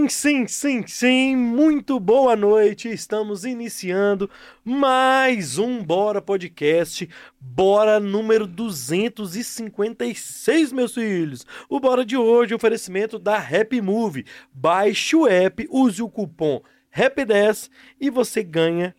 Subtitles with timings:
[0.00, 1.34] Sim, sim, sim, sim.
[1.36, 2.88] Muito boa noite.
[2.88, 4.30] Estamos iniciando
[4.64, 7.06] mais um Bora Podcast.
[7.38, 11.44] Bora número 256, meus filhos.
[11.68, 14.24] O Bora de hoje é oferecimento da Happy Move.
[14.50, 16.62] Baixe o app, use o cupom
[16.96, 17.68] RAP10
[18.00, 18.96] e você ganha,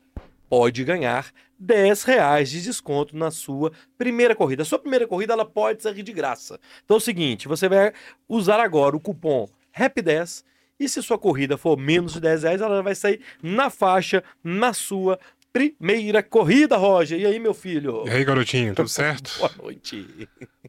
[0.47, 4.61] pode ganhar 10 reais de desconto na sua primeira corrida.
[4.61, 6.59] A sua primeira corrida ela pode sair de graça.
[6.85, 7.91] Então é o seguinte, você vai
[8.29, 10.43] usar agora o cupom RAP10
[10.83, 14.73] e se sua corrida for menos de 10 reais, ela vai sair na faixa, na
[14.73, 15.19] sua
[15.53, 17.19] primeira corrida, Roger.
[17.19, 18.03] E aí, meu filho?
[18.07, 19.37] E aí, garotinho, tudo certo?
[19.37, 20.27] Boa noite.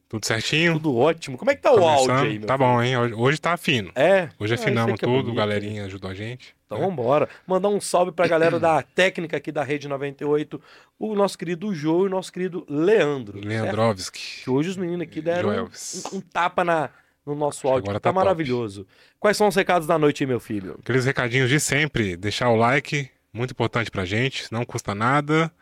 [0.09, 0.75] Tudo certinho?
[0.75, 1.39] Tudo ótimo.
[1.39, 2.11] Como é que tá o Começando?
[2.11, 2.69] áudio aí, Tá filho?
[2.69, 2.97] bom, hein?
[2.99, 3.91] Hoje, hoje tá fino.
[3.95, 4.29] É?
[4.39, 5.37] Hoje afinamos isso aqui é tudo, bonito.
[5.37, 6.55] galerinha ajudou a gente.
[6.67, 6.85] Então né?
[6.87, 7.29] vambora.
[7.47, 10.61] Mandar um salve pra galera da técnica aqui da Rede 98,
[10.99, 13.39] o nosso querido Jô e o nosso querido Leandro.
[13.39, 14.43] Leandrovski.
[14.45, 16.91] Que hoje os meninos aqui deram um- um tapa na,
[17.27, 17.85] no nosso áudio.
[17.85, 18.87] Agora que tá, tá maravilhoso.
[19.19, 20.79] Quais são os recados da noite meu filho?
[20.83, 22.17] Aqueles recadinhos de sempre.
[22.17, 24.53] Deixar o like, muito importante pra gente.
[24.53, 25.53] Não custa nada.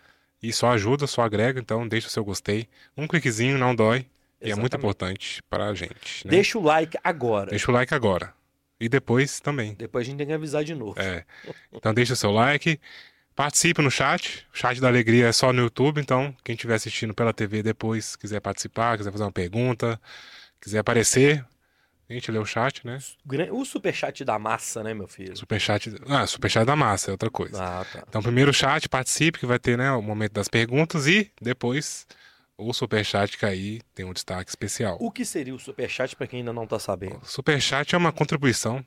[0.42, 1.61] E só ajuda, só agrega.
[1.61, 2.66] Então deixa o seu gostei.
[2.97, 4.06] Um cliquezinho não dói.
[4.41, 4.77] E é muito Exatamente.
[4.78, 6.27] importante pra gente.
[6.27, 6.31] Né?
[6.31, 7.50] Deixa o like agora.
[7.50, 8.33] Deixa o like agora.
[8.81, 9.75] E depois também.
[9.75, 10.98] Depois a gente tem que avisar de novo.
[10.98, 11.25] É.
[11.70, 12.81] Então deixa o seu like.
[13.36, 14.47] Participe no chat.
[14.53, 18.16] O chat da alegria é só no YouTube, então quem estiver assistindo pela TV depois,
[18.16, 20.00] quiser participar, quiser fazer uma pergunta,
[20.61, 21.44] quiser aparecer,
[22.08, 22.98] a gente lê o chat, né?
[23.53, 25.36] O superchat da massa, né, meu filho?
[25.36, 25.94] Superchat.
[26.08, 27.62] Ah, superchat da massa é outra coisa.
[27.62, 28.05] Ah, tá.
[28.08, 32.06] Então, primeiro o chat, participe, que vai ter, né, o momento das perguntas e depois
[32.58, 34.98] o superchat que aí tem um destaque especial.
[35.00, 37.19] O que seria o superchat pra quem ainda não tá sabendo?
[37.22, 38.84] O superchat é uma contribuição.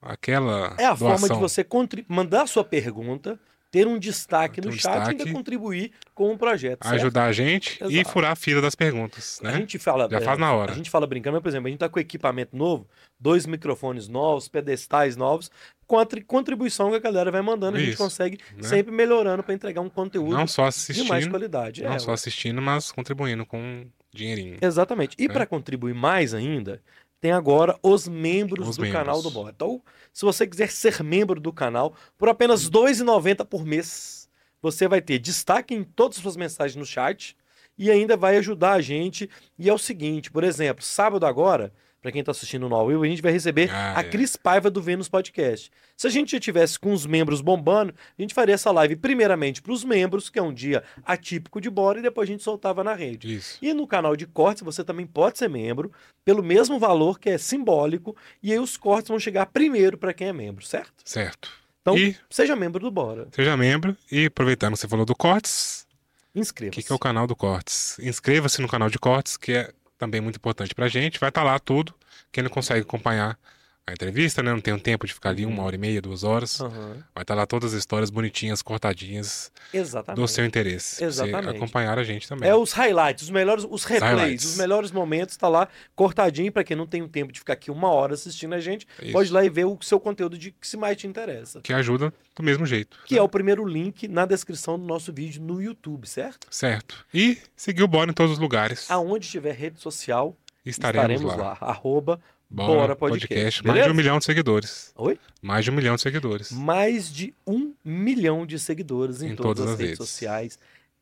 [0.00, 1.18] Aquela É a doação.
[1.18, 1.66] forma de você
[2.08, 3.38] mandar a sua pergunta,
[3.72, 5.32] ter um destaque Ter no um chat e ainda destaque.
[5.32, 6.84] contribuir com o projeto.
[6.84, 6.94] certo?
[6.94, 8.10] ajudar a gente e Exato.
[8.10, 9.56] furar a fila das perguntas, A né?
[9.56, 10.08] gente fala.
[10.10, 10.72] Já é, faz na hora.
[10.72, 12.86] A gente fala brincando, mas, por exemplo, a gente tá com equipamento novo,
[13.18, 15.50] dois microfones novos, pedestais novos,
[15.86, 18.62] com a tri- contribuição que a galera vai mandando, a gente consegue né?
[18.62, 21.82] sempre melhorando para entregar um conteúdo Não só de mais qualidade.
[21.82, 24.58] não É, só assistindo, mas contribuindo com dinheirinho.
[24.60, 25.16] Exatamente.
[25.18, 25.32] E né?
[25.32, 26.80] para contribuir mais ainda,
[27.22, 29.00] tem agora os membros Os do membros.
[29.00, 29.52] canal do Bora.
[29.54, 29.80] Então,
[30.12, 34.28] se você quiser ser membro do canal, por apenas R$ 2,90 por mês,
[34.60, 37.36] você vai ter destaque em todas as suas mensagens no chat
[37.78, 39.30] e ainda vai ajudar a gente.
[39.56, 41.72] E é o seguinte, por exemplo, sábado agora,
[42.02, 44.04] para quem está assistindo no All Will, a gente vai receber Ah, a é.
[44.04, 45.70] Cris Paiva do Vênus Podcast.
[45.96, 49.62] Se a gente já tivesse com os membros bombando, a gente faria essa live primeiramente
[49.62, 52.82] para os membros, que é um dia atípico de Bora, e depois a gente soltava
[52.82, 53.36] na rede.
[53.36, 53.56] Isso.
[53.62, 55.92] E no canal de cortes você também pode ser membro
[56.24, 60.26] pelo mesmo valor que é simbólico e aí os cortes vão chegar primeiro para quem
[60.28, 60.92] é membro, certo?
[61.04, 61.50] Certo.
[61.82, 63.28] Então E seja membro do Bora.
[63.32, 65.86] seja membro e aproveitando que você falou do Cortes,
[66.34, 66.80] o Inscreva-se.
[66.80, 67.96] que, que é o canal do Cortes?
[68.00, 71.20] Inscreva-se no canal de Cortes, que é também muito importante pra gente.
[71.20, 71.94] Vai estar lá tudo.
[72.32, 73.38] Quem não consegue acompanhar
[73.84, 74.52] a entrevista, né?
[74.52, 76.60] Não tem um tempo de ficar ali uma hora e meia, duas horas.
[76.60, 80.30] Aham, Vai estar lá todas as histórias bonitinhas, cortadinhas, do Exatamente.
[80.30, 80.98] seu interesse.
[80.98, 81.56] pra Você Exatamente.
[81.56, 82.48] acompanhar a gente também.
[82.48, 84.44] É os highlights, os melhores, os replays, highlights.
[84.44, 85.66] os melhores momentos, tá lá
[85.96, 88.86] cortadinho para quem não tem o tempo de ficar aqui uma hora assistindo a gente,
[89.02, 89.12] Isso.
[89.12, 91.60] pode ir lá e ver o seu conteúdo de que se mais te interessa.
[91.60, 92.96] Que ajuda do mesmo jeito.
[93.04, 96.46] Que é o primeiro link na descrição do nosso vídeo no YouTube, certo?
[96.50, 97.04] Certo.
[97.12, 98.88] E seguir o Bora em todos os lugares.
[98.90, 101.58] Aonde tiver rede social, Estaremos, estaremos lá.
[101.60, 101.68] lá.
[101.68, 102.20] Arroba
[102.52, 103.62] Bora, Bora podcast.
[103.62, 103.66] Podcast.
[103.66, 104.92] Mais de um milhão de seguidores.
[104.96, 105.18] Oi?
[105.40, 106.52] Mais de um milhão de seguidores.
[106.52, 110.58] mais de um milhão de seguidores em, Em todas, as redes, sociais.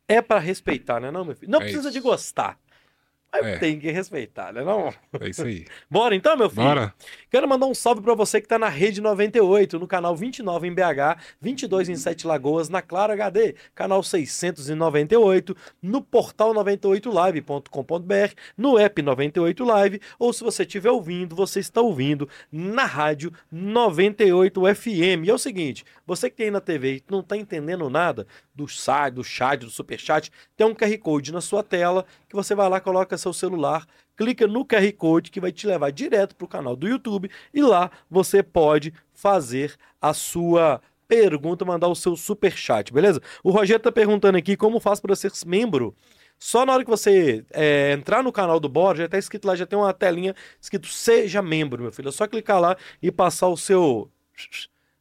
[0.06, 1.50] É pra respeitar, né, não, meu filho?
[1.50, 1.92] Não É precisa isso.
[1.92, 2.58] de gostar.
[3.32, 3.58] Mas É.
[3.58, 4.92] tem que respeitar, né, não?
[5.20, 5.64] É isso aí.
[5.88, 6.62] Bora então, meu filho?
[6.64, 6.92] Bora?
[7.30, 10.74] Quero mandar um salve pra você que tá na Rede 98, no canal 29 em
[10.74, 19.02] BH, 22 em Sete Lagoas, na Claro HD, canal 698, no portal 98live.com.br, no app
[19.02, 25.24] 98 Live, ou se você estiver ouvindo, você está ouvindo na rádio 98 FM.
[25.26, 28.66] E é o seguinte, você que tem na TV e não tá entendendo nada do
[28.66, 32.68] site, do chat, do superchat, tem um QR Code na sua tela que você vai
[32.68, 36.48] lá, coloca seu celular, clica no QR Code que vai te levar direto para o
[36.48, 42.56] canal do YouTube e lá você pode fazer a sua pergunta, mandar o seu super
[42.56, 43.22] chat, beleza?
[43.44, 45.94] O Rogério tá perguntando aqui como faz para ser membro.
[46.40, 49.54] Só na hora que você é, entrar no canal do Bora, já tá escrito lá,
[49.54, 52.08] já tem uma telinha escrito seja membro, meu filho.
[52.08, 54.10] É só clicar lá e passar o seu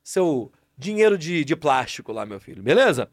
[0.03, 3.09] seu dinheiro de, de plástico lá, meu filho, beleza?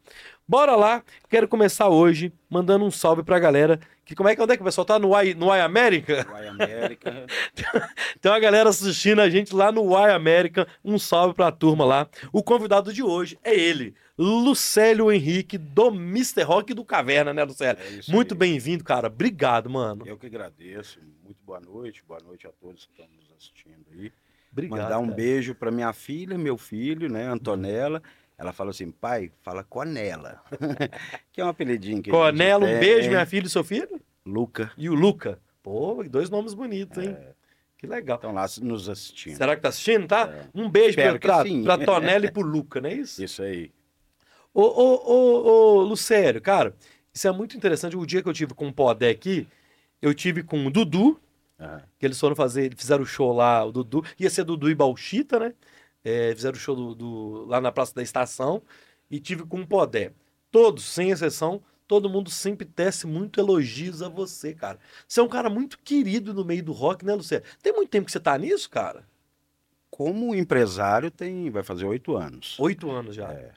[0.47, 3.77] Bora lá, quero começar hoje mandando um salve pra galera.
[4.05, 4.97] Que, como é que onde é que o pessoal tá?
[4.97, 6.25] No Y, no y América?
[6.31, 7.25] Vai América.
[8.21, 10.65] Tem uma galera assistindo a gente lá no Y América.
[10.85, 12.07] Um salve pra turma lá.
[12.31, 16.43] O convidado de hoje é ele, Lucélio Henrique, do Mr.
[16.43, 17.81] Rock do Caverna, né, Lucélio?
[17.83, 19.07] É Muito bem-vindo, cara.
[19.07, 20.07] Obrigado, mano.
[20.07, 21.01] Eu que agradeço.
[21.21, 22.01] Muito boa noite.
[22.07, 24.09] Boa noite a todos que estão nos assistindo aí.
[24.51, 24.79] Obrigado.
[24.79, 25.15] Mandar um cara.
[25.15, 28.01] beijo para minha filha, meu filho, né, Antonella.
[28.37, 30.41] Ela fala assim, pai, fala Conela.
[31.31, 33.99] que é um apelidinho que Conela, um beijo, minha filha e seu filho.
[34.25, 34.71] Luca.
[34.77, 35.39] E o Luca.
[35.63, 37.17] Pô, dois nomes bonitos, hein?
[37.77, 38.15] Que legal.
[38.15, 39.37] Estão lá nos assistindo.
[39.37, 40.49] Será que tá assistindo, tá?
[40.53, 41.63] Um beijo pra, Espero pra, sim.
[41.63, 43.23] pra Tonela e pro Luca, não é isso?
[43.23, 43.71] Isso aí.
[44.53, 46.75] Ô, ô, ô, ô, Lucério, cara,
[47.13, 47.95] isso é muito interessante.
[47.95, 49.47] O dia que eu tive com o Podé aqui,
[50.01, 51.19] eu tive com o Dudu,
[51.59, 54.75] Ah, que eles foram fazer, fizeram o show lá, o Dudu, ia ser Dudu e
[54.75, 55.53] Bauchita, né?
[56.03, 58.61] É, fizeram o show do, do- lá na Praça da Estação,
[59.09, 60.13] e tive com o Podé.
[60.51, 64.79] Todos, sem exceção, todo mundo sempre tece muito elogios a você, cara.
[65.07, 67.45] Você é um cara muito querido no meio do rock, né, Lucério?
[67.61, 69.07] Tem muito tempo que você tá nisso, cara?
[69.89, 72.59] Como empresário, tem, vai fazer oito anos.
[72.59, 73.31] Oito anos já.
[73.31, 73.51] É.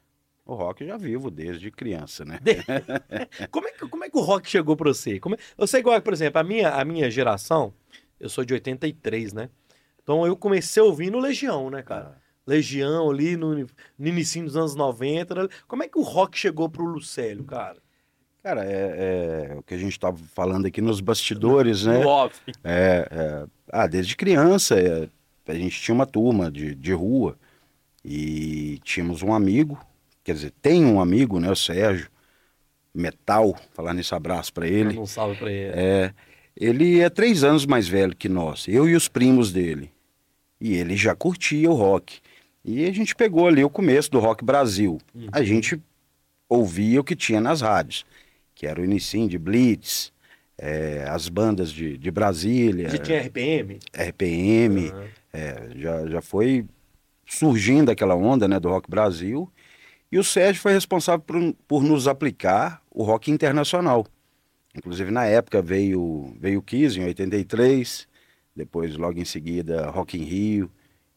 [0.50, 2.41] O rock eu já vivo desde criança, né?
[3.52, 5.20] Como é, que, como é que o rock chegou pra você?
[5.20, 7.73] Como é- eu sei igual, por exemplo, a minha, a minha geração,
[8.19, 9.49] eu sou de 83, né?
[10.02, 12.19] Então eu comecei ouvindo Legião, né, cara?
[12.44, 13.69] Legião ali no, no
[14.08, 15.35] início dos anos 90.
[15.37, 15.49] né?
[15.69, 17.76] Como é que o rock chegou pro Lucélio, cara?
[18.43, 22.05] Cara, é, é o que a gente estava falando aqui nos bastidores, né?
[22.05, 22.41] Off.
[22.64, 25.08] É, é, ah, desde criança, é,
[25.46, 27.38] a gente tinha uma turma de, de rua
[28.05, 29.79] e tínhamos um amigo,
[30.25, 32.08] quer dizer, tem um amigo, né, o Sérgio,
[32.94, 34.99] Metal, falar nesse abraço para ele.
[34.99, 35.72] Um salve pra ele.
[35.75, 36.12] É,
[36.56, 39.90] ele é três anos mais velho que nós, eu e os primos dele.
[40.61, 42.19] E ele já curtia o rock.
[42.64, 45.00] E a gente pegou ali o começo do Rock Brasil.
[45.14, 45.28] Uhum.
[45.32, 45.81] A gente
[46.49, 48.05] ouvia o que tinha nas rádios,
[48.55, 50.12] que era o início de Blitz,
[50.58, 53.78] é, as bandas de, de Brasília, Já tinha RPM?
[53.94, 55.05] RPM, Aham.
[55.32, 56.67] é, já, já foi
[57.25, 59.50] surgindo aquela onda né, do Rock Brasil.
[60.12, 64.07] E o Sérgio foi responsável por, por nos aplicar o rock internacional.
[64.75, 68.09] Inclusive, na época, veio, veio o Kiss em 83,
[68.55, 70.71] depois, logo em seguida, Rock in Rio.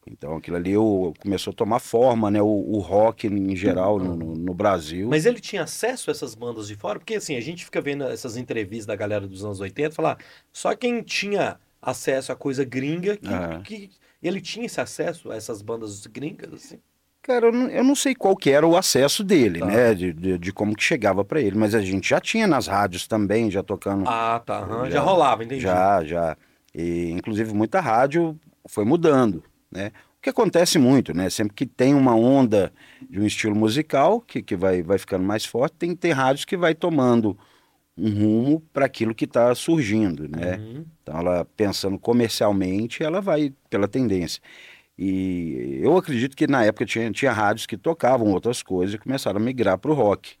[0.06, 0.74] Então, aquilo ali
[1.20, 2.42] começou a tomar forma, né?
[2.42, 5.08] O, o rock em geral no, no- no Brasil.
[5.08, 6.98] Mas ele tinha acesso a essas bandas de fora?
[6.98, 10.18] Porque assim, a gente fica vendo essas entrevistas da galera dos anos 80 falar,
[10.52, 13.28] só quem tinha acesso a coisa gringa que,
[13.62, 13.90] que
[14.22, 16.78] ele tinha esse acesso a essas bandas gringas, assim.
[17.26, 19.66] Cara, eu não, eu não sei qual que era o acesso dele, Tá.
[19.66, 19.94] né?
[19.94, 21.56] De, de, de como que chegava para ele.
[21.56, 24.04] Mas a gente já tinha nas rádios também, já tocando.
[24.06, 24.60] Ah, tá.
[24.84, 25.62] Já, Já- rolava, entendi.
[25.62, 26.36] Já, já.
[26.74, 28.38] E, inclusive, muita rádio
[28.68, 29.90] foi mudando, né?
[30.18, 31.30] O que acontece muito, né?
[31.30, 32.70] Sempre que tem uma onda
[33.08, 36.74] de um estilo musical que, que vai, vai ficando mais forte, tem rádios que vai
[36.74, 37.38] tomando
[37.96, 40.56] um rumo para aquilo que está surgindo, né?
[40.58, 40.84] Uhum.
[41.02, 44.42] Então, ela pensando comercialmente, ela vai pela tendência.
[44.96, 49.38] E eu acredito que na época tinha, tinha rádios que tocavam outras coisas e começaram
[49.40, 50.36] a migrar para o rock.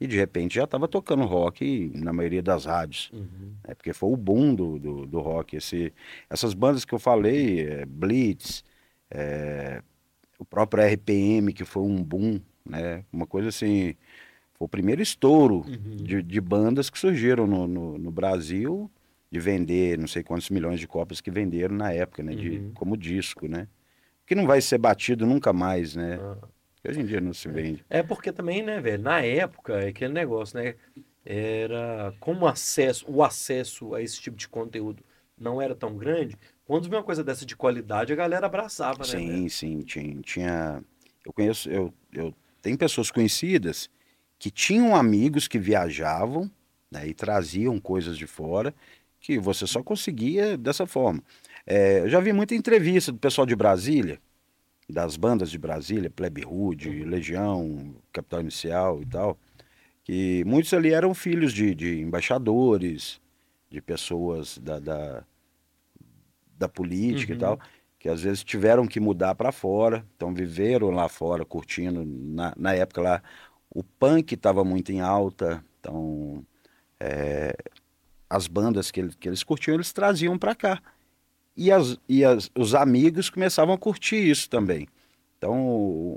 [0.00, 3.10] E de repente já estava tocando rock na maioria das rádios.
[3.12, 3.52] Uhum.
[3.64, 5.56] É porque foi o boom do, do, do rock.
[5.56, 5.92] Esse,
[6.30, 8.64] essas bandas que eu falei, é, Blitz,
[9.10, 9.82] é,
[10.38, 13.04] o próprio RPM, que foi um boom, né?
[13.12, 13.94] Uma coisa assim,
[14.54, 15.96] foi o primeiro estouro Uhum.
[15.96, 18.90] de, de bandas que surgiram no, no, no Brasil,
[19.30, 22.34] de vender não sei quantos milhões de cópias que venderam na época, né?
[22.34, 22.70] De, Uhum.
[22.74, 23.66] como disco, né?
[24.28, 26.18] Que não vai ser batido nunca mais, né?
[26.20, 26.48] Ah.
[26.86, 27.84] Hoje em dia não se vende.
[27.90, 30.74] É porque também, né, velho, na época, é aquele negócio, né,
[31.24, 35.02] era como o acesso, o acesso a esse tipo de conteúdo
[35.36, 39.12] não era tão grande, quando vinha uma coisa dessa de qualidade, a galera abraçava, né,
[39.12, 39.26] velho?
[39.26, 40.84] Sim, sim, tinha, tinha.
[41.24, 43.90] Eu conheço, eu, eu tenho pessoas conhecidas
[44.38, 46.50] que tinham amigos que viajavam
[46.90, 48.74] né, e traziam coisas de fora
[49.20, 51.22] que você só conseguia dessa forma.
[51.70, 54.18] É, eu já vi muita entrevista do pessoal de Brasília,
[54.88, 59.38] das bandas de Brasília, Plebe Rude, Legião, Capital Inicial e tal,
[60.04, 63.20] que muitos ali eram filhos de, de embaixadores,
[63.70, 65.24] de pessoas da, da,
[66.56, 67.36] da política Uhum.
[67.36, 67.60] e tal,
[67.98, 72.04] que às vezes tiveram que mudar para fora, então viveram lá fora curtindo.
[72.04, 73.22] Na, na época lá,
[73.70, 76.44] o punk estava muito em alta, então
[77.00, 77.54] é,
[78.30, 80.82] as bandas que, ele- que eles curtiam, eles traziam para cá.
[81.58, 84.88] E, as, e as, os amigos começavam a curtir isso também.
[85.38, 85.54] Então,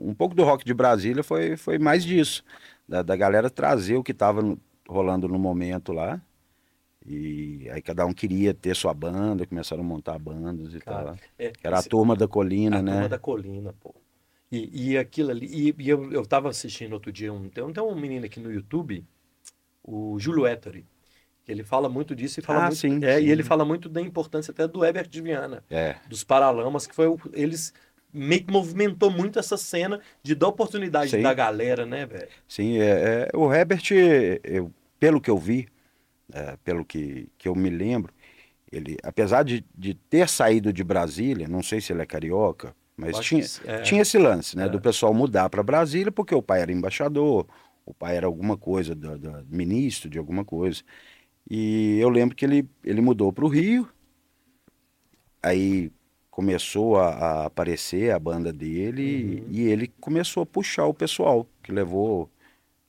[0.04, 2.44] um pouco do rock de Brasília foi, foi mais disso,
[2.88, 4.42] da, da galera trazer o que estava
[4.88, 6.22] rolando no momento lá.
[7.06, 11.18] E aí cada um queria ter sua banda, começaram a montar bandas e Cara, tal.
[11.40, 12.92] É, Era a esse- turma da colina, a né?
[12.94, 13.96] turma da colina, pô.
[14.52, 17.74] E, e aquilo ali, e, e eu, eu tava assistindo outro dia, um, tem, um-
[17.74, 19.04] tem um menino aqui no YouTube,
[19.84, 20.86] o Júlio Ettore,
[21.48, 23.26] ele fala muito disso e fala Ah, muito, sim, é, sim.
[23.26, 26.96] e ele fala muito da importância até do Herbert de Viana, É, dos Paralamas, que
[26.96, 27.74] foi o, eles
[28.14, 31.22] meio que movimentou muito essa cena de dar oportunidade Sim.
[31.22, 32.32] da galera, né, velho?
[32.48, 33.84] sim, é, é, o Herbert,
[34.44, 35.68] eu, pelo que eu vi,
[36.34, 38.14] é, pelo que, que eu me lembro,
[38.72, 43.20] ele, apesar de, de ter saído de Brasília, não sei se ele é carioca, mas
[43.20, 43.82] tinha, que é.
[43.82, 44.68] tinha esse lance, né?
[44.68, 44.70] É.
[44.70, 47.48] Do pessoal mudar para Brasília porque o pai era embaixador,
[47.86, 50.84] o pai era alguma coisa, da, da- ministro de alguma coisa.
[51.54, 53.86] E eu lembro que ele, ele mudou para o Rio,
[55.44, 55.92] aí
[56.30, 59.48] começou a, a aparecer a banda dele Uhum.
[59.50, 62.30] e ele começou a puxar o pessoal, que levou,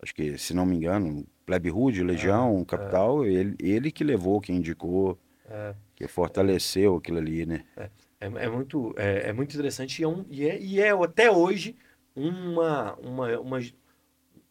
[0.00, 4.52] acho que, se não me engano, Plebe Rude, Legião, Capital, ele, ele que levou, que
[4.52, 5.18] indicou,
[5.50, 5.74] É.
[5.96, 7.64] que fortaleceu aquilo ali, né?
[7.76, 7.90] É,
[8.20, 11.74] é muito, é, é muito interessante e é, um- e é, e é até hoje
[12.14, 13.60] uma, uma, uma-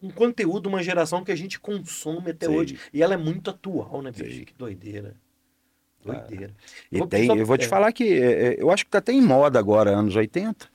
[0.02, 2.56] um conteúdo, uma geração que a gente consome até Sim.
[2.56, 2.78] hoje.
[2.92, 4.38] E ela é muito atual, né, bicho?
[4.38, 4.44] Sim.
[4.44, 5.14] Que doideira.
[6.04, 6.52] Doideira.
[6.90, 7.68] E Vou tem, só- eu vou te é.
[7.68, 10.68] falar que é, é, eu acho que tá até em moda agora, anos 80.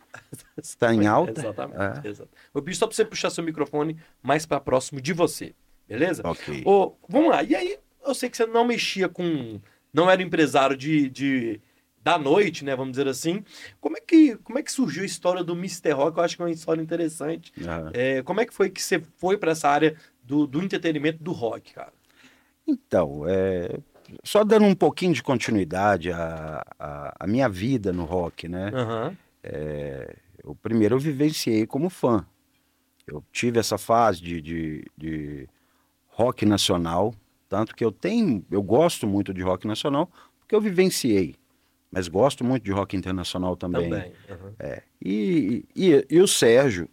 [0.57, 1.41] Está em alta.
[1.41, 2.07] Exatamente.
[2.07, 2.29] exato.
[2.53, 5.53] Vou pedir só para você puxar seu microfone mais para próximo de você.
[5.87, 6.21] Beleza?
[6.25, 6.63] Ok.
[6.65, 7.43] Ô, vamos lá.
[7.43, 9.59] E aí, eu sei que você não mexia com.
[9.93, 11.61] Não era empresário de, de-
[12.07, 12.73] da noite, né?
[12.73, 13.43] Vamos dizer assim.
[13.81, 15.91] Como é, que, como é que surgiu a história do Mr.
[15.91, 16.17] Rock?
[16.17, 17.51] Eu acho que é uma história interessante.
[17.93, 21.33] É, como é que foi que você foi para essa área do, do entretenimento do
[21.33, 21.91] rock, cara?
[22.65, 23.77] Então, é,
[24.23, 28.71] só dando um pouquinho de continuidade à, à, à minha vida no rock, né?
[28.73, 29.17] Aham.
[30.43, 32.25] Eu, primeiro eu vivenciei como fã.
[33.05, 35.49] Eu tive essa fase de, de, de
[36.07, 37.13] rock nacional,
[37.49, 40.09] tanto que eu tenho, eu gosto muito de rock nacional,
[40.39, 41.35] porque eu vivenciei.
[41.91, 43.89] Mas gosto muito de rock internacional também.
[43.89, 44.11] Também.
[44.29, 44.53] aham.
[44.59, 44.83] É.
[45.01, 46.89] E, e, e o Sérgio,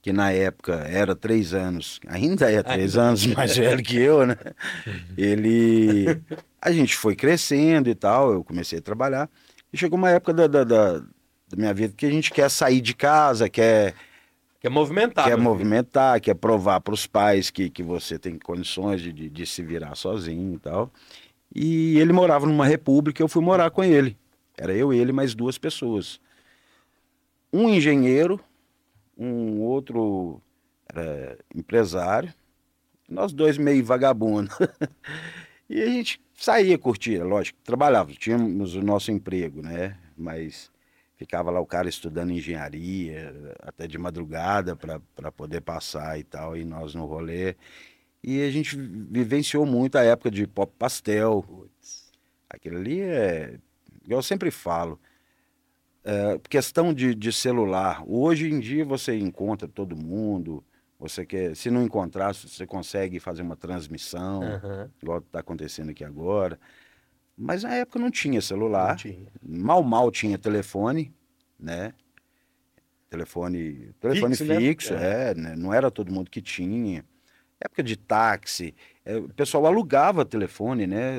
[0.00, 3.08] que na época era três anos, ainda é três Ainda.
[3.08, 4.36] anos mais velho que eu, né?
[5.16, 6.06] Ele.
[6.60, 9.28] A gente foi crescendo e tal, eu comecei a trabalhar.
[9.72, 12.80] E chegou uma época da, da, da, da minha vida que a gente quer sair
[12.80, 13.94] de casa, quer,
[14.60, 15.28] Que é movimentado.
[15.28, 19.46] quer movimentar, quer provar para os pais que, que você tem condições de, de, de
[19.46, 20.90] se virar sozinho e tal.
[21.58, 24.14] E ele morava numa república, eu fui morar com ele.
[24.58, 26.20] Era eu, ele, mais duas pessoas.
[27.50, 28.38] Um engenheiro,
[29.16, 30.42] um outro
[30.86, 32.30] era empresário,
[33.08, 34.50] nós dois meio vagabundo.
[35.66, 39.96] e a gente saía, curtia, lógico, trabalhava, tínhamos o nosso emprego, né?
[40.14, 40.70] Mas
[41.16, 43.32] ficava lá o cara estudando engenharia,
[43.62, 47.54] até de madrugada para poder passar e tal, e nós no rolê.
[48.26, 51.44] E a gente vivenciou muito a época de pop pastel.
[51.46, 52.10] Putz.
[52.50, 53.56] Aquilo ali é,
[54.08, 55.00] eu sempre falo,
[56.02, 58.02] é, questão de, de celular.
[58.04, 60.64] Hoje em dia você encontra todo mundo,
[60.98, 64.90] você quer, se não encontrar, você consegue fazer uma transmissão, Aham.
[65.00, 66.58] igual está acontecendo aqui agora.
[67.38, 69.28] Mas na época não tinha celular, Não tinha.
[69.40, 71.14] mal mal tinha telefone,
[71.60, 71.92] né?
[73.08, 74.60] Telefone, telefone Fixo, né?
[74.60, 75.54] fixo, é, né?
[75.54, 77.04] não era todo mundo que tinha.
[77.60, 81.18] Época de táxi, é, o pessoal alugava telefone, né?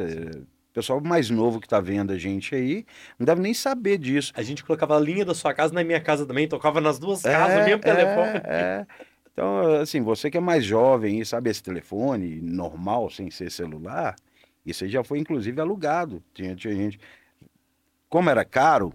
[0.70, 2.86] O pessoal mais novo que está vendo a gente aí
[3.18, 4.32] não deve nem saber disso.
[4.36, 7.24] A gente colocava a linha da sua casa na minha casa também, tocava nas duas
[7.24, 8.42] casas, mesmo telefone.
[8.44, 8.88] É, é.
[9.34, 14.16] Então, assim, você que é mais jovem e sabe esse telefone normal, sem ser celular,
[14.66, 16.24] isso aí já foi inclusive alugado.
[16.34, 17.00] Tinha, tinha gente.
[18.10, 18.92] Como era caro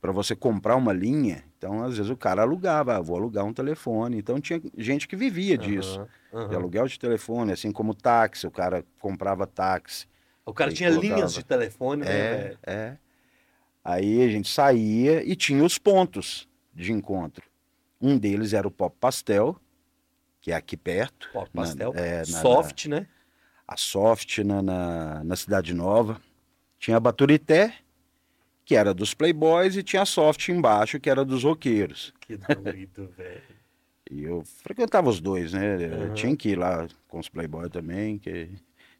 [0.00, 3.52] para você comprar uma linha, então às vezes o cara alugava, ah, vou alugar um
[3.52, 4.18] telefone.
[4.18, 6.54] Então tinha gente que vivia disso, Aham, de aham.
[6.56, 10.08] aluguel de telefone, assim como táxi, o cara comprava táxi.
[10.44, 11.14] O cara tinha colocava.
[11.14, 12.58] linhas de telefone, né, É, velho?
[12.66, 12.96] é.
[13.84, 17.44] Aí a gente saía e tinha os pontos de encontro.
[18.00, 19.56] Um deles era o Pop Pastel,
[20.40, 21.30] que é aqui perto.
[21.32, 21.92] Pop na- pastel.
[21.94, 23.06] é, na- Soft, né?
[23.68, 26.20] A Soft na, na, na Cidade Nova.
[26.80, 27.72] Tinha a Baturité,
[28.64, 32.12] que era dos Playboys, e tinha a Soft embaixo, que era dos roqueiros.
[32.20, 33.42] Que doido, velho.
[34.10, 35.76] E eu frequentava os dois, né?
[35.82, 36.14] Eu Aham.
[36.14, 38.50] Tinha que ir lá com os Playboys também, que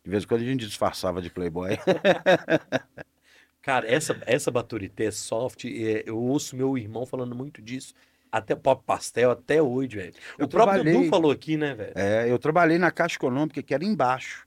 [0.04, 1.78] de vez em quando a gente disfarçava de Playboy.
[3.62, 7.95] Cara, essa, essa Baturité soft, é, eu ouço meu irmão falando muito disso.
[8.31, 10.14] Até Pop Pastel, até hoje, velho.
[10.40, 11.92] O próprio Dudu falou aqui, né, velho?
[11.95, 14.47] É, eu trabalhei na Caixa Econômica, que era embaixo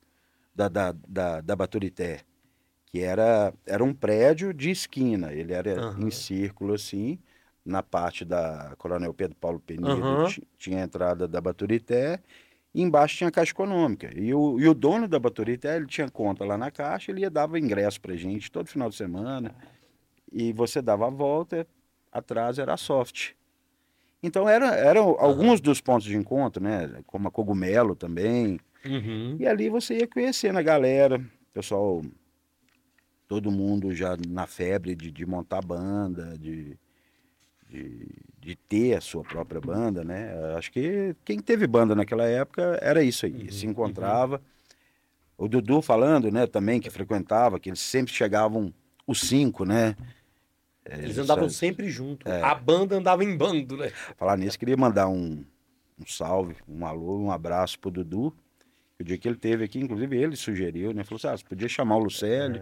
[0.54, 2.22] da, da, da, da Baturité,
[2.96, 6.08] que era, era um prédio de esquina, ele era Aham.
[6.08, 7.20] em círculo assim,
[7.66, 12.22] na parte da Coronel Pedro Paulo Penido, ti- tinha a entrada da Baturité,
[12.74, 14.10] e embaixo tinha a Caixa Econômica.
[14.18, 17.30] E o, e o dono da Baturité, ele tinha conta lá na Caixa, ele ia
[17.30, 19.54] dava ingresso pra gente todo final de semana,
[20.32, 21.68] e você dava a volta,
[22.10, 23.32] atrás era a Soft.
[24.24, 27.04] Então era, eram alguns dos pontos de encontro, né?
[27.06, 28.58] Como a Cogumelo também.
[28.86, 29.36] Uhum.
[29.38, 31.22] E ali você ia conhecendo a galera,
[31.54, 32.02] pessoal,
[33.28, 36.78] todo mundo já na febre de, de montar banda, de,
[37.70, 38.08] de,
[38.40, 40.32] de ter a sua própria banda, né?
[40.58, 44.42] Acho que quem teve banda naquela época era isso aí, Uhum, se encontrava.
[45.38, 48.74] O Dudu falando, né, também, que frequentava, que eles sempre chegavam
[49.06, 49.96] os cinco, né?
[50.86, 51.54] É, Eles andavam sabe?
[51.56, 52.32] sempre juntos.
[52.32, 53.90] A banda andava em bando, né?
[54.16, 55.44] Falar nisso, queria mandar um,
[56.00, 58.34] um salve, um alô, um abraço pro Dudu.
[58.98, 61.04] O dia que ele teve aqui, inclusive ele sugeriu, né?
[61.04, 62.62] Falou assim, ah, você podia chamar o Lucélio.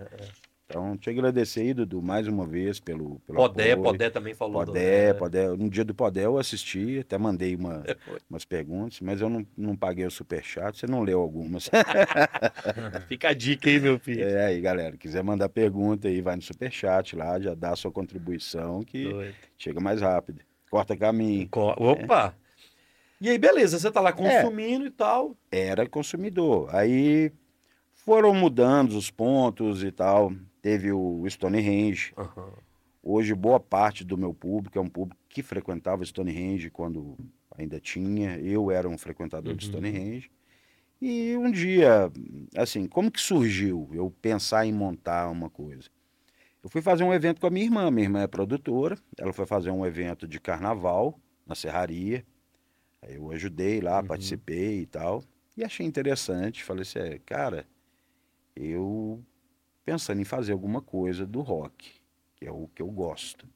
[0.74, 3.92] Então, te agradecer aí, Dudu, mais uma vez pelo, pelo Podé, apoio.
[3.92, 4.65] Podé também falou.
[4.65, 5.13] do- Podé, é.
[5.13, 5.48] Podé.
[5.50, 8.18] No dia do Podé eu assisti, até mandei uma, Foi.
[8.27, 11.70] umas perguntas, mas eu não, não paguei o superchat, você não leu algumas.
[13.08, 14.24] Fica a dica aí, meu filho.
[14.24, 17.92] é aí, galera, quiser mandar pergunta aí, vai no superchat lá, já dá a sua
[17.92, 19.36] contribuição que Doido.
[19.56, 20.42] chega mais rápido.
[20.72, 21.48] Corta caminho.
[21.51, 22.34] Co- Opa!
[23.22, 24.03] E aí, beleza, você tá É.
[24.03, 25.38] lá consumindo e tal.
[25.51, 26.68] Era consumidor.
[26.75, 27.32] Aí
[27.94, 30.34] foram mudando os pontos e tal.
[30.63, 32.13] Teve o Stonehenge.
[32.17, 32.53] Aham.
[33.03, 37.17] Hoje, boa parte do meu público é um público que frequentava Stonehenge quando
[37.51, 38.39] ainda tinha.
[38.39, 39.72] Eu era um frequentador de Uhum.
[39.72, 40.32] Stonehenge.
[41.01, 42.10] E um dia,
[42.55, 45.89] assim, como que surgiu eu pensar em montar uma coisa?
[46.63, 47.91] Eu fui fazer um evento com a minha irmã.
[47.91, 48.98] Minha irmã é produtora.
[49.17, 52.25] Ela foi fazer um evento de carnaval na Serraria.
[53.01, 54.08] Aí eu ajudei lá, Uhum.
[54.08, 55.22] participei e tal.
[55.58, 56.63] E achei interessante.
[56.63, 57.67] Falei assim, é, cara,
[58.55, 59.22] eu
[59.86, 61.94] pensando em fazer alguma coisa do rock,
[62.36, 63.48] que é o que eu gosto,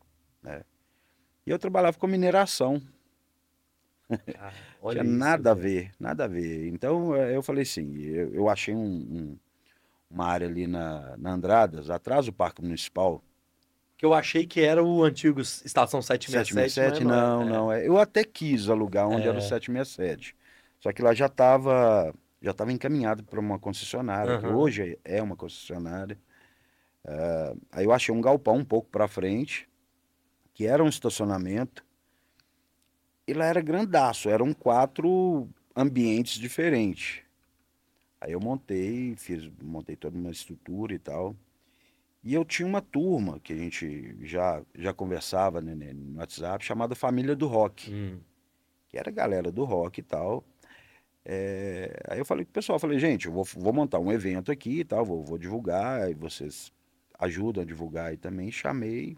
[0.44, 0.64] né?
[1.46, 2.82] E eu trabalhava com mineração,
[4.34, 4.52] Ah,
[4.88, 5.62] tinha isso, nada a velho.
[5.64, 6.68] ver, nada a ver.
[6.68, 8.80] Então eh, eu falei assim, eu, eu achei um-
[9.34, 9.40] um-
[10.12, 13.24] uma área ali na, na Andradas, atrás do Parque Municipal,
[13.98, 17.02] Que eu achei que era o antigo Estação 767.
[17.02, 17.46] 767, mas não, é.
[17.46, 17.88] não, é.
[17.88, 19.42] eu até quis alugar onde era o É.
[19.42, 20.36] 767,
[20.80, 24.56] só que lá já estava já estava encaminhado para uma concessionária, que Aham.
[24.56, 26.18] hoje é uma concessionária.
[27.06, 29.70] Ah, aí eu achei um galpão um pouco para frente,
[30.54, 31.86] que era um estacionamento,
[33.28, 37.22] e lá era grandaço, eram quatro ambientes diferentes.
[38.20, 41.36] Aí eu montei, fiz, montei toda uma estrutura e tal.
[42.24, 46.64] E eu tinha uma turma que a gente já, já conversava né, né, no WhatsApp,
[46.66, 48.20] chamada Família do Rock, Hum.
[48.90, 50.44] que era a galera do rock e tal.
[51.30, 54.80] É, aí eu falei pro pessoal, falei, gente, eu vou, vou montar um evento aqui
[54.80, 56.72] e tal, vou, vou divulgar, aí vocês
[57.20, 58.50] ajudam a divulgar aí também.
[58.50, 59.18] Chamei,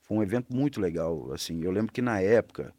[0.00, 2.72] foi um evento muito legal, assim, eu lembro que na época,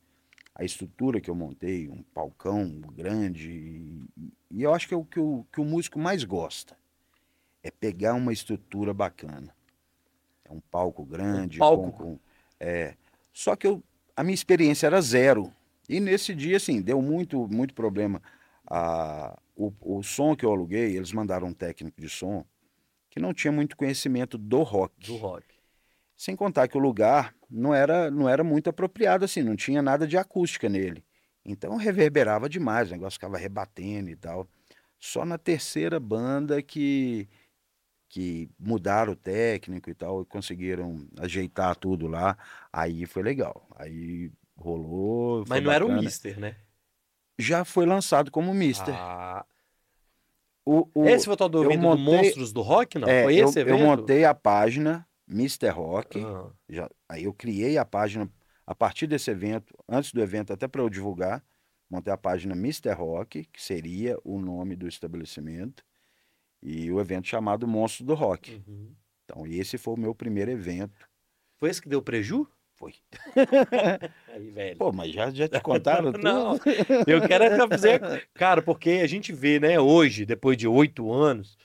[0.55, 4.03] a estrutura que eu montei, um palcão grande, e,
[4.49, 6.77] e eu acho que é o que o, que o músico mais gosta,
[7.61, 9.53] é pegar uma estrutura bacana.
[10.45, 11.91] É um palco grande, palco.
[11.91, 12.19] com- com-
[12.57, 12.95] é,
[13.33, 13.83] só que eu,
[14.15, 15.51] a minha experiência era zero.
[15.89, 18.21] E nesse dia, assim, deu muito, muito problema.
[18.73, 22.45] A, o, o som que eu aluguei, eles mandaram um técnico de som
[23.09, 25.05] que não tinha muito conhecimento do rock.
[25.05, 25.45] Do rock.
[26.15, 30.07] Sem contar que o lugar não era, não era muito apropriado, assim, não tinha nada
[30.07, 31.03] de acústica nele.
[31.43, 34.47] Então reverberava demais, o negócio ficava rebatendo e tal.
[34.97, 37.27] Só na terceira banda que,
[38.07, 42.37] que mudaram o técnico e tal, e conseguiram ajeitar tudo lá.
[42.71, 43.67] Aí foi legal.
[43.75, 45.45] Aí rolou.
[45.45, 46.05] foi Mas não era o bacana.
[46.05, 46.55] Mister, né?
[47.41, 48.93] Já foi lançado como Mister.
[48.95, 49.45] Ah,
[50.65, 53.07] O, o- esse foi o tal do eu evento do montei- Monstros do Rock, não?
[53.09, 53.79] é, foi eu, esse eu evento?
[53.81, 55.69] montei a página Mr.
[55.69, 56.23] Rock.
[56.23, 58.31] Ah, Já, aí eu criei a página
[58.65, 61.43] a partir desse evento, antes do evento, até para eu divulgar,
[61.89, 62.91] montei a página Mr.
[62.93, 65.83] Rock, que seria o nome do estabelecimento,
[66.61, 68.61] e o evento chamado Monstro do Rock.
[68.67, 68.95] uhum.
[69.25, 71.09] Então, esse foi o meu primeiro evento.
[71.59, 72.47] Foi esse que deu preju?
[72.81, 72.95] Foi.
[74.33, 74.77] Aí, velho.
[74.77, 76.23] Pô, mas já, já te contaram tudo?
[76.23, 76.59] Não,
[77.05, 78.27] eu quero é fazer.
[78.33, 81.55] Cara, porque a gente vê, né, hoje, depois de oito anos,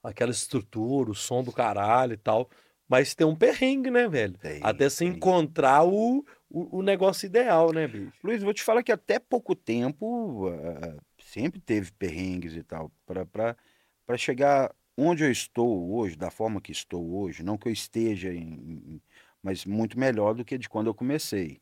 [0.00, 2.48] aquela estrutura, o som do caralho e tal.
[2.88, 4.38] Mas tem um perrengue, né, velho?
[4.38, 8.12] Tem, Até se encontrar o, o, o negócio ideal, né, bicho?
[8.22, 12.92] Luiz, vou te falar que até pouco tempo ah, sempre teve perrengues e tal.
[13.06, 18.32] Para chegar onde eu estou hoje, da forma que estou hoje, não que eu esteja
[18.32, 18.54] em,
[18.96, 19.02] em-
[19.42, 21.60] mas muito melhor do que de quando eu comecei.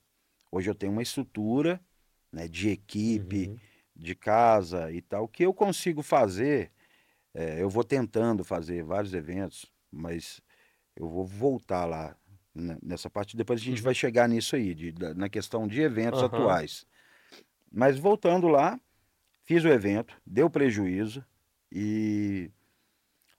[0.51, 1.81] Hoje eu tenho uma estrutura
[2.33, 3.59] né, de equipe, Uhum.
[3.95, 6.71] de casa e tal, que eu consigo fazer.
[7.35, 10.41] eh, eu vou tentando fazer vários eventos, mas
[10.97, 12.17] eu vou voltar lá
[12.83, 13.37] nessa parte.
[13.37, 13.85] Depois a gente Uhum.
[13.85, 16.27] vai chegar nisso aí, de- da- na questão de eventos Aham.
[16.27, 16.87] atuais.
[17.71, 18.81] Mas voltando lá,
[19.45, 21.25] fiz o evento, deu prejuízo
[21.71, 22.51] e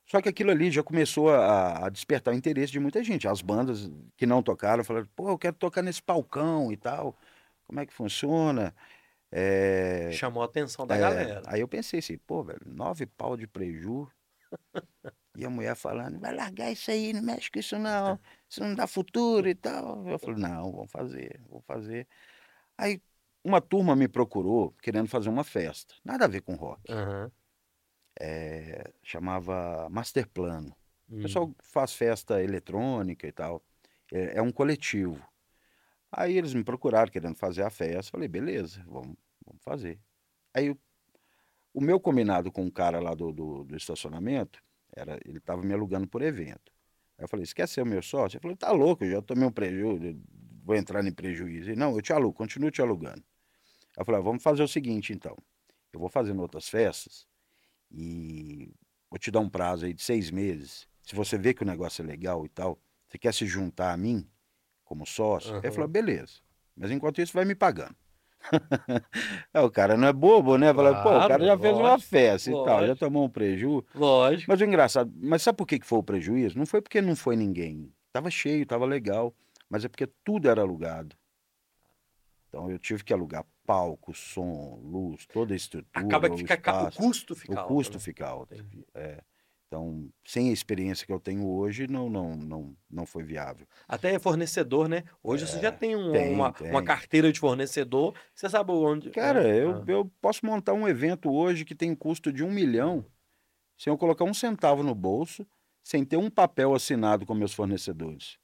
[0.10, 3.28] só que aquilo ali já começou a, a despertar o interesse de muita gente.
[3.28, 7.16] As bandas que não tocaram falaram, pô, eu quero tocar nesse palcão e tal.
[7.68, 8.76] Como é que funciona?
[9.32, 11.44] É, Chamou a atenção da é, galera.
[11.46, 14.10] Aí eu pensei assim, pô, velho, nove pau de preju.
[15.38, 18.20] e a mulher falando, vai largar isso aí, não mexe com isso não,
[18.50, 20.08] isso não dá futuro e tal.
[20.08, 22.08] Eu falei, não, vamos fazer, vou fazer.
[22.76, 23.00] Aí
[23.44, 26.92] uma turma me procurou querendo fazer uma festa, nada a ver com rock.
[26.92, 27.32] Aham.
[28.20, 30.76] É, chamava Master Plano.
[31.10, 31.20] Hum.
[31.20, 33.64] O pessoal faz festa eletrônica e tal.
[34.12, 35.26] É, é um coletivo.
[36.12, 38.12] Aí eles me procuraram querendo fazer a festa.
[38.12, 40.00] Falei, beleza, vamos, vamos fazer.
[40.54, 40.78] Aí o,
[41.74, 44.62] o meu combinado com o cara lá do, do, do estacionamento,
[44.96, 46.74] era, ele estava me alugando por evento.
[47.18, 48.38] Aí eu falei, você quer ser o meu sócio?
[48.38, 50.20] Ele falou, tá louco, eu já tomei um prejuízo,
[50.64, 51.70] vou entrar em prejuízo.
[51.70, 53.24] Ele, não, eu te alugo, continuo te alugando.
[53.96, 55.38] Aí eu falei, ah, vamos fazer o seguinte então.
[55.94, 57.29] Eu vou fazendo outras festas
[57.92, 58.72] e
[59.10, 60.88] vou te dar um prazo aí de seis meses.
[61.02, 63.98] Se você vê que o negócio é legal e tal, você quer se juntar a
[63.98, 64.28] mim
[64.84, 65.54] como sócio?
[65.54, 65.60] Uhum.
[65.64, 66.34] Ele falou, beleza.
[66.76, 67.96] Mas enquanto isso, vai me pagando.
[69.54, 70.74] é, o cara não é bobo, né?
[70.74, 72.64] Fala, claro, pô, o cara já lógico, fez uma festa lógico.
[72.64, 73.86] e tal, já tomou um prejuízo.
[73.94, 74.52] Lógico.
[74.52, 76.58] Mas o engraçado, mas sabe por que foi o prejuízo?
[76.58, 77.92] Não foi porque não foi ninguém.
[78.14, 79.34] Tava cheio, tava legal,
[79.70, 81.16] mas é porque tudo era alugado.
[82.48, 86.08] Então eu tive que alugar palco, som, luz, toda a estrutura.
[86.08, 87.72] Acaba que fica, espaço, o custo fica o alto.
[87.72, 88.00] O custo né?
[88.00, 88.56] fica alto.
[88.96, 89.22] É.
[89.68, 93.68] Então, sem a experiência que eu tenho hoje, não, não, não, não foi viável.
[93.88, 95.04] Até fornecedor, né?
[95.22, 98.72] Hoje é, você já tem, um, tem, uma, tem, uma, carteira de fornecedor, você sabe
[98.72, 99.12] onde.
[99.12, 99.64] Cara, é.
[99.64, 99.84] eu, ah.
[99.86, 103.06] eu posso montar um evento hoje que tem custo de um milhão,
[103.78, 105.46] sem eu colocar um centavo no bolso,
[105.84, 108.40] sem ter um papel assinado com meus fornecedores.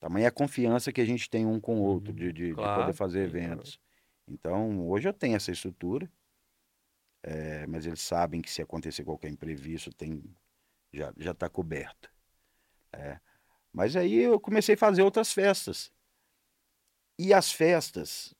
[0.00, 2.80] Tamanha a confiança que a gente tem um com o outro de, de, claro, de
[2.80, 3.78] poder fazer eventos.
[4.28, 6.10] Então, hoje eu tenho essa estrutura,
[7.22, 10.22] é, mas eles sabem que se acontecer qualquer imprevisto, tem
[10.92, 12.10] já está coberto.
[12.92, 13.20] É.
[13.72, 15.92] Mas aí eu comecei a fazer outras festas.
[17.18, 18.34] E as festas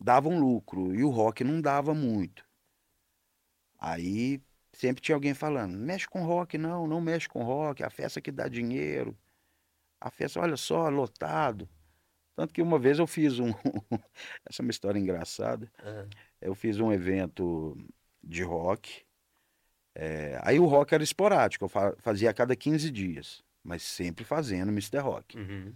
[0.00, 2.44] davam lucro e o rock não dava muito.
[3.78, 8.20] Aí sempre tinha alguém falando: mexe com rock, não, não mexe com rock, a festa
[8.20, 9.16] que dá dinheiro.
[10.00, 11.68] A festa, olha só, lotado.
[12.40, 13.50] Tanto que uma vez eu fiz um.
[14.48, 15.70] Essa é uma história engraçada.
[15.84, 16.08] Uhum.
[16.40, 17.76] Eu fiz um evento
[18.22, 19.04] de rock
[19.94, 24.70] é, aí o rock era esporádico, eu fazia a cada 15 dias, mas sempre fazendo
[24.70, 24.98] Mr.
[24.98, 25.36] Rock.
[25.36, 25.72] Uhum.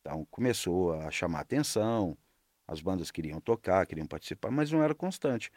[0.00, 2.16] Então começou a chamar atenção,
[2.66, 5.50] as bandas queriam tocar, queriam participar, mas não era constante.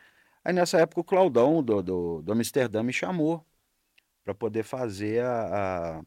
[0.43, 3.45] Aí nessa época o Claudão do, do, do Amsterdã me chamou
[4.23, 6.03] para poder fazer a, a,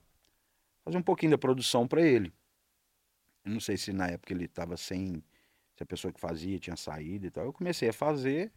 [0.84, 2.32] fazer um pouquinho da produção para ele.
[3.46, 5.22] Eu não sei se na época ele estava sem,
[5.76, 7.44] se a pessoa que fazia tinha saído e tal.
[7.44, 8.52] Eu comecei a fazer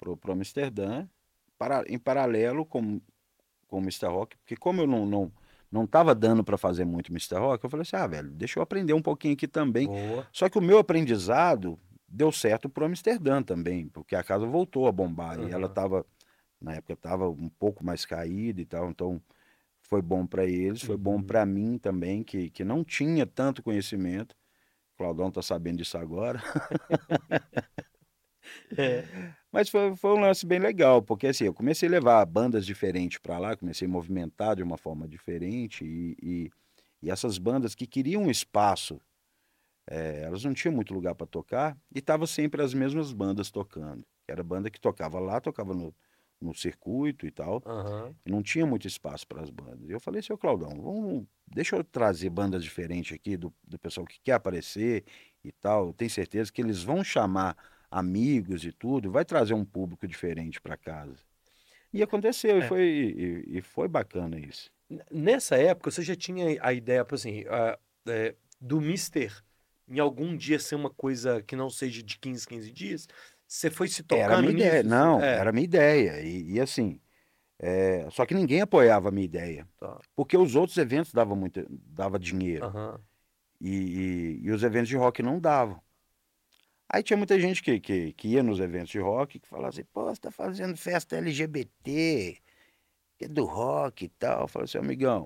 [0.00, 1.06] pro, pro Amsterdã
[1.56, 3.00] para, em paralelo com,
[3.68, 4.06] com o Mr.
[4.06, 5.32] Rock, porque como eu não não
[5.70, 7.36] não estava dando para fazer muito Mr.
[7.36, 9.86] Rock, eu falei assim: "Ah, velho, deixa eu aprender um pouquinho aqui também".
[9.86, 10.26] Boa.
[10.32, 14.92] Só que o meu aprendizado deu certo pro Amsterdã também, porque a casa voltou a
[14.92, 15.48] bombar uhum.
[15.48, 16.04] e ela estava
[16.60, 19.22] na época estava um pouco mais caída e tal, então
[19.90, 21.02] foi bom para eles, foi uhum.
[21.02, 24.36] bom para mim também que que não tinha tanto conhecimento.
[24.94, 26.40] O Claudão tá sabendo disso agora.
[28.78, 29.04] é.
[29.52, 33.18] Mas foi, foi um lance bem legal, porque assim, eu comecei a levar bandas diferentes
[33.18, 36.50] para lá, comecei a movimentar de uma forma diferente, e, e,
[37.02, 39.00] e essas bandas que queriam um espaço,
[39.88, 44.06] é, elas não tinham muito lugar para tocar, e estavam sempre as mesmas bandas tocando.
[44.28, 45.92] Era banda que tocava lá, tocava no,
[46.40, 48.14] no circuito e tal, uhum.
[48.24, 49.88] e não tinha muito espaço para as bandas.
[49.88, 54.06] E eu falei, seu Claudão, vamos, deixa eu trazer bandas diferentes aqui, do, do pessoal
[54.06, 55.04] que quer aparecer
[55.44, 57.56] e tal, eu tenho certeza que eles vão chamar
[57.90, 61.18] amigos e tudo, vai trazer um público diferente para casa.
[61.92, 62.58] E aconteceu, é.
[62.58, 64.70] e, foi, e, e, foi bacana isso.
[65.10, 69.42] Nessa época, você já tinha a ideia, assim, uh, é, do Mister
[69.90, 73.08] em algum dia ser uma coisa que não seja de 15, 15 dias?
[73.50, 74.66] Você foi se tocando era minha nisso?
[74.66, 74.82] Ideia.
[74.84, 75.34] Não, é.
[75.38, 76.20] era a minha ideia.
[76.20, 77.00] E, e assim,
[77.58, 79.66] é, só que ninguém apoiava a minha ideia.
[79.76, 80.00] Tá.
[80.14, 82.68] Porque os outros eventos davam muito, dava dinheiro.
[82.68, 82.96] Uhum.
[83.60, 85.82] E, e, e, os eventos de rock não davam.
[86.88, 89.84] Aí tinha muita gente que, que, que ia nos eventos de rock que falava assim,
[89.92, 92.38] pô, você tá fazendo festa LGBT,
[93.18, 94.42] que é do rock e tal.
[94.42, 95.24] Eu falei assim, amigão,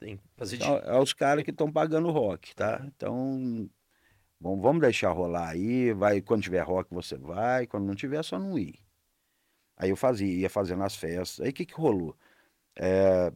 [0.00, 2.84] tem que fazer então, é os caras que estão pagando rock, tá?
[2.88, 3.70] Então,
[4.40, 8.22] bom, vamos deixar rolar aí, vai, quando tiver rock você vai, quando não tiver, é
[8.22, 8.78] só não ir.
[9.76, 11.40] Aí eu fazia, ia fazendo as festas.
[11.40, 12.16] Aí o que que rolou?
[12.76, 13.32] É,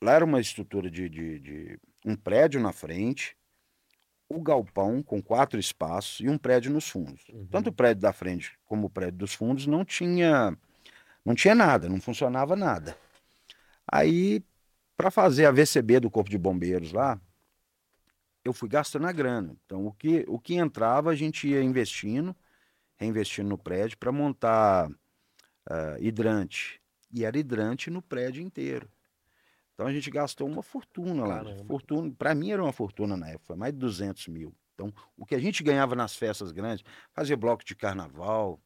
[0.00, 3.36] lá era uma estrutura de, de, de um prédio na frente,
[4.28, 7.28] o galpão com quatro espaços e um prédio nos fundos.
[7.28, 7.46] Uhum.
[7.46, 10.56] Tanto o prédio da frente como o prédio dos fundos não tinha
[11.24, 12.96] não tinha nada, não funcionava nada.
[13.90, 14.42] Aí
[14.96, 17.20] para fazer a VCB do Corpo de Bombeiros lá,
[18.44, 19.56] eu fui gastando a grana.
[19.64, 22.34] Então o que o que entrava a gente ia investindo,
[22.96, 26.80] reinvestindo no prédio para montar uh, hidrante.
[27.12, 28.88] E era hidrante no prédio inteiro.
[29.74, 31.42] Então a gente gastou uma fortuna lá.
[31.66, 34.54] Fortuna, para mim era uma fortuna na época, foi mais de 200 mil.
[34.74, 38.60] Então o que a gente ganhava nas festas grandes, fazer bloco de carnaval,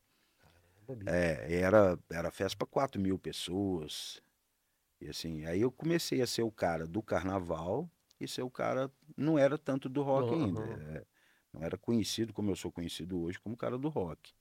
[1.07, 4.23] é, era, era festa para 4 mil pessoas.
[5.01, 8.91] E assim, aí eu comecei a ser o cara do carnaval e ser o cara,
[9.17, 10.81] não era tanto do rock ainda.
[10.81, 11.07] é,
[11.53, 14.33] não era conhecido como eu sou conhecido hoje, como cara do rock.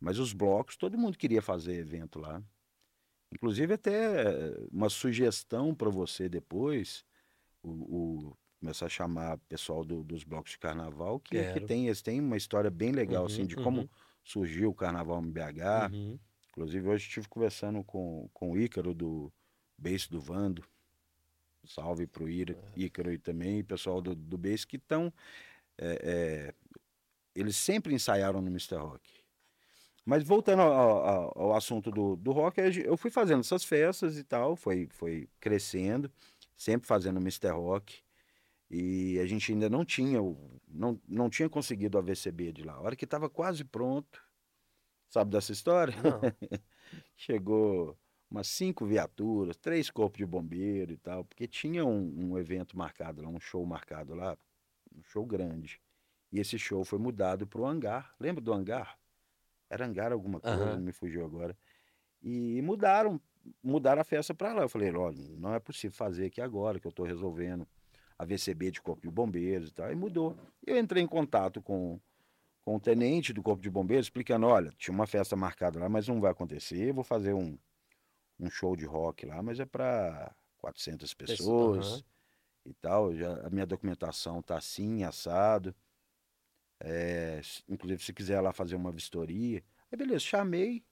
[0.00, 2.42] Mas os blocos, todo mundo queria fazer evento lá.
[3.32, 7.04] Inclusive até eh, uma sugestão para você depois,
[7.62, 11.66] o, o- começar a chamar pessoal do- dos blocos de carnaval, que, que Quero.
[11.66, 13.88] tem, eles têm uma história bem legal, assim, Uhum, de como uhum.
[14.24, 15.94] surgiu o carnaval em BH.
[15.94, 16.20] Uhum.
[16.50, 19.32] Inclusive, hoje estive conversando com, com o Ícaro do
[19.78, 20.64] Beijo do Vando.
[21.64, 25.12] Salve pro Íra- Ícaro e também o pessoal do, do Beijo que estão.
[27.34, 28.76] eles sempre ensaiaram no Mr.
[28.76, 29.10] Rock.
[30.04, 30.72] Mas voltando ao,
[31.06, 34.88] ao- ao assunto do, do rock, a eu fui fazendo essas festas e tal, foi,
[34.90, 36.10] foi crescendo,
[36.56, 37.50] sempre fazendo Mr.
[37.52, 38.02] Rock.
[38.68, 42.74] E a gente ainda não tinha, o- não, não tinha conseguido o AVCB de lá.
[42.74, 44.20] A hora que estava quase pronto,
[45.08, 45.94] sabe dessa história?
[47.16, 47.96] Chegou
[48.32, 53.20] umas cinco viaturas, três corpos de bombeiro e tal, porque tinha um, um evento marcado
[53.20, 54.38] lá, um show marcado lá,
[54.96, 55.78] um show grande.
[56.32, 58.14] E esse show foi mudado para o hangar.
[58.18, 58.98] Lembra do hangar?
[59.68, 60.80] Era hangar alguma coisa, Aham.
[60.80, 61.54] me fugiu agora.
[62.22, 63.20] E mudaram,
[63.62, 64.62] mudaram a festa para lá.
[64.62, 67.68] Eu falei, olha, não é possível fazer aqui agora, que eu estou resolvendo
[68.18, 69.92] a VCB de Corpo de Bombeiros e tal.
[69.92, 70.34] E mudou.
[70.66, 72.00] Eu entrei em contato com,
[72.62, 76.08] com o tenente do Corpo de Bombeiros, explicando, olha, tinha uma festa marcada lá, mas
[76.08, 77.58] não vai acontecer, vou fazer um,
[78.42, 82.02] um show de rock lá, mas é para 400 pessoas aham.
[82.66, 83.14] e tal.
[83.14, 85.74] Já, a minha documentação tá assim, assado.
[86.80, 89.62] É, inclusive, se quiser lá fazer uma vistoria.
[89.90, 90.84] Aí, beleza, chamei.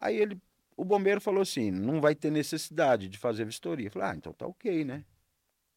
[0.00, 0.40] Aí ele,
[0.76, 3.88] o bombeiro falou assim: não vai ter necessidade de fazer vistoria.
[3.88, 5.04] Eu falei, ah, então tá ok, né?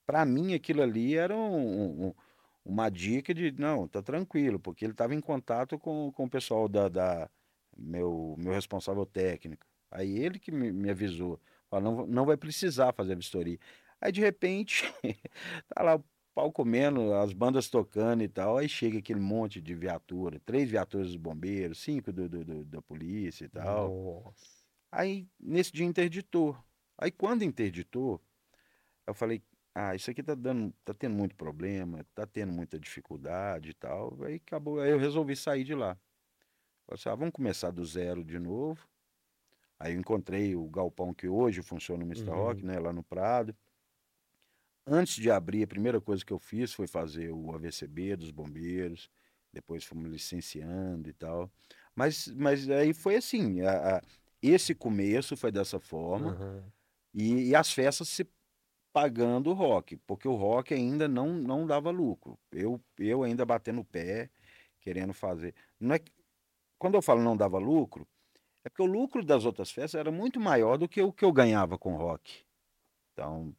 [0.06, 2.14] Para mim, aquilo ali era um- um-
[2.66, 6.68] uma dica de, não, tá tranquilo, porque ele estava em contato com, com o pessoal
[6.70, 7.30] da, da-
[7.78, 9.66] meu, meu responsável técnico.
[9.96, 13.60] Aí ele que me, me avisou, falou, não, não vai precisar fazer vistoria.
[14.02, 14.84] Aí, de repente,
[15.70, 16.06] tá lá o
[16.36, 21.08] pau comendo, as bandas tocando e tal, aí chega aquele monte de viatura, três viaturas
[21.08, 23.96] dos bombeiros, cinco do, do- do- da polícia e tal.
[23.96, 24.68] Nossa.
[24.92, 26.58] Aí, nesse dia, interditou.
[26.98, 28.22] Aí, quando interditou,
[29.08, 29.44] eu falei,
[29.76, 34.18] ah, isso aqui tá dando, tá tendo muito problema, tá tendo muita dificuldade e tal.
[34.26, 35.96] Aí acabou, aí eu resolvi sair de lá.
[36.88, 38.88] Falei assim, ah, vamos começar do zero de novo.
[39.80, 42.30] Aí eu encontrei o galpão que hoje funciona no Mr.
[42.30, 42.36] Uhum.
[42.36, 43.56] Rock, né, lá no Prado.
[44.88, 49.10] Antes de abrir, a primeira coisa que eu fiz foi fazer o AVCB dos bombeiros,
[49.52, 51.52] depois fomos licenciando e tal.
[51.96, 54.02] Mas, mas aí foi assim, a- a-
[54.42, 56.64] esse começo foi dessa forma, Aham.
[57.14, 58.28] e, e as festas se
[58.94, 62.40] pagando o rock, porque o rock ainda não, não dava lucro.
[62.52, 64.30] Eu, eu ainda batendo o pé,
[64.82, 65.56] querendo fazer.
[65.80, 66.00] Não é,
[66.80, 68.08] quando eu falo não dava lucro,
[68.66, 71.32] é porque o lucro das outras festas era muito maior do que o que eu
[71.32, 72.44] ganhava com rock.
[73.14, 73.56] Então,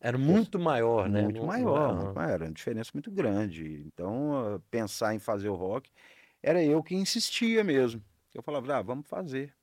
[0.00, 1.22] Era muito maior, né?
[1.24, 3.84] muito maior, muito maior, era uma diferença muito grande.
[3.86, 5.90] Então, ah, pensar em fazer o rock,
[6.42, 8.02] era eu que insistia mesmo.
[8.32, 9.54] Eu falava, ah, vamos fazer.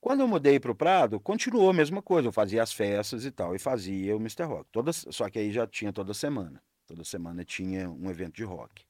[0.00, 2.26] Quando eu mudei para o Prado, continuou a mesma coisa.
[2.26, 4.44] Eu fazia as festas e tal, e fazia o Mr.
[4.44, 4.68] Rock.
[4.72, 6.60] Todas, só que aí já tinha toda semana.
[6.88, 8.87] Toda semana tinha um evento de rock.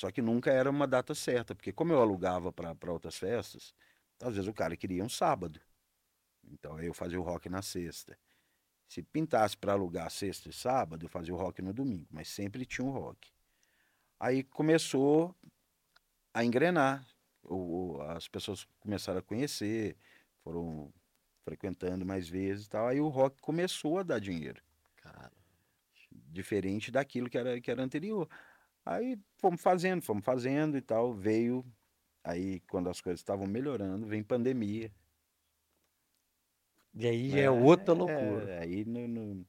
[0.00, 3.74] Só que nunca era uma data certa, porque como eu alugava para outras festas,
[4.22, 5.60] às vezes o cara queria um sábado.
[6.44, 8.18] Então aí eu fazia o rock na sexta.
[8.88, 12.66] Se pintasse para alugar sexta e sábado, eu fazia o rock no domingo, mas sempre
[12.66, 13.30] tinha um rock.
[14.20, 15.34] Aí começou
[16.34, 17.06] a engrenar.
[17.42, 19.96] O, o- as pessoas começaram a conhecer,
[20.44, 20.92] foram
[21.44, 22.86] frequentando mais vezes e tal.
[22.88, 24.62] Aí o rock começou a dar dinheiro,
[24.96, 25.32] Cara,
[26.12, 28.28] diferente daquilo que era, que era anterior.
[28.84, 31.12] Aí fomos fazendo, fomos fazendo e tal.
[31.14, 31.64] Veio,
[32.24, 34.90] aí quando as coisas estavam melhorando, vem pandemia.
[36.94, 38.50] E aí já é outra loucura.
[38.50, 39.46] É, aí no, no-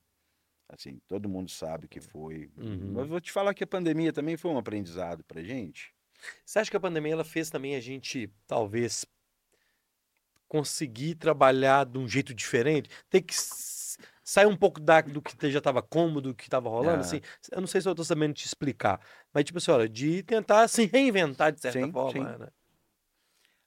[0.69, 2.51] assim, todo mundo sabe que foi.
[2.57, 2.93] Uhum.
[2.93, 5.93] Mas vou te falar que a pandemia também foi um aprendizado pra gente.
[6.45, 9.05] Você acha que a pandemia ela fez também a gente, talvez,
[10.47, 12.89] conseguir trabalhar de um jeito diferente?
[13.09, 13.33] Ter que
[14.23, 17.01] sair um pouco da, do que já estava cômodo, do que estava rolando, Ah.
[17.01, 17.21] assim?
[17.51, 18.99] Eu não sei se eu estou sabendo te explicar,
[19.33, 22.37] mas tipo assim, olha, de tentar se reinventar de certa Sim, forma, sim.
[22.37, 22.47] né?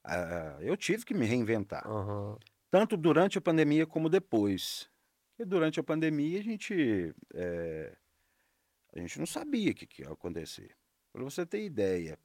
[0.02, 2.38] Ah, eu tive que me reinventar, Aham.
[2.70, 4.90] tanto durante a pandemia como depois.
[5.30, 7.96] Porque durante a pandemia a gente, é,
[8.94, 10.76] a gente não sabia o que, que ia acontecer.
[11.12, 12.18] Para você ter ideia,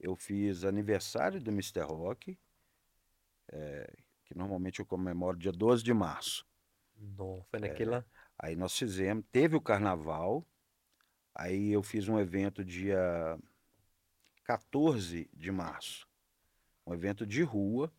[0.00, 1.82] eu fiz aniversário do Mr.
[1.82, 2.38] Rock,
[3.52, 3.92] é,
[4.24, 6.46] que normalmente eu comemoro dia 12 de março.
[6.94, 8.06] Não, foi naquela.
[8.38, 10.46] Aí nós fizemos, teve o carnaval,
[11.40, 13.38] aí eu fiz um evento dia
[14.44, 16.06] 14 de março,
[16.86, 17.90] um evento de rua,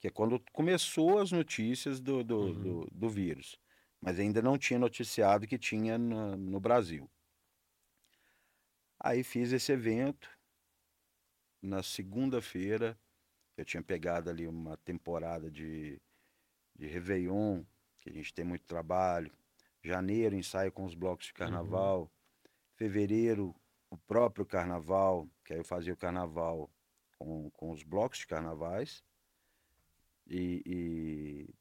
[0.00, 2.62] que é quando começou as notícias do, do, Uhum.
[2.62, 3.60] do, do vírus,
[4.00, 7.10] mas ainda não tinha noticiado que tinha no, no Brasil.
[8.98, 10.30] Aí fiz esse evento.
[11.60, 12.98] Na segunda-feira,
[13.56, 16.00] eu tinha pegado ali uma temporada de,
[16.74, 17.64] de Réveillon,
[17.98, 19.32] que a gente tem muito trabalho.
[19.82, 22.10] Janeiro, ensaio com os blocos de carnaval.
[22.78, 23.52] Fevereiro,
[23.90, 26.70] o próprio carnaval, que aí eu fazia o carnaval
[27.18, 29.02] com, com os blocos de carnavais.
[30.24, 31.54] E, e,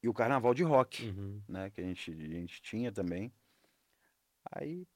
[0.00, 1.42] e o carnaval de rock Uhum.
[1.48, 3.32] né, que a gente, a gente tinha também.
[4.52, 4.86] Aí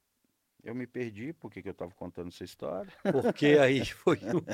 [0.63, 2.93] eu me perdi porque que eu estava contando essa história.
[3.11, 4.45] Porque aí foi o...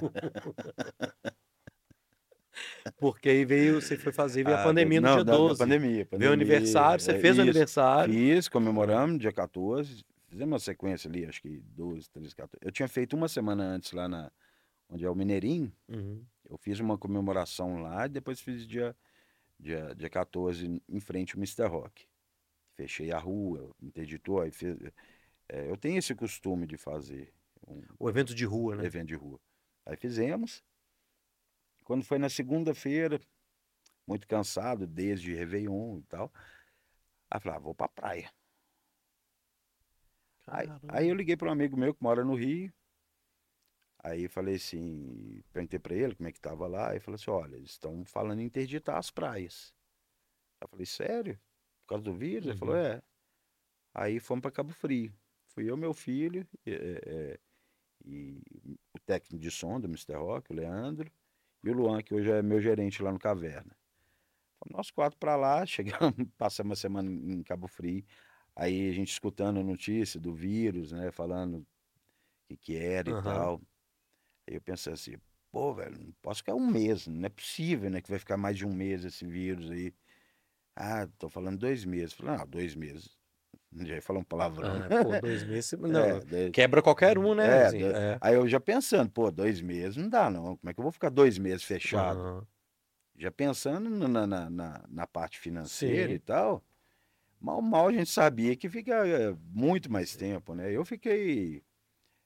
[2.99, 5.59] Porque aí veio, você foi fazer, veio a Ah, pandemia no não, dia não, 12.
[5.59, 8.13] pandemia, Veio o pandemia, aniversário, você é, fez o aniversário.
[8.15, 12.59] Fiz, comemoramos dia 14, fizemos uma sequência ali, acho que 12, 13, 14.
[12.65, 14.31] Eu tinha feito uma semana antes lá na
[14.91, 16.25] onde é o Mineirinho, Uhum.
[16.49, 18.97] eu fiz uma comemoração lá e depois fiz dia,
[19.61, 21.67] dia, dia 14 em frente ao Mr.
[21.67, 22.07] Rock.
[22.75, 24.75] Fechei a rua, interditou, aí fiz,
[25.49, 27.31] é, eu tenho esse costume de fazer
[27.67, 28.87] um, O evento de rua, né?
[28.87, 29.39] evento de rua.
[29.85, 30.63] Aí fizemos.
[31.89, 33.19] Quando foi na segunda-feira,
[34.07, 36.31] muito cansado, desde Réveillon e tal.
[37.31, 38.31] Aí falei, ah, vou pra praia.
[40.47, 42.71] Aí, aí eu liguei para um amigo meu que mora no Rio.
[44.05, 46.91] Aí falei assim, perguntei para ele como é que tava lá.
[46.91, 49.75] Aí falou assim, olha, eles estão falando em interditar as praias.
[50.61, 51.41] Eu falei, sério?
[51.87, 52.49] Por causa do vírus?
[52.49, 52.83] Ele falou, Uhum.
[52.83, 53.03] é.
[53.95, 55.11] Aí fomos para Cabo Frio.
[55.47, 56.71] Fui eu, meu filho, é,
[57.33, 57.41] é,
[58.05, 58.43] e
[58.95, 60.17] o técnico de som do Mr.
[60.17, 61.11] Rock, o Leandro,
[61.63, 63.77] e o Luan, que hoje é meu gerente lá no Caverna.
[64.59, 68.05] Fomos nós quatro para lá, chegamos, passamos uma semana em Cabo Frio.
[68.57, 71.11] Aí a gente escutando a notícia do vírus, né?
[71.13, 71.67] Falando o
[72.49, 73.21] que, que era Aham.
[73.21, 73.63] e tal.
[74.49, 75.17] Aí eu pensei assim,
[75.53, 78.01] pô, velho, não posso ficar um mês, não é possível, né?
[78.01, 79.95] Que vai ficar mais de um mês esse vírus aí.
[80.77, 82.15] Ah, tô falando dois meses.
[82.15, 83.18] Falei, não, dois meses.
[83.73, 84.77] Já ia falar um palavrão.
[84.77, 85.73] Ah, pô, dois meses.
[85.73, 87.47] Não, É, daí- quebra qualquer um, né?
[87.47, 88.19] É, assim, da- é.
[88.21, 90.57] Aí eu já pensando, pô, dois meses não dá não.
[90.57, 92.19] Como é que eu vou ficar dois meses fechado?
[92.21, 92.47] Aham.
[93.17, 96.15] Já pensando na, na, na, na parte financeira Sim.
[96.15, 96.65] e tal.
[97.41, 100.71] Mal, mal a gente sabia que fica é, muito mais tempo, né?
[100.73, 101.63] Eu fiquei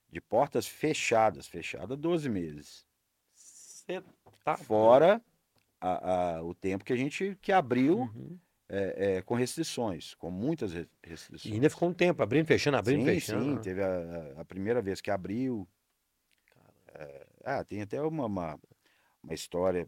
[0.09, 2.85] de portas fechadas, fechada 12 meses.
[4.45, 5.21] Tá Fora
[5.81, 8.39] a, a- o tempo que a gente que abriu Uhum.
[8.75, 11.51] É, é, com restrições, com muitas re- restrições.
[11.51, 13.43] E ainda ficou um tempo, abrindo, fechando, abrindo, sim, fechando.
[13.43, 13.61] sim, né?
[13.61, 15.67] teve a, a primeira vez que abriu.
[16.95, 18.59] É, ah, tem até uma, uma,
[19.23, 19.87] uma história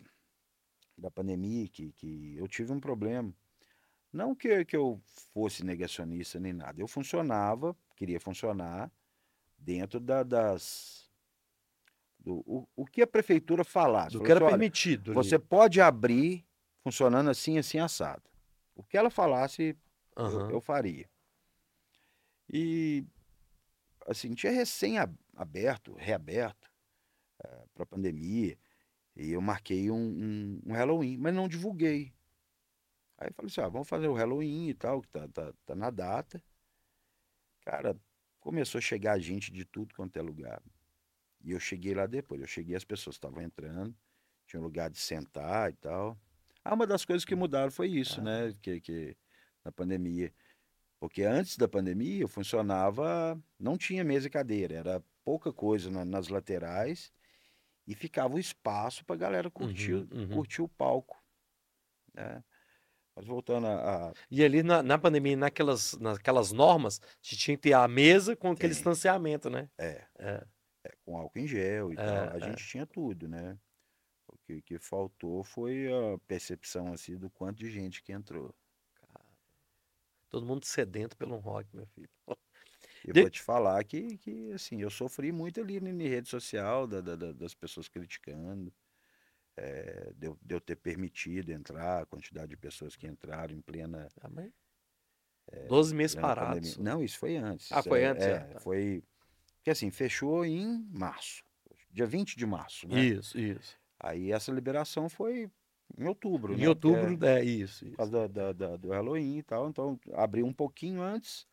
[0.97, 3.33] da pandemia que, que eu tive um problema.
[4.13, 5.01] Não que, que eu
[5.33, 6.79] fosse negacionista nem nada.
[6.79, 8.91] Eu funcionava, queria funcionar
[9.57, 11.09] dentro da- das.
[12.19, 14.17] Do, o, o que a prefeitura falasse.
[14.17, 15.13] Do que era assim, "Olha, permitido.
[15.13, 16.45] você pode abrir
[16.81, 18.23] funcionando assim, assim, assado.
[18.75, 19.77] O que ela falasse,
[20.15, 20.51] eu, Aham.
[20.51, 21.09] eu faria.
[22.51, 23.05] E,
[24.05, 26.71] assim, tinha recém-aberto, reaberto
[27.73, 28.57] para a pandemia,
[29.15, 32.13] e eu marquei um, um, um Halloween, mas não divulguei.
[33.17, 35.75] Aí eu falei assim, ah, vamos fazer o Halloween e tal, que tá, tá, tá
[35.75, 36.43] na data.
[37.61, 37.97] Cara,
[38.39, 40.61] começou a chegar gente de tudo quanto é lugar.
[41.41, 43.95] E eu cheguei lá depois, eu cheguei, as pessoas estavam entrando,
[44.45, 46.19] tinha um lugar de sentar e tal.
[46.65, 48.51] Ah, uma das coisas que mudaram foi isso, né?
[48.61, 49.15] Que, que
[49.63, 50.33] na pandemia.
[50.99, 56.05] Porque antes da pandemia eu funcionava, não tinha mesa e cadeira, era pouca coisa na-
[56.05, 57.13] nas laterais
[57.87, 60.27] e ficava o espaço para a galera curtir, Uhum, uhum.
[60.35, 61.23] curtir o palco.
[62.13, 62.43] Né?
[63.15, 67.63] Mas voltando a, a- E ali na, na pandemia, naquelas, naquelas normas, você tinha que
[67.63, 68.75] ter a mesa com aquele Tem.
[68.75, 69.69] distanciamento, né?
[69.79, 70.43] é, É.
[70.85, 72.39] é, com álcool em gel e É, tal, a é.
[72.39, 73.57] gente tinha tudo, né?
[74.45, 78.55] O que, que faltou foi a percepção assim do quanto de gente que entrou.
[80.29, 82.09] Todo mundo sedento pelo rock, meu filho.
[83.03, 86.87] Eu De- vou te falar que, que assim, eu sofri muito ali na rede social,
[86.87, 88.73] da- da- da- das pessoas criticando,
[89.57, 93.61] é, de, eu, de eu ter permitido entrar, a quantidade de pessoas que entraram em
[93.61, 94.51] plena, Ah, mas...
[95.67, 96.77] 12 meses parados.
[96.77, 97.69] Não, isso foi antes.
[97.69, 98.61] Ah, foi É, antes, É, é, tá.
[98.61, 99.03] foi.
[99.57, 101.43] Porque assim, fechou em março,
[101.91, 103.09] dia 20 de março, né?
[103.11, 103.77] Isso, isso.
[104.05, 105.49] Aí essa liberação foi
[105.97, 106.69] em outubro, Em né?
[106.69, 109.67] outubro, É, é, isso, por causa da, do Halloween e tal.
[109.67, 111.47] Então, abriu um pouquinho antes,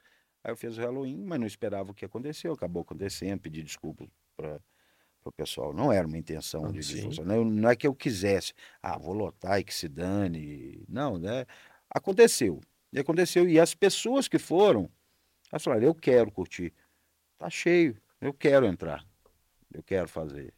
[0.45, 2.53] aí eu fiz o Halloween, mas não esperava o que aconteceu.
[2.53, 4.61] Acabou acontecendo, pedi desculpas para
[5.25, 5.73] o pessoal.
[5.73, 7.23] Não era uma intenção Ah, de.
[7.23, 10.85] Não, não é que eu quisesse, ah, vou lotar e que se dane.
[10.87, 11.47] Não, né?
[11.89, 12.61] Aconteceu.
[12.93, 13.49] E aconteceu.
[13.49, 14.91] E as pessoas que foram,
[15.51, 16.75] elas falaram, eu quero curtir.
[17.39, 19.03] Tá cheio, eu quero entrar.
[19.73, 20.53] Eu quero fazer.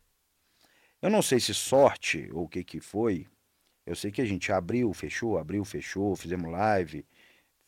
[1.04, 3.26] Eu não sei se sorte ou o que que foi.
[3.84, 7.06] Eu sei que a gente abriu, fechou, abriu, fechou, fizemos live,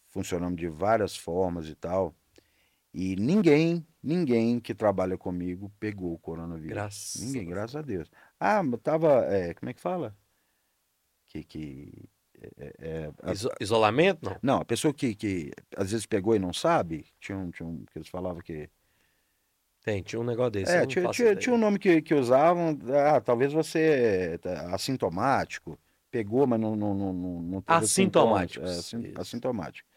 [0.09, 2.15] funcionamos de várias formas e tal.
[2.95, 6.71] E ninguém, ninguém que trabalha comigo pegou o coronavírus.
[6.71, 7.55] Graças Ninguém, a Deus.
[7.55, 8.11] graças a Deus.
[8.41, 10.17] Ah, mas tava, é, como é que fala?
[11.29, 12.09] Que, que
[12.57, 14.39] é, é, a- Iso- isolamento, não?
[14.43, 17.85] não, a pessoa que, que às vezes pegou e não sabe, tinha um, tinha um
[17.85, 18.71] que eles falavam que
[19.87, 20.73] Tem, tinha um negócio desse.
[20.73, 25.79] é, tinha, tinha, tinha um nome que, que usavam, ah, talvez você é tá assintomático,
[26.11, 29.89] pegou, mas não, não, não, não, teve Assintomático, é, assintomático.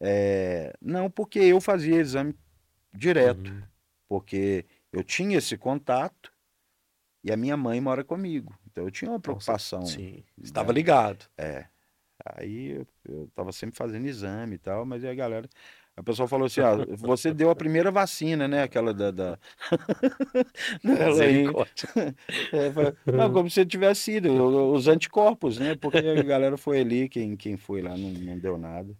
[0.00, 2.32] É, não, porque eu fazia exame
[2.94, 3.62] direto, Uhum.
[4.08, 6.32] porque eu tinha esse contato
[7.24, 9.84] e a minha mãe mora comigo, então eu tinha uma preocupação.
[9.84, 10.74] Sim, estava né?
[10.74, 11.28] ligado.
[12.24, 15.48] Aí eu, eu tava sempre fazendo exame e tal, mas aí a galera.
[15.96, 18.62] A pessoa falou assim: ah, você deu a primeira vacina, né?
[18.62, 19.10] Aquela da.
[19.10, 19.38] da...
[20.84, 21.44] Ela aí,
[22.52, 24.32] é, falou, não, como se tivesse sido,
[24.72, 25.74] os anticorpos, né?
[25.74, 28.94] Porque a galera foi ali, quem, quem foi lá não, não deu nada.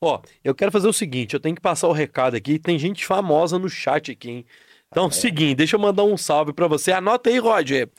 [0.00, 3.06] Ó, eu quero fazer o seguinte, eu tenho que passar o recado aqui, tem gente
[3.06, 4.46] famosa no chat aqui, hein?
[4.90, 6.92] Então, é o seguinte, deixa eu mandar um salve pra você.
[6.92, 7.90] Anota aí, Roger.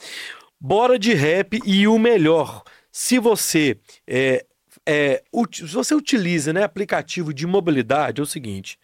[0.58, 2.62] Bora de rap e o melhor.
[2.90, 4.46] Se você é,
[4.86, 5.22] é,
[5.52, 8.78] se você utiliza, né, aplicativo de mobilidade, é o seguinte.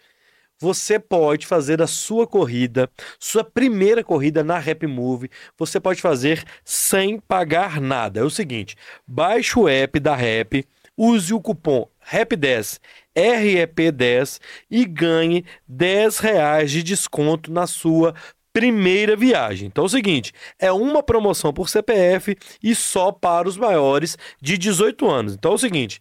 [0.58, 2.88] Você pode fazer a sua corrida,
[3.18, 5.28] sua primeira corrida na Rap Move,
[5.58, 8.20] você pode fazer sem pagar nada.
[8.20, 8.76] É o seguinte,
[9.06, 10.64] baixe o app da Rap,
[10.96, 12.78] use o cupom RAP10,
[13.16, 14.40] REP10
[14.70, 18.14] e ganhe 10 reais de desconto na sua
[18.52, 19.68] primeira viagem.
[19.68, 24.58] Então é o seguinte, é uma promoção por CPF e só para os maiores de
[24.58, 25.34] 18 anos.
[25.34, 26.00] Então é o seguinte,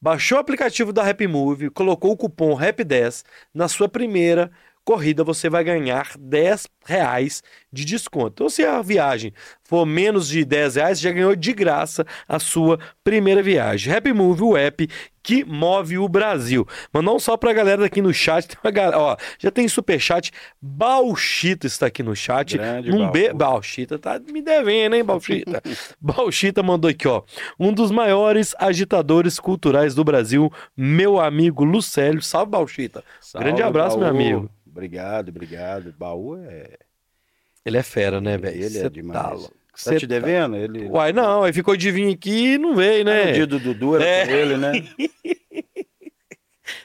[0.00, 4.50] baixou o aplicativo da Rapmove, colocou o cupom RAP10 na sua primeira
[4.90, 8.32] corrida, você vai ganhar 10 reais de desconto.
[8.32, 9.32] Então, se a viagem
[9.62, 13.92] for menos de 10 reais, já ganhou de graça a sua primeira viagem.
[13.92, 14.88] Rapmove, o app
[15.22, 16.66] que move o Brasil.
[16.92, 20.32] Mas não só pra galera aqui no chat, tem uma galera, ó, já tem superchat,
[20.60, 22.56] Bauchita está aqui no chat.
[22.56, 23.32] Grande um be...
[23.32, 25.62] Bauchita tá me devendo, hein, Bauchita?
[26.00, 27.22] Bauchita mandou aqui, ó.
[27.60, 32.20] Um dos maiores agitadores culturais do Brasil, meu amigo Lucélio.
[32.22, 33.04] Salve, Bauchita.
[33.34, 34.16] Grande Salve, abraço, meu Baú.
[34.16, 34.50] amigo.
[34.70, 35.94] Obrigado, obrigado.
[35.98, 36.78] Baú é.
[37.64, 38.56] Ele é fera, né, velho?
[38.56, 39.20] Ele Cê é demais.
[39.22, 39.54] Tá Tá, louco.
[39.74, 40.56] Cê te devendo?
[40.56, 40.86] Ele.
[40.88, 43.24] Uai, não, aí ficou de vir aqui e não veio, Ah, né?
[43.26, 44.26] no dia do Dudu era É.
[44.26, 44.72] com ele, né?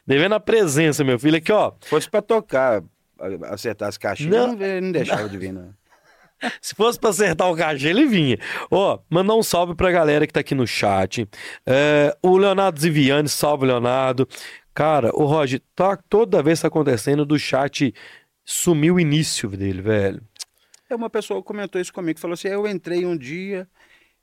[0.06, 1.38] Devendo a presença, meu filho.
[1.38, 1.72] Aqui, ó.
[1.82, 2.84] Se fosse pra tocar,
[3.50, 4.56] acertar as caixinhas, Não.
[4.56, 5.74] não, ele não deixava de vir, não.
[6.62, 8.38] Se fosse pra acertar o cachê, ele vinha.
[8.70, 11.28] Ó, mandar um salve pra galera que tá aqui no chat.
[11.66, 14.28] É, o Leonardo Ziviani, salve, Leonardo.
[14.76, 17.94] Cara, o Roger, tá, toda vez tá acontecendo do chat
[18.44, 20.22] sumiu o início dele, velho.
[20.90, 23.68] É, uma pessoa comentou isso comigo, falou assim, eu entrei um dia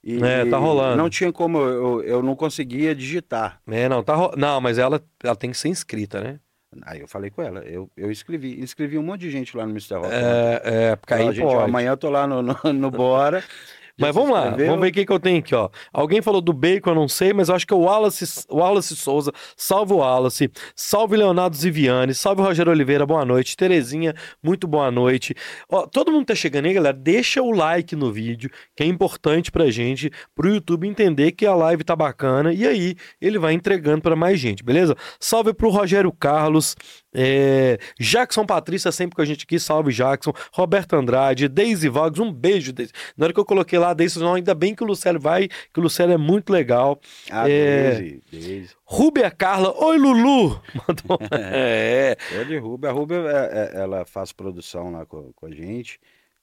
[0.04, 0.98] e É, tá rolando.
[0.98, 3.60] não tinha como, eu, eu não conseguia digitar.
[3.66, 6.38] É, não, tá ro- Não, mas ela, ela tem que ser inscrita, né?
[6.84, 9.72] Aí eu falei com ela, eu, eu escrevi, inscrevi um monte de gente lá no
[9.72, 9.98] Mr.
[9.98, 10.12] Rock.
[10.14, 13.44] É, é porque aí Ó, gente, ó, amanhã eu tô lá no, no, no Bora.
[14.02, 15.68] Mas vamos lá, vamos ver o que, que eu tenho aqui, ó.
[15.92, 18.96] Alguém falou do bacon, eu não sei, mas eu acho que é o Wallace, Wallace
[18.96, 19.32] Souza.
[19.56, 20.50] Salve o Wallace.
[20.74, 22.14] Salve Leonardo Ziviani.
[22.14, 23.56] Salve Rogério Oliveira, boa noite.
[23.56, 25.34] Terezinha, muito boa noite.
[25.70, 26.96] Ó, todo mundo tá chegando aí, galera.
[26.96, 31.54] Deixa o like no vídeo, que é importante pra gente, pro YouTube entender que a
[31.54, 32.52] live tá bacana.
[32.52, 34.96] E aí, ele vai entregando pra mais gente, beleza?
[35.20, 36.76] Salve pro Rogério Carlos.
[37.14, 42.32] É, Jackson Patrícia sempre com a gente aqui, salve Jackson, Roberto Andrade, Daisy Voggs, um
[42.32, 42.92] beijo, Daisy.
[43.16, 45.78] Na hora que eu coloquei lá, Daisy, não, ainda bem que o Lucélio vai, que
[45.78, 46.98] o Lucélio é muito legal.
[47.30, 47.90] Ah, É.
[47.92, 48.70] Daisy, Daisy.
[48.84, 50.60] Rúbia Carla, oi Lulu!
[50.88, 51.18] Mandou...
[51.32, 52.90] é, É de Rúbia.
[52.90, 55.98] A Rúbia, é- é- ela faz produção lá com, com a gente.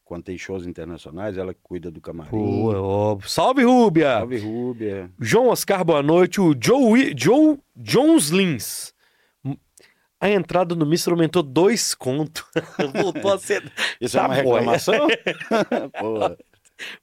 [0.06, 2.32] Quando tem shows internacionais, ela cuida do camarim.
[2.32, 4.18] pô, ó, salve Rúbia!
[4.18, 5.12] Salve, Rúbia.
[5.20, 6.42] João Oscar, boa noite.
[6.42, 8.92] O Joe, Joe Jones Lins.
[10.22, 12.44] A entrada no Mister aumentou dois contos.
[13.02, 13.64] Voltou a ser.
[14.02, 14.38] Isso Tá é uma é.
[14.42, 15.08] reclamação?
[16.00, 16.38] Pô,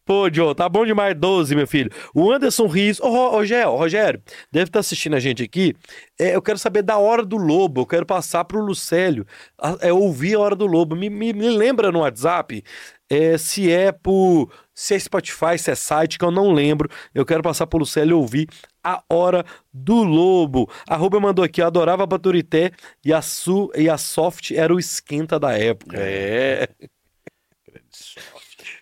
[0.07, 1.91] Pô, Joe, tá bom demais 12, meu filho.
[2.15, 2.99] O Anderson Rios.
[2.99, 5.75] Ô, Ro- Rogério, Rogério, deve estar assistindo a gente aqui.
[6.19, 7.83] É, eu quero saber da Hora do Lobo.
[7.83, 9.27] Eu quero passar pro Lucélio.
[9.61, 10.97] a- É, ouvir a Hora do Lobo.
[10.97, 12.65] Me, me, me lembra no WhatsApp
[13.11, 14.51] é, se é por.
[14.75, 16.89] Se é Spotify, se é site, que eu não lembro.
[17.15, 18.49] Eu quero passar pro Lucélio ouvir
[18.85, 20.71] a Hora do Lobo.
[20.87, 22.71] A Rubia mandou aqui, eu adorava a Baturité
[23.05, 25.97] e a, Su, e a Soft era o esquenta da época.
[25.99, 26.69] É.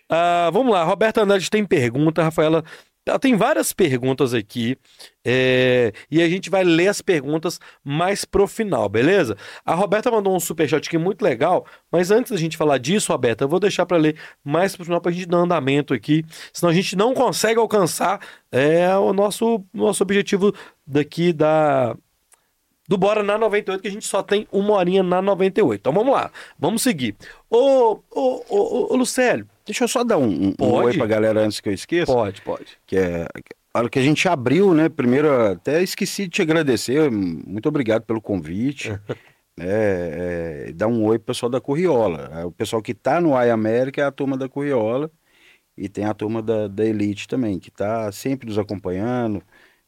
[0.07, 2.63] Ah, vamos lá, Roberta Andrade tem pergunta, Rafaela
[3.07, 4.79] Ela tem várias perguntas aqui
[5.25, 9.37] é, e a gente vai ler as perguntas mais pro final, beleza?
[9.65, 13.45] A Roberta mandou um superchat aqui muito legal, mas antes da gente falar disso, Roberta,
[13.45, 16.75] eu vou deixar para ler mais pro final pra gente dar andamento aqui, senão a
[16.75, 20.55] gente não consegue alcançar é, o nosso, nosso objetivo
[20.87, 21.95] daqui da,
[22.89, 25.81] do Bora na 98, que a gente só tem uma horinha na 98.
[25.81, 27.17] Então vamos lá, vamos seguir.
[27.49, 29.49] Ô, ô, ô, ô Lucélio.
[29.65, 32.13] Deixa eu só dar um, um, um oi pra galera antes que eu esqueça.
[32.13, 32.79] Pode, pode.
[32.87, 33.27] Que é.
[33.73, 34.89] A hora que a gente abriu, né?
[34.89, 37.11] Primeiro, até esqueci de te agradecer.
[37.11, 38.91] Muito obrigado pelo convite.
[39.59, 42.31] é, é, dar um oi pro pessoal da Corriola.
[42.35, 45.11] É, o pessoal que tá no AI América é a turma da Corriola.
[45.77, 49.43] E tem a turma da, da Elite também, que tá sempre nos acompanhando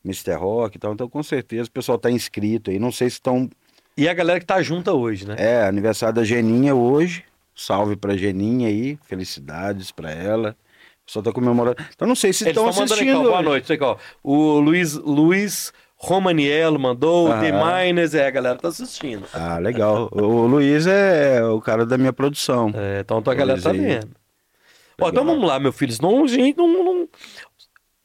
[0.06, 0.34] Mr.
[0.34, 0.92] Rock e tal.
[0.92, 2.78] Então, com certeza, o pessoal tá inscrito aí.
[2.78, 3.50] Não sei se estão.
[3.96, 5.34] E a galera que tá junta hoje, né?
[5.38, 7.24] É, aniversário da Geninha hoje.
[7.54, 8.98] Salve pra Geninha aí.
[9.06, 10.56] Felicidades pra ela.
[11.02, 11.76] O pessoal tá comemorando.
[11.94, 13.20] Então, não sei se estão assistindo.
[13.20, 13.72] Aqui, Boa noite.
[13.72, 13.96] Aqui, ó.
[14.22, 19.26] O Luiz, Luiz Romaniello mandou, o The Miners, é, a galera tá assistindo.
[19.32, 20.08] Ah, legal.
[20.12, 22.70] o Luiz é o cara da minha produção.
[22.74, 24.10] É, então a galera tá vendo.
[25.00, 25.94] Ó, então vamos lá, meu filho.
[26.00, 27.08] Não, gente, não, não,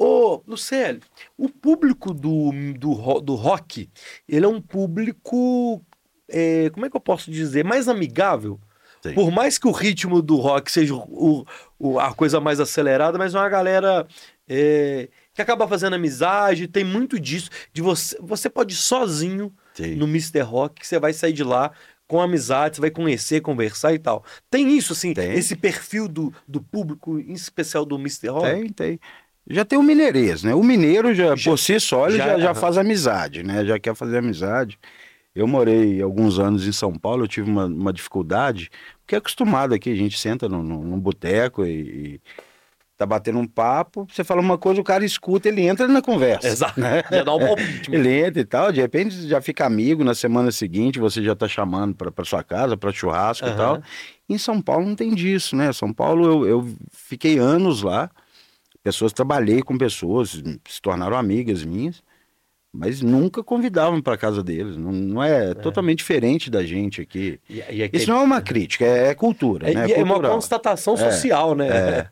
[0.03, 0.99] Ô, Lucélio,
[1.37, 3.87] o público do, do, do rock,
[4.27, 5.79] ele é um público,
[6.27, 8.59] é, como é que eu posso dizer, mais amigável.
[9.03, 9.13] Sim.
[9.13, 11.45] Por mais que o ritmo do rock seja o,
[11.77, 14.07] o, a coisa mais acelerada, mas é uma galera
[14.49, 17.51] é, que acaba fazendo amizade, tem muito disso.
[17.71, 19.97] De você, você pode ir sozinho Sim.
[19.97, 20.41] no Mr.
[20.41, 21.71] Rock, que você vai sair de lá
[22.07, 24.25] com amizade, você vai conhecer, conversar e tal.
[24.49, 25.31] Tem isso, assim, tem.
[25.33, 28.29] esse perfil do, do público, em especial do Mr.
[28.29, 28.49] Rock?
[28.49, 28.99] Tem, tem
[29.49, 30.53] já tem o mineirês, né?
[30.53, 33.65] O mineiro já, já por si só ele já, já, já, faz amizade, né?
[33.65, 34.79] Já quer fazer amizade.
[35.33, 38.69] Eu morei alguns anos em São Paulo, eu tive uma, uma dificuldade,
[38.99, 42.21] porque é acostumado aqui, a gente senta num, num boteco e, e
[43.01, 46.47] tá batendo um papo, você fala uma coisa, o cara escuta, ele entra na conversa.
[46.47, 46.79] Exato.
[46.79, 47.01] Né?
[47.09, 47.91] Já dá um palpite.
[47.91, 51.47] ele entra e tal, de repente já fica amigo, na semana seguinte você já tá
[51.47, 53.53] chamando para sua casa, para churrasco uhum.
[53.53, 53.83] e tal.
[54.29, 55.73] Em São Paulo não tem disso, né?
[55.73, 58.11] São Paulo eu, eu fiquei anos lá,
[58.83, 62.03] pessoas, trabalhei com pessoas, se tornaram amigas minhas,
[62.73, 64.77] mas nunca convidavam para casa deles.
[64.77, 67.39] Não, não é, é, totalmente diferente da gente aqui.
[67.49, 67.89] E, e.
[67.93, 69.69] Isso não é uma crítica, é, é cultura.
[69.69, 69.91] É, né?
[69.91, 71.67] é, uma constatação é, social, né?
[71.67, 72.07] É.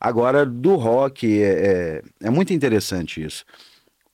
[0.00, 3.44] Agora, do rock, é, é, muito interessante isso.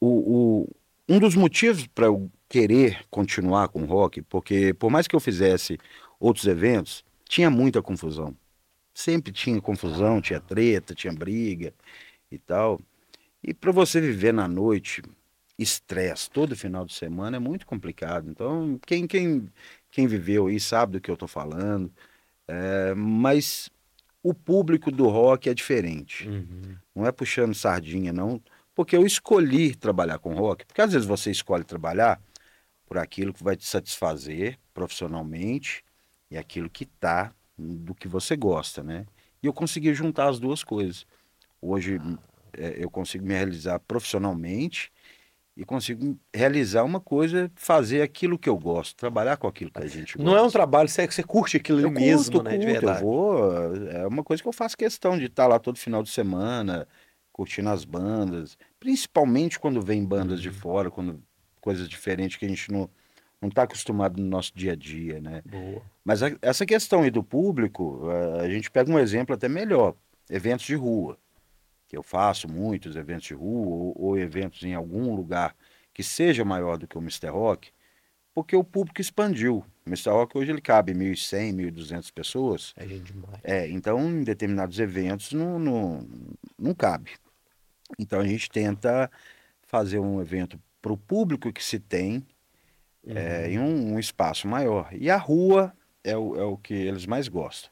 [0.00, 0.68] O, o
[1.08, 5.20] um dos motivos para eu querer continuar com o rock, porque por mais que eu
[5.20, 5.78] fizesse
[6.18, 8.34] outros eventos, tinha muita confusão
[8.94, 11.74] sempre tinha confusão, tinha treta, tinha briga
[12.30, 12.80] e tal.
[13.42, 15.02] E para você viver na noite,
[15.58, 18.30] estresse todo final de semana é muito complicado.
[18.30, 19.48] Então, quem, quem,
[19.90, 21.92] quem viveu aí sabe do que eu estou falando.
[22.46, 23.70] É, mas
[24.22, 26.28] o público do rock é diferente.
[26.28, 26.76] Uhum.
[26.94, 28.40] Não é puxando sardinha, não.
[28.74, 30.64] Porque eu escolhi trabalhar com rock.
[30.64, 32.20] Porque às vezes você escolhe trabalhar
[32.86, 35.84] por aquilo que vai te satisfazer profissionalmente
[36.30, 39.06] e aquilo que está do que você gosta, né?
[39.42, 41.06] E eu consegui juntar as duas coisas.
[41.60, 42.00] Hoje
[42.56, 44.92] é, eu consigo me realizar profissionalmente
[45.56, 49.86] e consigo realizar uma coisa, fazer aquilo que eu gosto, trabalhar com aquilo que a
[49.86, 50.22] gente gosta.
[50.22, 52.50] Não é um trabalho, você, você curte aquilo eu mesmo, curto, né?
[52.50, 53.02] Curto, de verdade.
[53.02, 56.10] Eu vou, é uma coisa que eu faço questão de estar lá todo final de
[56.10, 56.88] semana,
[57.32, 60.42] curtindo as bandas, principalmente quando vem bandas uhum.
[60.42, 61.22] de fora, quando
[61.60, 62.90] coisas diferentes que a gente não
[63.40, 65.42] não está acostumado no nosso dia a dia, né?
[65.44, 65.82] Boa.
[66.04, 69.94] Mas a, essa questão aí do público, a, a, gente pega um exemplo até melhor,
[70.28, 71.18] eventos de rua,
[71.88, 75.56] que eu faço muitos eventos de rua, ou, ou eventos em algum lugar
[75.92, 77.28] que seja maior do que o Mr.
[77.28, 77.70] Rock,
[78.34, 79.64] porque o público expandiu.
[79.86, 80.10] O Mr.
[80.10, 82.74] Rock hoje ele cabe 1.100, 1.200 pessoas.
[82.76, 83.38] É gente demais.
[83.44, 86.06] É, então em determinados eventos não, não,
[86.58, 87.12] não cabe.
[87.98, 89.10] Então a gente tenta
[89.62, 92.26] fazer um evento para o público que se tem,
[93.04, 93.16] uhum.
[93.16, 94.88] é, em um, um, espaço maior.
[94.92, 95.72] E a rua
[96.04, 97.70] é o, é o que eles mais gostam.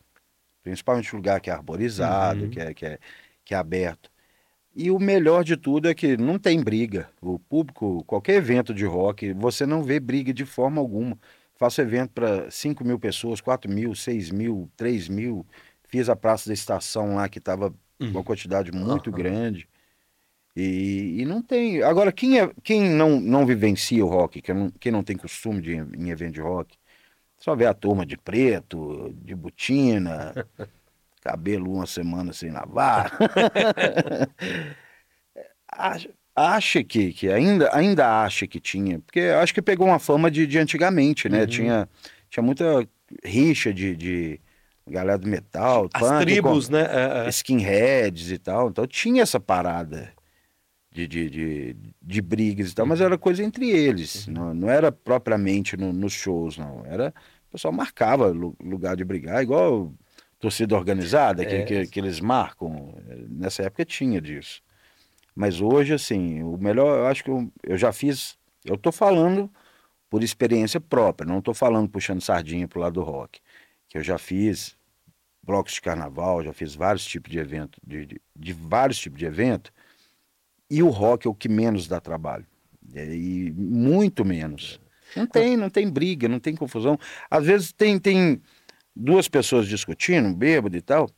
[0.63, 2.51] Principalmente o lugar que é arborizado, uhum.
[2.51, 2.99] que, é, que, é,
[3.45, 4.11] que é aberto.
[4.75, 7.09] E o melhor de tudo é que não tem briga.
[7.21, 11.19] O público, qualquer evento de rock, você não vê briga de forma alguma.
[11.57, 15.47] Faço evento para 5 mil pessoas, 4 mil, 6 mil, 3 mil.
[15.89, 17.67] Fiz a Praça da Estação lá, que estava
[18.01, 18.11] uhum.
[18.11, 19.17] uma quantidade muito uhum.
[19.17, 19.69] grande.
[20.57, 21.83] E, e, não tem.
[21.83, 25.63] Agora, quem, é, quem não, não vivencia o rock, quem não, quem não tem costume
[25.63, 26.77] de em evento de rock,
[27.43, 30.33] só vê a turma de preto, de botina,
[31.21, 33.19] cabelo uma semana sem lavar.
[36.37, 40.47] acha, que, que ainda, ainda acha que tinha, porque acho que pegou uma fama de,
[40.47, 41.41] de antigamente, né?
[41.41, 41.47] Uhum.
[41.47, 41.89] Tinha,
[42.31, 42.89] tinha muita
[43.25, 44.41] rixa de, de
[44.87, 46.83] galera do metal, as punk, tribos, com, né?
[46.83, 47.29] É, é.
[47.29, 48.69] Skinheads e tal.
[48.69, 50.13] Então tinha essa parada.
[50.93, 54.93] De, de, de, de brigas e tal, mas era coisa entre eles, não, não era
[54.93, 56.85] propriamente no- nos shows, não.
[56.85, 57.15] Era,
[57.49, 59.93] o pessoal marcava lu- lugar de brigar, igual
[60.39, 61.63] torcida organizada, que, É.
[61.63, 62.95] que, que eles marcam.
[63.29, 64.61] Nessa época tinha disso.
[65.35, 69.51] Mas hoje, assim, o melhor, eu acho que eu, eu já fiz, eu tô falando
[70.11, 73.41] por experiência própria, não tô falando puxando sardinha pro lado do rock,
[73.89, 74.77] que eu já fiz
[75.43, 79.25] blocos de carnaval, já fiz vários tipos de evento, de, de, de vários tipos de
[79.25, 79.73] evento,
[80.77, 82.47] e o rock é o que menos dá trabalho.
[82.95, 84.81] É, E muito menos.
[85.17, 86.99] Não tem, não tem briga, não tem confusão.
[87.31, 88.41] Às vezes tem, tem
[88.97, 91.11] duas pessoas discutindo, bêbado e tal.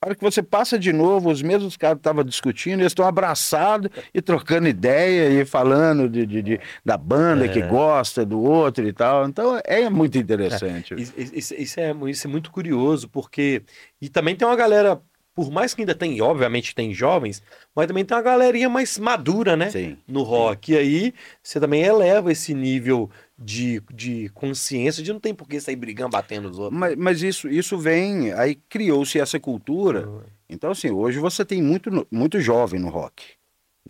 [0.00, 3.90] A hora que você passa de novo, os mesmos caras estavam discutindo, eles estão abraçados
[4.12, 8.92] e trocando ideia e falando de, de- de- da banda que gosta do outro e
[8.92, 9.26] tal.
[9.26, 10.92] Então é muito interessante.
[11.00, 13.62] Isso, isso- isso é, isso é muito curioso, porque.
[13.98, 15.00] E também tem uma galera,
[15.34, 17.42] por mais que ainda tem, obviamente tem jovens,
[17.74, 19.70] mas também tem uma galerinha mais madura, né?
[19.70, 19.98] Sim.
[20.06, 20.72] No rock.
[20.72, 25.60] E aí você também eleva esse nível de, de consciência de não tem por que
[25.60, 26.78] sair brigando, batendo os outros.
[26.78, 30.08] Mas, mas isso, isso vem, aí criou-se essa cultura.
[30.48, 33.24] Então, assim, hoje você tem muito, muito jovem no rock.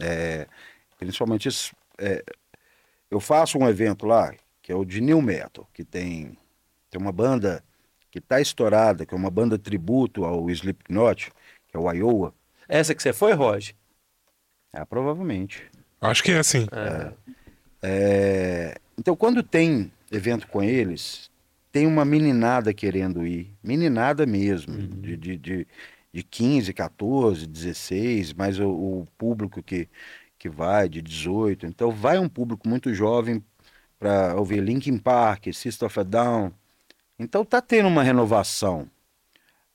[0.00, 0.46] É,
[0.98, 2.24] principalmente, esse- é,
[3.10, 4.32] eu faço um evento lá,
[4.62, 6.36] que é o de New Metal, que tem,
[6.90, 7.62] tem uma banda
[8.14, 11.32] que está estourada, que é uma banda tributo ao Slipknot,
[11.66, 12.32] que é o Iowa.
[12.68, 13.74] Essa que você foi, Roger?
[14.72, 15.64] Ah, provavelmente.
[16.00, 16.64] Acho que é assim.
[17.82, 21.28] É, então, quando tem evento com eles,
[21.72, 23.52] tem uma meninada querendo ir.
[23.60, 25.66] Meninada mesmo, de, de, de,
[26.12, 29.88] de 15, 14, 16, mas o, o público que,
[30.38, 31.66] que vai de 18.
[31.66, 33.44] Então, vai um público muito jovem
[33.98, 36.52] para ouvir Linkin Park, System of a Down.
[37.18, 38.88] Então, tá tendo uma renovação.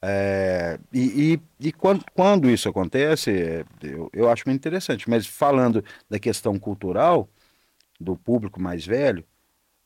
[0.02, 5.10] É, e e, e quando, quando isso acontece, é, eu, eu acho muito interessante.
[5.10, 7.28] Mas falando da questão cultural,
[8.00, 9.26] do público mais velho,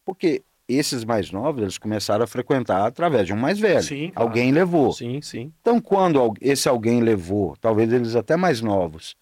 [0.06, 3.84] porque esses mais novos eles começaram a frequentar através de um mais velho.
[3.84, 4.30] Sim, claro.
[4.30, 4.93] Alguém levou.
[4.93, 5.51] Sim, sim.
[5.62, 9.16] Então, quando esse alguém levou, talvez eles até mais novos,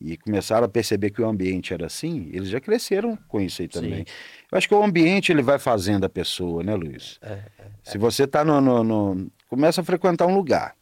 [0.00, 3.68] e começaram a perceber que o ambiente era assim, eles já cresceram com isso aí
[3.68, 4.04] também.
[4.52, 7.18] Eu acho que o ambiente ele vai fazendo a pessoa, né, Luiz?
[7.22, 7.38] É,
[7.82, 10.76] Se você tá no, no- no- começa a frequentar um lugar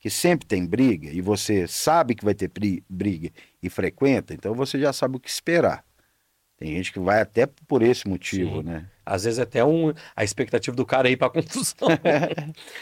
[0.00, 3.30] que sempre tem briga e você sabe que vai ter bri- briga
[3.62, 5.84] e frequenta, então você já sabe o que esperar.
[6.56, 8.62] Tem gente que vai até por esse motivo, Sim.
[8.64, 8.86] né?
[9.04, 11.88] Às vezes até um, a expectativa do cara é ir pra confusão.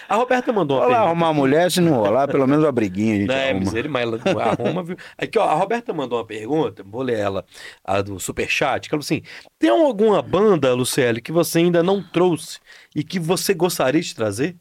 [0.09, 1.11] a Roberta mandou uma Olha lá, pergunta.
[1.11, 3.61] arrumar uma mulher, se não rolar, pelo menos uma briguinha a gente Não, é arruma.
[3.61, 4.97] misericórdia, mas ela arruma, viu?
[5.17, 7.45] Aqui, ó, a Roberta mandou uma pergunta, vou ler ela,
[7.85, 9.23] a do Superchat, que ela falou assim,
[9.59, 12.59] tem alguma banda, Luciele, que você ainda não trouxe
[12.95, 14.57] e que você gostaria de trazer?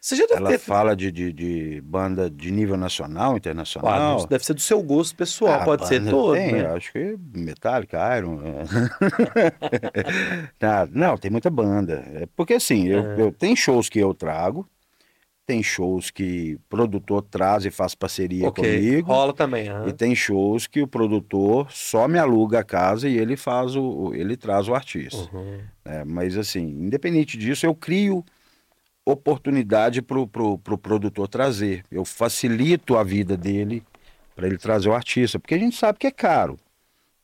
[0.00, 0.58] Você já deve Ela ter...
[0.58, 4.26] fala de, de, de banda de nível nacional, Ah, internacional.
[4.28, 6.66] deve ser do seu gosto pessoal, Ah, pode ser todo, tem, né?
[6.66, 8.40] Acho que Metallica, Iron.
[8.42, 8.64] é.
[10.58, 12.04] Tá, não, tem muita banda.
[12.14, 14.68] É porque assim, eu, eu- tem shows que eu trago,
[15.46, 19.12] tem shows que o produtor traz e faz parceria Ok, comigo.
[19.12, 19.68] rola também.
[19.68, 19.88] aham.
[19.88, 24.12] E tem shows que o produtor só me aluga a casa e ele faz o,
[24.14, 25.30] ele traz o artista.
[25.34, 25.58] Uhum.
[25.84, 26.04] né?
[26.04, 28.24] Mas assim, independente disso, eu crio
[29.12, 31.84] oportunidade para o pro, pro produtor trazer.
[31.90, 33.82] Eu facilito a vida dele
[34.36, 36.58] para ele trazer o artista, porque a gente sabe que é caro.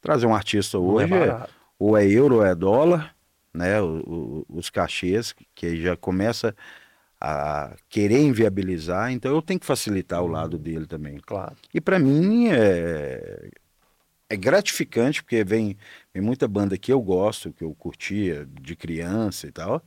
[0.00, 1.46] Trazer um artista é hoje é,
[1.78, 3.14] ou é euro ou é dólar,
[3.52, 3.80] né?
[3.80, 6.54] O- o- os cachês que aí já começa
[7.20, 11.18] a querer inviabilizar, então eu tenho que facilitar o lado dele também.
[11.24, 11.54] Claro.
[11.72, 13.48] E para mim é,
[14.28, 15.76] é gratificante, porque vem,
[16.12, 19.82] vem muita banda que eu gosto, que eu curtia de criança e tal,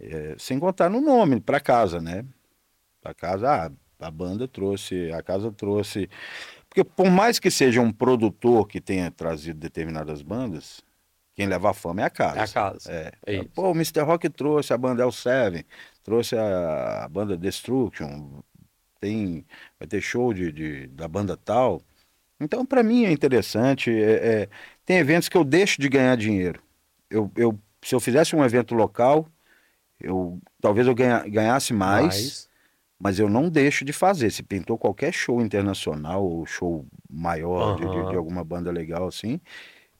[0.00, 2.24] é, sem contar no nome, para casa, né?
[3.00, 3.48] Para casa,
[4.00, 6.08] ah, a banda trouxe, a casa trouxe.
[6.68, 10.82] Porque por mais que seja um produtor que tenha trazido determinadas bandas,
[11.34, 12.38] quem leva a fama é a casa.
[12.38, 12.92] É a casa.
[12.92, 13.12] É.
[13.26, 13.44] É.
[13.44, 14.00] Pô, o Mr.
[14.02, 15.64] Rock trouxe a banda El Seven,
[16.02, 18.40] trouxe a, a banda Destruction,
[19.00, 19.44] tem,
[19.78, 21.80] vai ter show de, de- da banda tal.
[22.40, 23.90] Então, para mim é interessante.
[23.90, 24.48] é- é,
[24.84, 26.62] tem eventos que eu deixo de ganhar dinheiro.
[27.10, 29.26] Eu, eu, se eu fizesse um evento local,
[30.00, 32.48] eu talvez eu ganha- ganhasse mais,
[32.98, 34.30] mas eu não deixo de fazer.
[34.30, 39.40] Se pintou qualquer show internacional ou show maior de- de, de alguma banda legal assim,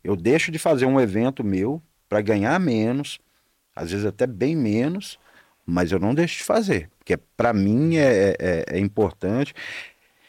[0.02, 3.18] eu deixo de fazer um evento meu para ganhar menos,
[3.74, 5.18] às vezes até bem menos,
[5.64, 9.52] mas eu não deixo de fazer, porque para mim é, é, é importante.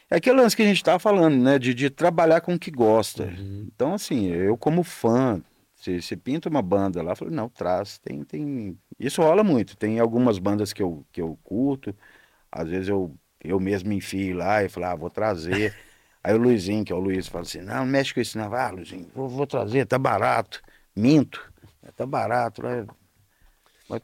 [0.10, 1.60] É aquele lance que a gente estava falando, né?
[1.60, 3.24] De, de trabalhar com o que gosta.
[3.26, 3.68] Uhum.
[3.76, 5.42] Então, assim, eu como fã,
[5.88, 8.78] se, se pinta uma banda lá, eu falo, não, traz, tem, tem.
[9.00, 9.78] Isso rola muito.
[9.78, 11.96] Tem algumas bandas que eu, que eu curto,
[12.52, 15.74] às vezes eu, eu mesmo enfio lá e falo, ah, vou trazer.
[16.24, 18.54] Aí o Luizinho, que é o Luiz, fala assim, não, não mexe com isso não.
[18.54, 20.62] Ah, Luizinho, vou, vou trazer, tá barato.
[20.94, 21.54] Minto,
[21.96, 22.62] tá barato.
[22.64, 22.86] Né?
[23.88, 24.02] Mas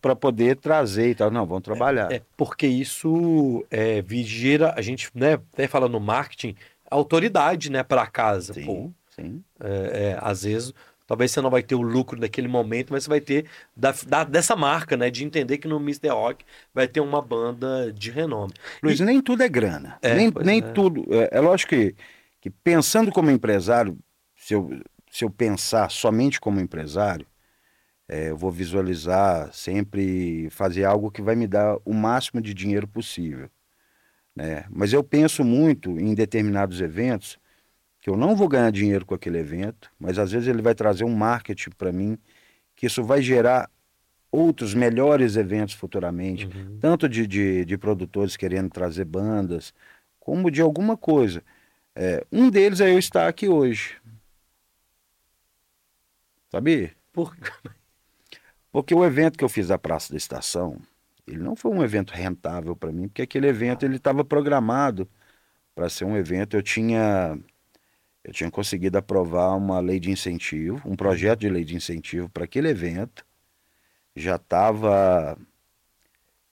[0.00, 1.30] para poder trazer e tal.
[1.30, 2.10] Não, vamos trabalhar.
[2.10, 6.56] É, é porque isso é, gera, a gente né, até fala no marketing,
[6.90, 8.54] autoridade né, para casa.
[8.54, 9.44] Sim, Pô, sim.
[9.60, 10.72] É, é, às vezes,
[11.06, 13.46] talvez você não vai ter o lucro naquele momento, mas você vai ter
[13.76, 15.10] da, da, dessa marca, né?
[15.10, 16.08] De entender que no Mr.
[16.08, 16.44] Rock
[16.74, 18.52] vai ter uma banda de renome.
[18.82, 19.04] Luiz, e...
[19.04, 19.98] nem tudo é grana.
[20.02, 20.72] É, nem nem é.
[20.72, 21.06] tudo.
[21.10, 21.94] É, é lógico que,
[22.40, 23.96] que pensando como empresário,
[24.36, 24.68] se eu,
[25.10, 27.26] se eu pensar somente como empresário,
[28.08, 32.86] é, eu vou visualizar sempre fazer algo que vai me dar o máximo de dinheiro
[32.86, 33.50] possível.
[34.34, 34.64] Né?
[34.70, 37.38] Mas eu penso muito em determinados eventos
[38.06, 41.02] que eu não vou ganhar dinheiro com aquele evento, mas às vezes ele vai trazer
[41.02, 42.16] um marketing para mim,
[42.76, 43.68] que isso vai gerar
[44.30, 46.78] outros melhores eventos futuramente, Uhum.
[46.78, 49.74] tanto de, de, de produtores querendo trazer bandas,
[50.20, 51.42] como de alguma coisa.
[51.96, 53.96] É, um deles é eu estar aqui hoje.
[56.48, 56.92] Sabia?
[57.12, 57.36] Por...
[58.70, 60.80] Porque o evento que eu fiz da Praça da Estação,
[61.26, 65.08] ele não foi um evento rentável para mim, porque aquele evento ele estava programado
[65.74, 66.56] para ser um evento.
[66.56, 67.36] Eu tinha
[68.26, 72.42] eu tinha conseguido aprovar uma lei de incentivo, um projeto de lei de incentivo para
[72.42, 73.24] aquele evento.
[74.16, 75.38] Já estava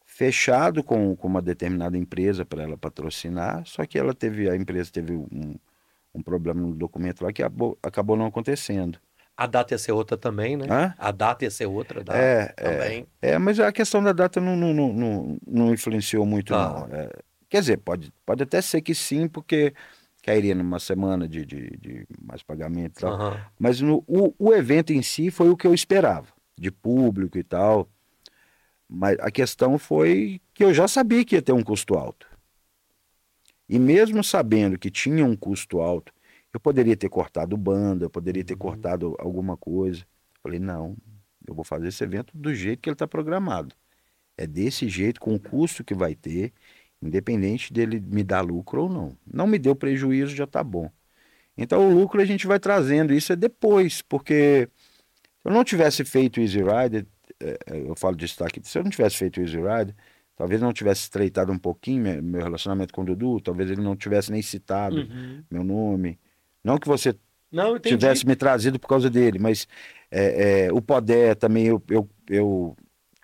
[0.05, 4.93] fechado com, com uma determinada empresa para ela patrocinar, só que ela teve a empresa
[4.93, 5.57] teve um,
[6.15, 9.01] um problema no documento lá que acabou, acabou não acontecendo.
[9.37, 10.67] A data ia ser outra também, né?
[10.71, 10.95] Hã?
[10.97, 13.05] A data ia ser outra data É, também.
[13.21, 16.87] É, mas a questão da data não, não, não, não, não influenciou muito, Ah.
[16.89, 16.97] não.
[16.97, 17.11] É,
[17.49, 19.75] quer dizer, pode, pode até ser que sim, porque
[20.25, 23.15] cairia numa semana de, de, de mais pagamento e tal.
[23.15, 23.41] Aham.
[23.59, 27.45] Mas no, o, o evento em si foi o que eu esperava, de público e
[27.45, 27.89] tal.
[28.89, 32.27] Mas a questão foi que eu já sabia que ia ter um custo alto.
[33.69, 36.13] E mesmo sabendo que tinha um custo alto,
[36.53, 38.59] eu poderia ter cortado banda, eu poderia ter Uhum.
[38.59, 40.07] cortado alguma coisa.
[40.43, 40.97] Falei, não,
[41.47, 43.75] eu vou fazer esse evento do jeito que ele está programado.
[44.37, 46.53] É desse jeito, com o custo que vai ter,
[47.07, 49.17] independente dele me dar lucro ou não.
[49.27, 50.91] Não me deu prejuízo, já está bom.
[51.57, 54.69] Então o lucro a gente vai trazendo, isso é depois, porque
[55.43, 57.07] se eu não tivesse feito o Easy Rider,
[57.41, 59.95] eh, eh, eu falo de destaque, se eu não tivesse feito o Easy Rider,
[60.37, 63.97] talvez não tivesse estreitado um pouquinho me- meu relacionamento com o Dudu, talvez ele não
[63.97, 65.45] tivesse nem citado Uhum.
[65.51, 66.19] meu nome.
[66.63, 67.15] Não que você
[67.53, 69.67] Não, tivesse me trazido por causa dele, mas
[70.11, 72.77] é, é, o Podé também eu, eu, eu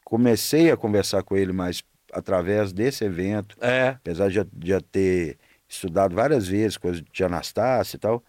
[0.04, 1.82] comecei a conversar com ele mais
[2.12, 3.88] através desse evento, É.
[3.90, 4.34] apesar de
[4.64, 5.38] já, ter
[5.68, 8.22] estudado várias vezes coisas de Tia Anastácia e tal.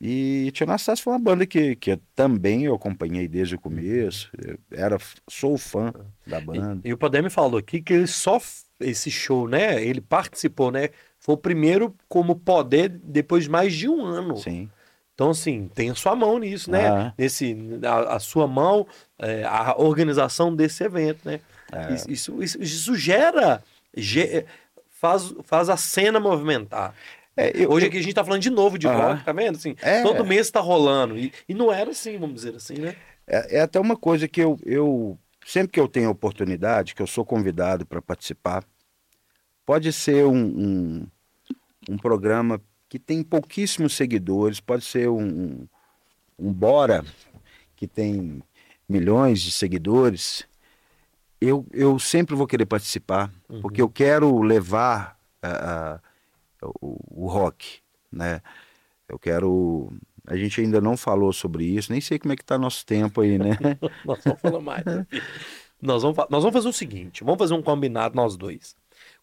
[0.00, 4.30] E Tia Anastácia foi uma banda que, que eu também eu acompanhei desde o começo.
[4.42, 4.96] Eu era,
[5.28, 5.92] sou fã
[6.26, 6.80] da banda.
[6.84, 8.40] E, e o Padre me falou aqui que ele só
[8.80, 9.84] esse show, né?
[9.84, 10.88] Ele participou, né?
[11.18, 14.38] Foi o primeiro como poder depois de mais de um ano.
[14.38, 14.70] Sim.
[15.14, 16.88] Então, assim, tem a sua mão nisso, né?
[16.88, 17.12] Ah.
[17.18, 17.54] Nesse,
[17.84, 18.86] a, a sua mão,
[19.18, 21.40] é, a organização desse evento, né?
[21.72, 21.94] É.
[21.94, 23.62] Isso, isso, isso- gera,
[23.96, 24.44] ge-
[24.90, 26.94] faz, faz a cena movimentar.
[27.36, 29.12] É, eu- Hoje aqui a gente tá falando de novo de Aham.
[29.14, 29.56] rock, tá vendo?
[29.56, 30.02] Assim, É.
[30.02, 31.16] Todo mês tá rolando.
[31.18, 32.96] E, e não era assim, vamos dizer assim, né?
[33.26, 37.06] É, é até uma coisa que eu, eu sempre que eu tenho oportunidade, que eu
[37.06, 38.64] sou convidado para participar,
[39.64, 41.06] pode ser um, um,
[41.90, 45.64] um programa que tem pouquíssimos seguidores, pode ser um,
[46.38, 47.04] um Bora,
[47.76, 48.42] que tem
[48.88, 50.44] milhões de seguidores,
[51.40, 53.60] eu, eu sempre vou querer participar, Uhum.
[53.62, 55.98] porque eu quero levar ah,
[56.62, 57.80] ah, o, o rock,
[58.12, 58.40] né?
[59.08, 59.92] Eu quero.
[60.26, 63.20] A gente ainda não falou sobre isso, nem sei como é que tá nosso tempo
[63.22, 63.58] aí, né?
[64.04, 64.84] Nós vamos falar mais.
[64.84, 65.06] né,
[65.82, 68.76] nós, vamos, nós vamos fazer o seguinte: vamos fazer um combinado nós dois.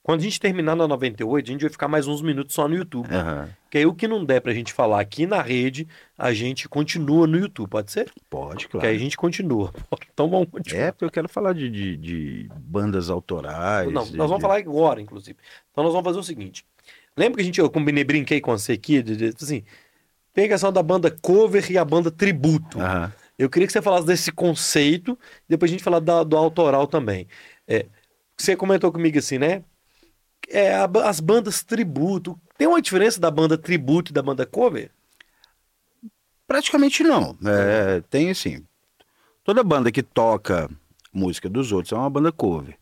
[0.08, 2.76] Quando a gente terminar na 98, a gente vai ficar mais uns minutos só no
[2.78, 3.14] YouTube.
[3.14, 3.50] Aham.
[3.70, 5.86] Que aí o que não der pra gente falar aqui na rede,
[6.18, 8.10] a gente continua no YouTube, pode ser?
[8.30, 8.96] Pode, Que aí claro.
[8.96, 9.74] a gente continua.
[10.14, 10.82] Então vamos continuar.
[10.82, 13.92] É, porque eu quero falar de, de, de bandas autorais.
[13.92, 15.38] Não, de- nós vamos falar agora, inclusive.
[15.74, 16.66] Então nós vamos fazer o seguinte.
[17.18, 19.62] Lembra que a gente, eu combinei, brinquei com você aqui, de- assim,
[20.34, 22.80] tem a questão da banda cover e a banda tributo.
[22.80, 23.12] Aham.
[23.38, 27.28] Eu queria que você falasse desse conceito, depois a gente falar da- do autoral também.
[27.68, 27.86] É,
[28.38, 29.64] você comentou comigo assim, né?
[30.50, 32.40] É, as bandas tributo.
[32.58, 34.92] Tem uma diferença da banda tributo e da banda cover?
[36.48, 37.38] Praticamente não.
[37.46, 38.64] É, tem assim.
[39.44, 40.70] Toda banda que toca
[41.14, 42.78] música dos outros é uma banda cover.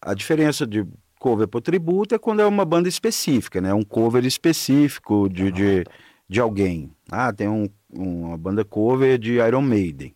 [0.00, 0.86] A diferença de
[1.18, 3.74] cover para tributo é quando é uma banda específica, né?
[3.74, 5.84] Um cover específico de, de,
[6.28, 6.92] de alguém.
[7.10, 10.15] Ah, tem um, uma banda cover de Iron Maiden.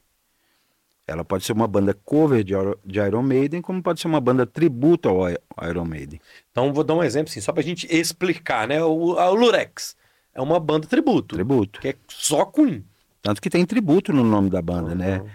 [1.11, 4.21] Ela pode ser uma banda cover de, Iro- de Iron Maiden, como pode ser uma
[4.21, 5.29] banda tributo ao
[5.69, 6.21] Iron Maiden.
[6.53, 8.81] Então, vou dar um exemplo, assim, só pra gente explicar, né?
[8.85, 9.97] O, a- o Lurex
[10.33, 11.81] é uma banda tributo, Tributo.
[11.81, 12.85] que é só Queen.
[13.21, 15.19] Tanto que tem tributo no nome da banda, né?
[15.19, 15.29] Uhum.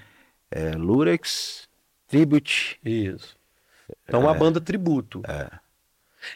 [0.50, 1.68] É Lurex
[2.08, 2.80] Tribute.
[2.84, 3.36] Isso.
[4.08, 5.22] Então, uma banda tributo.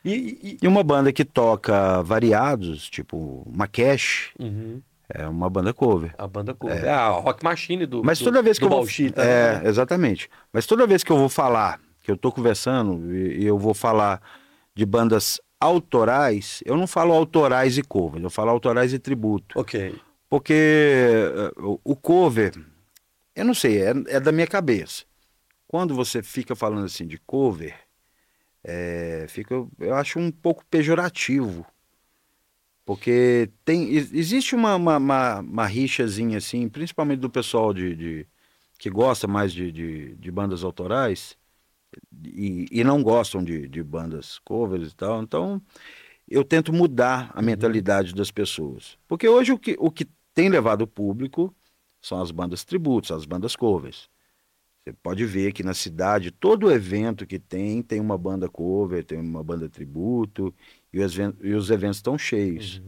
[0.04, 4.82] E, e- E uma banda que toca variados, tipo e- Uhum.
[5.10, 6.14] É uma banda cover.
[6.18, 6.84] A banda cover.
[6.86, 6.90] É.
[6.90, 8.88] a Rock Machine do, Mas do- toda vez que do eu vou.
[9.18, 9.70] É, né?
[9.70, 10.30] exatamente.
[10.54, 13.74] Mas toda vez que eu vou falar, que eu tô conversando e, e eu vou
[13.74, 14.22] falar
[14.76, 19.60] de bandas autorais, eu não falo autorais e cover, eu falo autorais e tributo.
[19.60, 19.96] Ok.
[20.30, 22.54] Porque eh, o- o cover,
[23.36, 25.04] eu não sei, é, é da minha cabeça.
[25.68, 27.76] Quando você fica falando assim de cover,
[28.64, 31.66] é, fica, eu acho um pouco pejorativo.
[32.90, 38.28] Porque tem, ex- existe uma, uma, uma, uma rixazinha assim, principalmente do pessoal de, de-
[38.80, 41.38] que gosta mais de, de, de bandas autorais
[42.26, 45.24] e, e não gostam de, de bandas covers e tal.
[45.24, 45.62] Então,
[46.30, 48.98] eu tento mudar a mentalidade das pessoas.
[49.08, 51.56] Porque hoje o que, o que tem levado o público
[52.02, 54.10] são as bandas tributos, as bandas covers.
[54.84, 59.20] Você pode ver que na cidade, todo evento que tem, tem uma banda cover, tem
[59.20, 60.54] uma banda tributo,
[60.92, 62.82] e os, e os eventos estão cheios.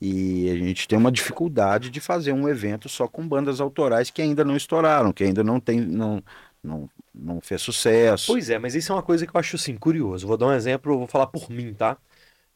[0.00, 4.22] E a gente tem uma dificuldade de fazer um evento só com bandas autorais que
[4.22, 6.22] ainda não estouraram, que ainda não tem, não,
[6.62, 8.28] não, não fez sucesso.
[8.28, 10.26] Pois é, mas isso é uma coisa que eu acho assim, curioso.
[10.26, 11.98] Vou dar um exemplo, vou falar por mim, tá?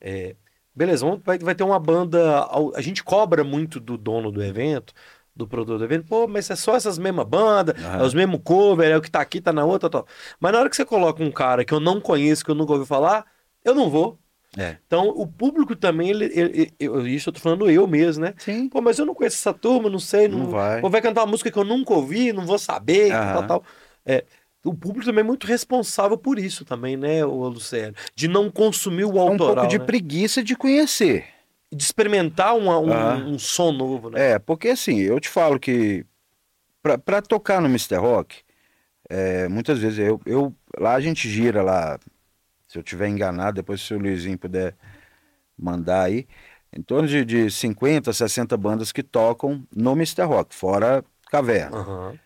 [0.01, 0.35] É,
[0.75, 2.49] beleza, vai, vai ter uma banda.
[2.75, 4.95] A gente cobra muito do dono do evento,
[5.37, 8.91] do produtor do evento, pô, mas é só essas mesmas bandas, é os mesmos cover,
[8.91, 10.07] é o que tá aqui, tá na outra, tal.
[10.41, 12.73] Mas na hora que você coloca um cara que eu não conheço, que eu nunca
[12.73, 13.27] ouvi falar,
[13.63, 14.19] eu não vou.
[14.57, 14.77] É.
[14.87, 18.35] Então, o público também, ele, ele- eu- isso eu tô falando eu mesmo, né?
[18.39, 18.69] Sim.
[18.69, 20.81] Pô, mas eu não conheço essa turma, não sei, não, Não vai.
[20.81, 23.33] Pô, vai cantar uma música que eu nunca ouvi, não vou saber, Aham.
[23.33, 23.65] tal, tal.
[24.07, 24.25] É,
[24.65, 27.95] o público também é muito responsável por isso também, né, o Luciano?
[28.15, 29.85] De não consumir o É um autoral, pouco de né?
[29.85, 31.27] preguiça de conhecer.
[31.73, 34.33] De experimentar uma- um, um som novo, né?
[34.35, 36.07] É, porque assim, eu te falo que
[36.83, 37.97] pra- pra tocar no Mr.
[37.99, 38.37] Rock,
[39.11, 40.55] é, muitas vezes eu, eu.
[40.79, 41.99] Lá a gente gira lá.
[42.75, 44.75] Se eu tiver enganado, depois se o Luizinho puder
[45.57, 46.27] mandar aí.
[46.77, 50.23] Em torno de, de 50, 60 bandas que tocam no Mr.
[50.23, 51.77] Rock, fora Caverna.
[51.77, 52.19] Aham.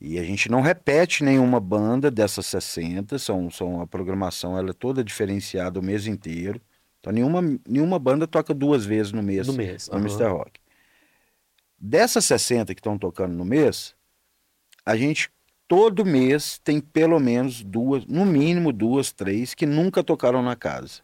[0.00, 4.72] E a gente não repete nenhuma banda dessas 60, são, são a programação ela é
[4.72, 6.58] toda diferenciada o mês inteiro.
[6.98, 9.86] Então nenhuma, nenhuma banda toca duas vezes no mês No mês.
[9.88, 10.06] no aham.
[10.06, 10.28] Mr.
[10.28, 10.52] Rock.
[11.78, 13.94] Dessas 60 que estão tocando no mês,
[14.86, 15.30] a gente
[15.70, 21.00] todo mês tem pelo menos duas, no mínimo duas, três que nunca tocaram na casa.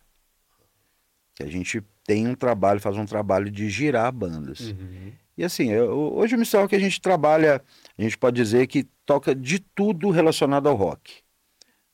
[1.36, 4.72] Que a gente tem um trabalho, faz um trabalho de girar bandas.
[4.72, 5.12] Uhum.
[5.38, 6.56] E assim, eu- hoje o Mr.
[6.62, 7.62] Rock a gente trabalha,
[7.96, 11.22] a gente pode dizer que toca de tudo relacionado ao rock.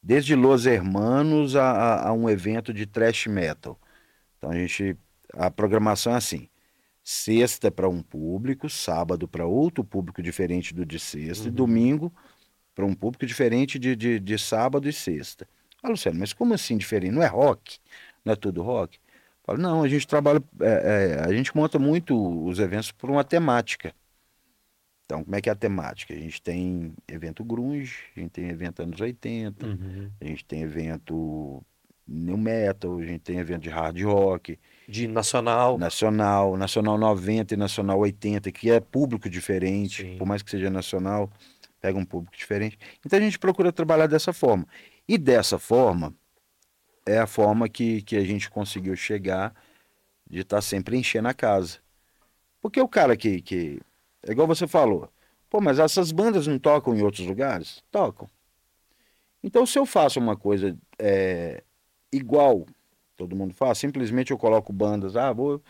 [0.02, 3.78] Desde Los Hermanos a, a- a um evento de thrash metal.
[4.38, 4.96] Então a gente,
[5.34, 6.48] a programação é assim,
[7.04, 11.54] sexta para um público, sábado para outro público diferente do de sexta, e Uhum.
[11.54, 12.10] domingo
[12.74, 15.46] para um público diferente de, de, de sábado e sexta.
[15.82, 17.12] Ah, Luciano, mas como assim diferente?
[17.12, 17.78] Não é rock?
[18.24, 18.98] Não é tudo rock?
[18.98, 19.02] Eu
[19.44, 23.24] Falo, não, a gente trabalha, é, é, a gente monta muito os eventos por uma
[23.24, 23.92] temática.
[25.04, 26.14] Então, como é que é a temática?
[26.14, 30.10] A gente tem evento grunge, a gente tem evento anos 80, Uhum.
[30.20, 31.62] a gente tem evento
[32.06, 34.58] new metal, a gente tem evento de hard rock,
[34.88, 35.76] De nacional.
[35.78, 40.18] nacional, nacional 90 e nacional 80, que é público diferente, Sim.
[40.18, 41.30] por mais que seja nacional,
[41.82, 42.78] pega um público diferente.
[43.04, 44.66] Então a gente procura trabalhar dessa forma.
[45.06, 46.14] E dessa forma
[47.04, 49.52] é a forma que, que a gente conseguiu chegar
[50.30, 51.80] de estar sempre enchendo a casa.
[52.60, 53.80] Porque o cara que, que
[54.22, 55.12] é igual você falou,
[55.50, 57.82] pô, mas essas bandas não tocam em outros lugares?
[57.90, 58.30] Tocam.
[59.42, 61.64] Então se eu faço uma coisa é,
[62.12, 62.64] igual
[63.16, 65.60] todo mundo faz, simplesmente eu coloco bandas, ah, vou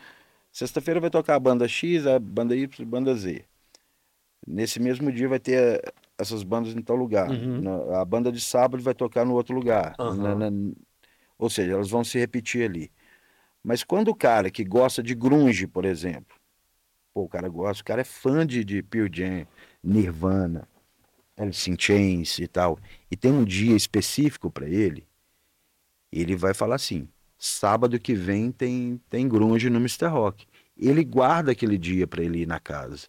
[0.53, 3.43] Sexta-feira vai tocar a banda X, a banda Y, a banda Z.
[4.45, 5.81] Nesse mesmo dia vai ter
[6.17, 7.29] essas bandas em tal lugar.
[7.29, 7.61] Uhum.
[7.61, 9.95] Na- a banda de sábado vai tocar no outro lugar.
[9.99, 10.35] Aham.
[10.35, 10.73] Na- na-
[11.37, 12.91] ou seja, elas vão se repetir ali.
[13.63, 16.35] Mas quando o cara que gosta de grunge, por exemplo,
[17.13, 19.47] pô, o cara gosta, o cara é fã de, de Pearl Jam,
[19.83, 20.67] Nirvana,
[21.37, 22.79] Alice in Chains e tal,
[23.11, 25.07] e tem um dia específico para ele,
[26.11, 27.07] ele vai falar assim:
[27.37, 30.07] sábado que vem tem, tem grunge no Mr.
[30.09, 30.45] Rock.
[30.77, 33.07] Ele guarda aquele dia para ele ir na casa.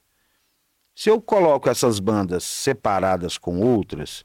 [0.95, 4.25] Se eu coloco essas bandas separadas com outras,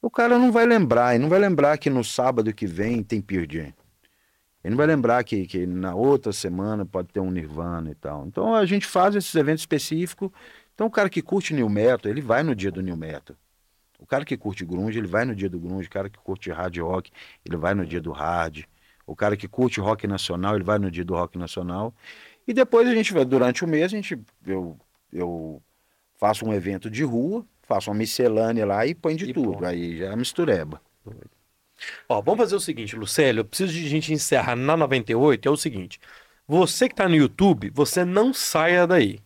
[0.00, 3.22] o cara não vai lembrar, ele não vai lembrar que no sábado que vem tem
[3.28, 3.72] Jam.
[4.62, 8.26] Ele não vai lembrar que, que na outra semana pode ter um Nirvana e tal.
[8.26, 10.30] Então a gente faz esses eventos específicos.
[10.74, 13.36] Então o cara que curte New Metal, ele vai no dia do New Metal.
[13.98, 15.86] O cara que curte grunge, ele vai no dia do grunge.
[15.86, 17.10] O cara que curte hard rock,
[17.44, 18.64] ele vai no dia do hard.
[19.06, 21.94] O cara que curte rock nacional, ele vai no dia do rock nacional.
[22.48, 24.78] E depois a gente vai, durante o mês, a gente, eu,
[25.12, 25.62] eu
[26.20, 29.52] faço um evento de rua, faço uma miscelânea lá e põe de E tudo.
[29.52, 29.64] pronto.
[29.64, 30.80] Aí já é mistureba.
[32.08, 33.40] Ó, vamos fazer o seguinte, Lucélio.
[33.40, 35.48] Eu preciso de gente encerrar na 98.
[35.48, 35.98] É o seguinte:
[36.46, 39.20] você que tá no YouTube, você não saia daí.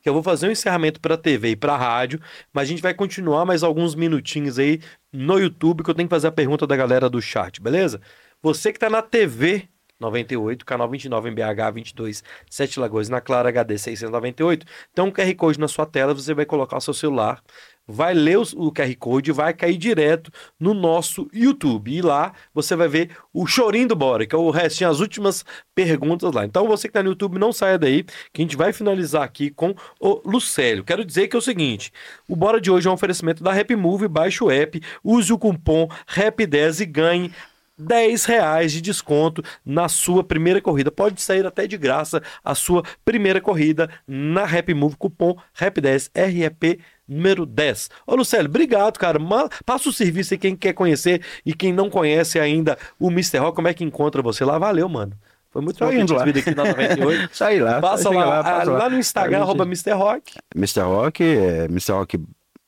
[0.00, 2.20] Que eu vou fazer um encerramento para TV e para rádio,
[2.52, 4.80] mas a gente vai continuar mais alguns minutinhos aí
[5.12, 8.00] no YouTube que eu tenho que fazer a pergunta da galera do chat, beleza?
[8.40, 9.68] Você que tá na TV
[10.00, 15.34] 98, canal 29 em BH 22, 7 Lagoas, na Clara HD 698, tem um QR
[15.34, 17.42] Code na sua tela, você vai colocar o seu celular,
[17.88, 20.30] vai ler o QR Code vai cair direto
[20.60, 21.90] no nosso YouTube.
[21.90, 25.44] E lá você vai ver o chorinho do Bora, que é o restinho, as últimas
[25.74, 26.44] perguntas lá.
[26.44, 29.50] Então você que está no YouTube, não saia daí, que a gente vai finalizar aqui
[29.50, 30.84] com o Lucélio.
[30.84, 31.90] Quero dizer que é o seguinte:
[32.28, 35.38] o Bora de hoje é um oferecimento da Rap Move, baixe o app, use o
[35.38, 37.32] cupom RAP10 e ganhe
[37.78, 40.90] 10 reais de desconto na sua primeira corrida.
[40.90, 46.80] Pode sair até de graça a sua primeira corrida na Rap Move, cupom RAP10, REP
[47.08, 47.90] número 10.
[48.06, 49.18] Ô Lucélio, obrigado, cara.
[49.64, 53.38] Passa o serviço aí quem quer conhecer e quem não conhece ainda o Mr.
[53.38, 54.58] Rock, como é que encontra você lá?
[54.58, 55.12] Valeu, mano.
[55.50, 56.24] Foi muito bom ter te indo lá.
[56.24, 57.30] recebido aqui na 98.
[57.32, 57.80] Sai lá.
[57.80, 59.92] Passa chega lá, passa ah, lá no Instagram, arroba Mr.
[59.92, 60.34] Rock.
[60.54, 60.80] Mr.
[60.82, 61.92] Rock, é, Mr.
[61.92, 62.20] Rock,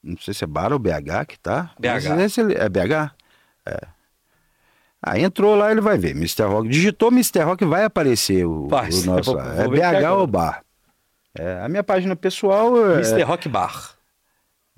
[0.03, 1.71] não sei se é Bar ou BH que tá.
[1.79, 2.57] BH.
[2.57, 3.15] É BH?
[3.67, 4.00] É.
[5.03, 6.11] Aí entrou lá, ele vai ver.
[6.11, 6.43] Mr.
[6.45, 6.69] Rock.
[6.69, 7.41] Digitou Mr.
[7.43, 9.05] Rock, vai aparecer o, o nosso.
[9.05, 10.63] vou- vou é BH ou Bar?
[11.39, 12.77] É, a minha página pessoal.
[12.93, 13.23] é- Mr.
[13.23, 13.95] Rock Bar.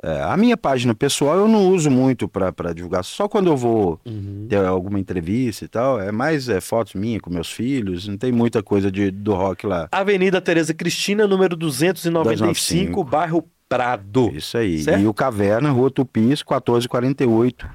[0.04, 3.02] é, a minha página pessoal eu não uso muito pra pra divulgar.
[3.04, 4.46] Só quando eu vou Uhum.
[4.48, 6.00] ter alguma entrevista e tal.
[6.00, 8.06] É mais é, fotos minhas com meus filhos.
[8.06, 9.88] Não tem muita coisa de, do rock lá.
[9.90, 13.04] Avenida Tereza Cristina, número 295, 295.
[13.04, 14.30] bairro Prado.
[14.34, 14.82] Isso aí.
[14.82, 15.00] Certo?
[15.00, 17.66] E o Caverna, Rua Tupis, 1448,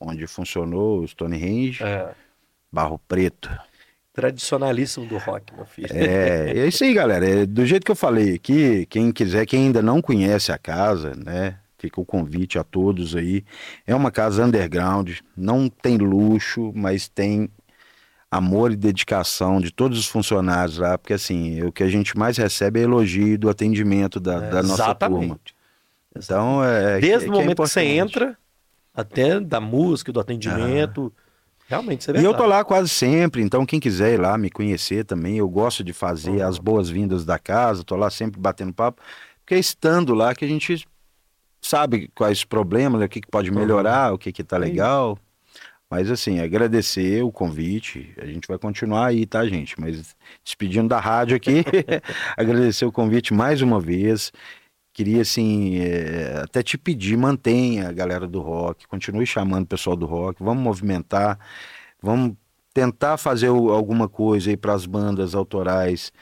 [0.00, 2.10] onde funcionou o Stonehenge, É,
[2.70, 3.50] Barro Preto.
[4.12, 5.88] tradicionalíssimo do rock, meu filho.
[5.90, 7.28] É, é isso aí, galera.
[7.28, 11.14] É, do jeito que eu falei aqui, quem quiser, quem ainda não conhece a casa,
[11.14, 11.58] né?
[11.78, 13.44] Fica o convite a todos aí.
[13.86, 17.48] É uma casa underground, não tem luxo, mas tem
[18.30, 22.36] amor e dedicação de todos os funcionários lá, porque assim, o que a gente mais
[22.36, 25.38] recebe é elogio do atendimento da, da nossa turma.
[26.16, 27.00] Então, é.
[27.00, 28.36] Desde é o que é momento que você entra,
[28.94, 31.12] até da música, do atendimento.
[31.66, 34.50] Realmente, isso é E eu tô lá quase sempre, então quem quiser ir lá me
[34.50, 39.02] conhecer também, eu gosto de fazer as boas-vindas da casa, tô lá sempre batendo papo,
[39.40, 40.86] porque é estando lá que a gente
[41.60, 44.56] sabe quais os problemas, o que, que pode melhorar, o que que tá.
[44.56, 45.18] É legal.
[45.90, 49.78] Mas assim, agradecer o convite, a gente vai continuar aí, tá, gente?
[49.80, 51.64] Mas despedindo da rádio aqui,
[52.36, 54.32] agradecer o convite mais uma vez.
[54.94, 59.96] Queria, assim, é, até te pedir, mantenha a galera do rock, continue chamando o pessoal
[59.96, 61.38] do rock, vamos movimentar,
[62.02, 62.36] vamos
[62.74, 66.12] tentar fazer o- alguma coisa aí para as bandas autorais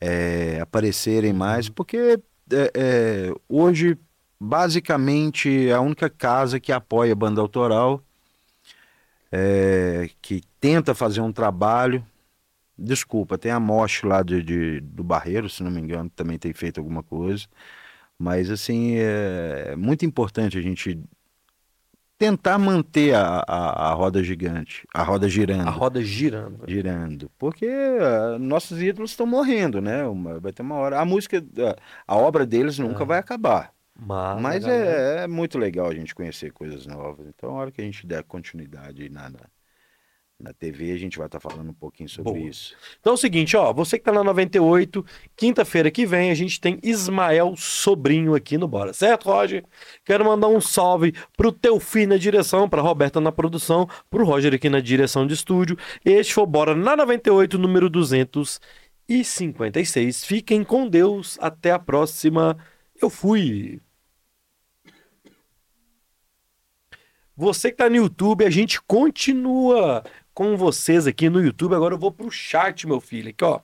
[0.00, 2.20] é, aparecerem mais, porque
[2.52, 3.98] é, hoje,
[4.40, 8.02] basicamente, a única casa que apoia a banda autoral,
[9.32, 12.04] é, que tenta fazer um trabalho,
[12.78, 16.52] desculpa, tem a Mosh lá de, de- do Barreiro, se não me engano, também tem
[16.54, 17.46] feito alguma coisa,
[18.18, 20.98] mas assim, é muito importante a gente
[22.16, 26.64] tentar manter a, a, a roda gigante, a roda girando A roda girando.
[26.68, 27.30] girando.
[27.38, 30.04] Porque ah, nossos ídolos estão morrendo, né?
[30.06, 31.00] Uma- vai ter uma hora.
[31.00, 33.06] A música, ah, a obra deles nunca É.
[33.06, 33.72] vai acabar.
[33.96, 37.26] Mas, Mas a é, é muito legal a gente conhecer coisas novas.
[37.28, 39.38] Então, a hora que a gente der continuidade na, na,
[40.38, 42.48] na TV, a gente vai estar falando um pouquinho sobre Boa.
[42.48, 42.74] isso.
[43.00, 45.06] Então é o seguinte, ó, você que tá na 98,
[45.36, 49.64] quinta-feira que vem a gente tem Ismael Sobrinho aqui no Bora, certo, Roger?
[50.04, 54.68] Quero mandar um salve pro Teofi na direção, pra Roberta na produção, pro Roger aqui
[54.68, 55.78] na direção de estúdio.
[56.04, 60.24] Este foi Bora na 98, número 256.
[60.24, 62.58] Fiquem com Deus, até a próxima.
[63.00, 63.80] Eu fui.
[67.36, 70.04] Você que tá no YouTube, a gente continua
[70.34, 71.74] com vocês aqui no YouTube.
[71.74, 73.30] Agora eu vou pro chat, meu filho.
[73.30, 73.60] Aqui, ó.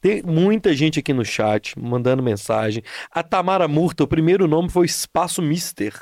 [0.00, 2.82] Tem muita gente aqui no chat mandando mensagem.
[3.10, 5.92] A Tamara Murta, o primeiro nome foi Espaço Mister.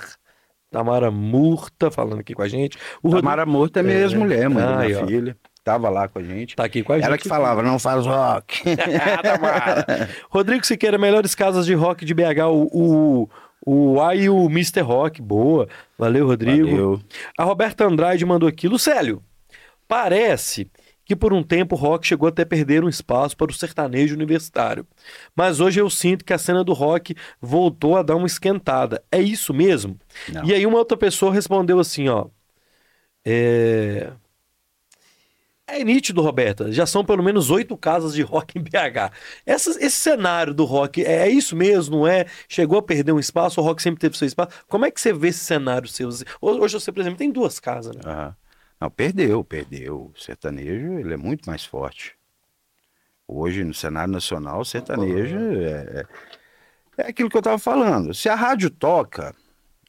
[0.71, 2.77] Tamara Murta falando aqui com a gente.
[3.03, 4.03] O Rodrigo Tamara Morta é minha É.
[4.03, 5.07] ex-mulher, mãe Aí, minha ó.
[5.07, 5.37] filha.
[5.65, 6.55] Tava lá com a gente.
[6.57, 7.07] tá aqui com a gente.
[7.07, 8.63] Ela que falava, não faz rock.
[10.31, 13.29] Rodrigo Siqueira, melhores casas de rock de BH, o, o,
[13.67, 14.81] o A e o Mr.
[14.81, 15.21] Rock.
[15.21, 15.69] Boa.
[15.99, 16.67] Valeu, Rodrigo.
[16.71, 17.01] Valeu.
[17.37, 18.69] A Roberta Andrade mandou aqui.
[18.69, 19.23] Lucélio,
[19.89, 20.71] parece
[21.05, 24.87] que por um tempo o rock chegou até perder um espaço para o sertanejo universitário.
[25.35, 29.03] Mas hoje eu sinto que a cena do rock voltou a dar uma esquentada.
[29.11, 29.99] É isso mesmo?
[30.31, 30.45] Não.
[30.45, 32.27] E aí uma outra pessoa respondeu assim, ó.
[33.25, 34.13] É...
[35.67, 36.73] É nítido, Roberta.
[36.73, 39.11] Já são pelo menos oito casas de rock em BH.
[39.45, 42.25] Essa- esse cenário do rock, é, é isso mesmo, não é?
[42.49, 44.51] Chegou a perder um espaço, o rock sempre teve seu espaço.
[44.67, 46.09] Como é que você vê esse cenário seu?
[46.41, 48.03] Hoje você, por exemplo, tem duas casas, né?
[48.05, 48.35] Aham.
[48.81, 50.13] Não, perdeu, perdeu.
[50.15, 52.15] O sertanejo, ele é muito mais forte.
[53.27, 56.07] Hoje, no cenário nacional, o sertanejo é,
[56.99, 58.15] é, é aquilo que eu estava falando.
[58.15, 59.35] Se a rádio toca,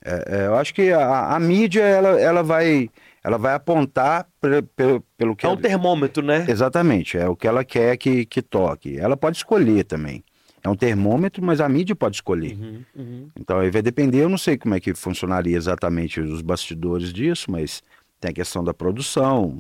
[0.04, 2.90] é, é, eu acho que a, a mídia, ela, ela, vai,
[3.24, 5.46] ela vai apontar pelo, pelo que...
[5.46, 6.46] É um ela- termômetro, né?
[6.50, 8.98] Exatamente, é o que ela quer que, que toque.
[8.98, 10.24] Ela pode escolher também.
[10.62, 12.54] É um termômetro, mas a mídia pode escolher.
[12.58, 13.30] Uhum, uhum.
[13.40, 17.50] Então aí vai depender, eu não sei como é que funcionaria exatamente os bastidores disso,
[17.50, 17.82] mas
[18.20, 19.58] tem a questão da produção,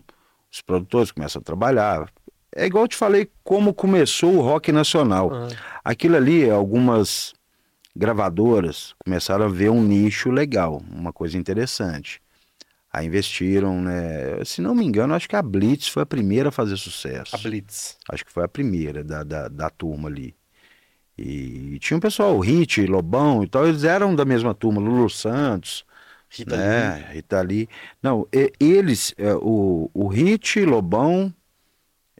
[0.51, 2.11] os produtores começam a trabalhar.
[2.55, 5.31] É igual eu te falei como começou o rock nacional.
[5.33, 5.47] Ah,
[5.83, 7.33] Aquilo ali, algumas
[7.95, 12.21] gravadoras começaram a ver um nicho legal, uma coisa interessante.
[12.91, 14.43] Aí investiram, né?
[14.43, 17.35] Se não me engano, acho que a Blitz foi a primeira a fazer sucesso.
[17.35, 17.97] a Blitz.
[18.09, 20.35] Acho que foi a primeira da, da, da turma ali.
[21.15, 25.09] E, tinha um pessoal, o Hit, Lobão e tal, eles eram da mesma turma, Lulu
[25.09, 25.85] Santos,
[26.29, 27.09] Rita né?
[27.11, 27.67] Rita Lee.
[28.01, 28.27] Não,
[28.59, 31.33] eles, é, o, o Hit, Lobão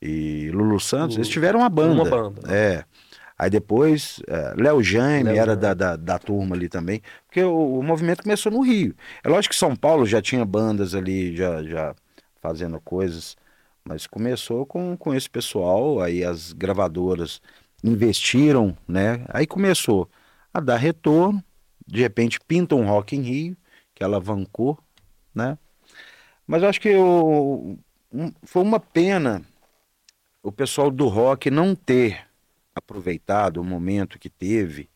[0.02, 1.20] e Lulu Santos, Lulu.
[1.20, 2.02] eles tiveram uma banda.
[2.02, 2.42] Uma banda.
[2.54, 2.84] É.
[3.38, 7.84] Aí depois, é, Léo Jaime era da, da, da turma ali também, porque o, o
[7.84, 8.94] movimento começou no Rio.
[9.24, 11.96] É lógico que São Paulo já tinha bandas ali, já, já
[12.42, 13.38] fazendo coisas,
[13.84, 17.42] mas começou com, com esse pessoal, aí as gravadoras
[17.82, 19.24] investiram, né?
[19.30, 20.10] Aí começou
[20.54, 21.42] a dar retorno,
[21.88, 23.58] de repente pinta um Rock em Rio,
[24.00, 24.80] que alavancou,
[25.36, 25.60] né?
[26.48, 27.78] Mas eu acho que o,
[28.12, 29.44] um- foi uma pena
[30.44, 32.28] o pessoal do rock não ter
[32.76, 34.90] aproveitado o momento que teve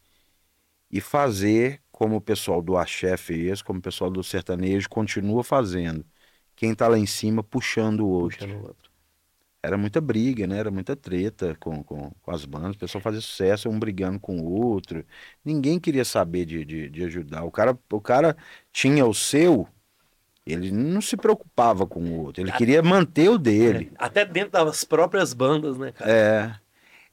[0.92, 6.06] e fazer como o pessoal do axé fez, como o pessoal do sertanejo continua fazendo.
[6.56, 8.38] Quem tá lá em cima puxando o outro.
[8.38, 8.92] Puxando o outro.
[9.64, 10.58] Era muita briga, né?
[10.58, 12.76] Era muita treta com, com, com as bandas.
[12.76, 15.06] O pessoal fazia sucesso, um brigando com o outro.
[15.44, 17.44] Ninguém queria saber de, de, de ajudar.
[17.46, 18.36] O cara, o cara
[18.74, 19.68] tinha o seu,
[20.46, 22.44] ele não se preocupava com o outro.
[22.44, 23.92] Ele queria manter o dele.
[23.94, 26.12] É, Até dentro das próprias bandas, né, cara?
[26.12, 26.56] É,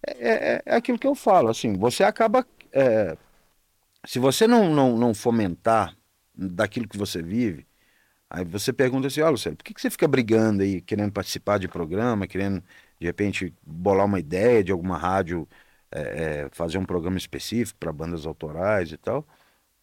[0.06, 2.46] é, é- é aquilo que eu falo, assim, você acaba.
[2.72, 3.16] é,
[4.06, 5.96] se você não, não, não fomentar
[6.34, 7.66] daquilo que você vive,
[8.30, 11.58] aí você pergunta assim, olha, Luciano, por que, que você fica brigando aí, querendo participar
[11.58, 12.62] de programa, querendo,
[12.98, 15.48] de repente, bolar uma ideia de alguma rádio,
[15.90, 19.26] é, é, fazer um programa específico para bandas autorais e tal?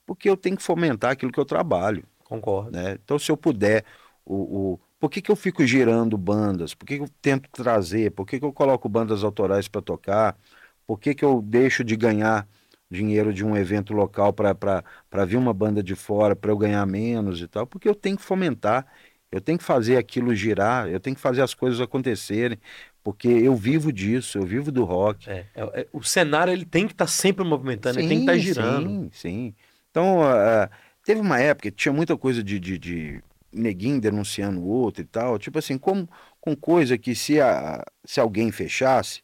[0.06, 2.72] Porque eu tenho que fomentar aquilo que eu trabalho Concordo.
[2.72, 2.94] né?
[3.04, 3.86] Então, se eu puder,
[4.26, 6.74] o, o, por que, que eu fico girando bandas?
[6.74, 8.12] Por que, que eu tento trazer?
[8.12, 10.38] Por que, que eu coloco bandas autorais para tocar?
[10.86, 12.48] Por que, que eu deixo de ganhar
[12.90, 14.84] dinheiro de um evento local para
[15.26, 17.68] vir uma banda de fora, para eu ganhar menos e tal?
[17.68, 18.86] Porque eu tenho que fomentar,
[19.32, 22.58] eu tenho que fazer aquilo girar, eu tenho que fazer as coisas acontecerem,
[23.04, 25.30] porque eu vivo disso, eu vivo do rock.
[25.30, 28.38] É, é- é- o cenário ele tem que estar sempre movimentando, ele tem que estar
[28.38, 28.90] girando.
[28.90, 29.56] Sim, sim.
[29.92, 30.70] Então, ah,
[31.04, 35.06] teve uma época que tinha muita coisa de, de, de neguinho denunciando o outro e
[35.06, 35.38] tal.
[35.40, 36.08] Tipo assim, como,
[36.40, 39.22] com coisa que se, a, se alguém fechasse,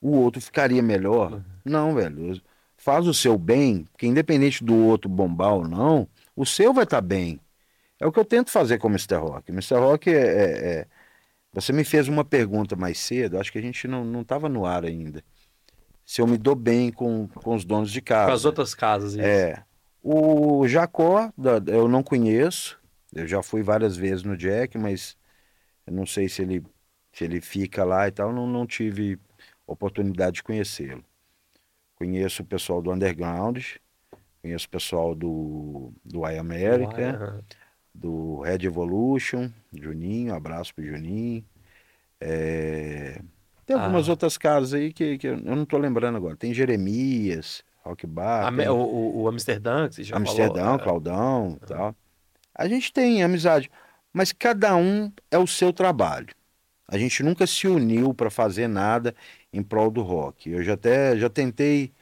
[0.00, 1.32] o outro ficaria melhor.
[1.32, 1.44] Uhum.
[1.64, 2.40] Não, velho.
[2.84, 6.06] Faz o seu bem, porque independente do outro bombar ou não,
[6.36, 7.40] o seu vai estar bem.
[7.98, 9.14] É o que eu tento fazer com o Mr.
[9.16, 9.50] Rock.
[9.50, 9.76] O Mr.
[9.76, 10.86] Rock é, é- é-
[11.54, 14.66] Você me fez uma pergunta mais cedo, acho que a gente não não estava no
[14.66, 15.24] ar ainda.
[16.04, 18.26] Se eu me dou bem com, com os donos de casa.
[18.26, 19.12] Com as outras casas.
[19.14, 19.22] isso.
[19.22, 19.64] É.
[20.02, 21.32] O Jacó,
[21.66, 22.78] eu não conheço.
[23.14, 25.16] Eu já fui várias vezes no Jack, mas
[25.86, 26.62] eu não sei se ele,
[27.14, 28.30] se ele fica lá e tal.
[28.30, 29.18] Não, não tive
[29.66, 31.02] oportunidade de conhecê-lo.
[32.04, 33.64] Conheço o pessoal do Underground,
[34.42, 37.42] conheço o pessoal do, do I America,
[37.94, 41.42] do Red Evolution, Juninho, abraço pro Juninho.
[42.20, 43.22] É,
[43.64, 44.12] Tem algumas Ah.
[44.12, 46.36] outras casas aí que, que eu não tô lembrando agora.
[46.36, 50.80] Tem Jeremias, Rock Bar, tem o, o- o Amsterdã, que você já Amsterdão, falou.
[50.80, 50.82] é.
[50.82, 51.96] Claudão tal.
[52.54, 53.70] A gente tem amizade,
[54.12, 56.28] mas cada um é o seu trabalho.
[56.86, 59.14] A gente nunca se uniu para fazer nada
[59.56, 60.50] em prol do rock.
[60.50, 61.92] Eu já até já tentei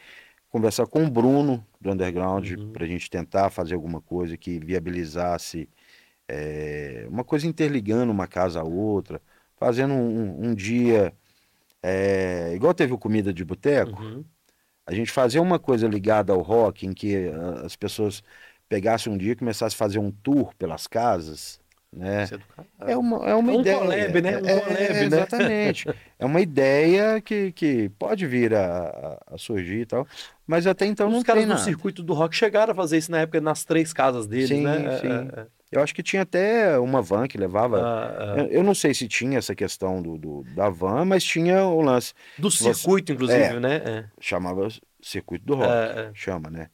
[0.51, 2.73] conversar com o Bruno do Underground Uhum.
[2.73, 5.69] para a gente tentar fazer alguma coisa que viabilizasse
[6.29, 9.21] é, uma coisa interligando uma casa a outra,
[9.57, 11.13] fazendo um, um dia
[11.83, 14.03] é, igual teve o comida de boteco.
[14.03, 14.25] Uhum.
[14.87, 18.23] A gente fazer uma coisa ligada ao rock, em que ah, as pessoas
[18.69, 21.61] pegassem um dia e começassem a fazer um tour pelas casas,
[21.93, 22.25] né?
[22.25, 22.93] É caralho.
[22.93, 23.79] É uma, é uma Um ideia.
[23.79, 24.39] collab, né?
[24.39, 25.05] Um É, collab, é, né?
[25.05, 25.89] Exatamente.
[26.19, 30.07] é uma ideia que, que pode vir a, a- surgir e tal,
[30.47, 31.65] mas até então não Os caras tem do nada.
[31.65, 34.95] circuito do rock chegaram a fazer isso na época nas três casas deles, Sim, né?
[34.95, 35.09] É, sim.
[35.09, 35.47] é, é.
[35.71, 37.81] Eu acho que tinha até uma van que levava.
[37.81, 38.39] Ah, ah.
[38.41, 41.81] Eu, eu não sei se tinha essa questão do, do- da van, mas tinha o
[41.81, 42.13] lance.
[42.37, 43.59] Do Você- circuito, inclusive, É.
[43.61, 43.77] né?
[43.77, 44.05] É.
[44.21, 44.69] Chamava
[45.01, 45.71] circuito do rock.
[45.71, 46.11] É, é.
[46.13, 46.69] Chama, né?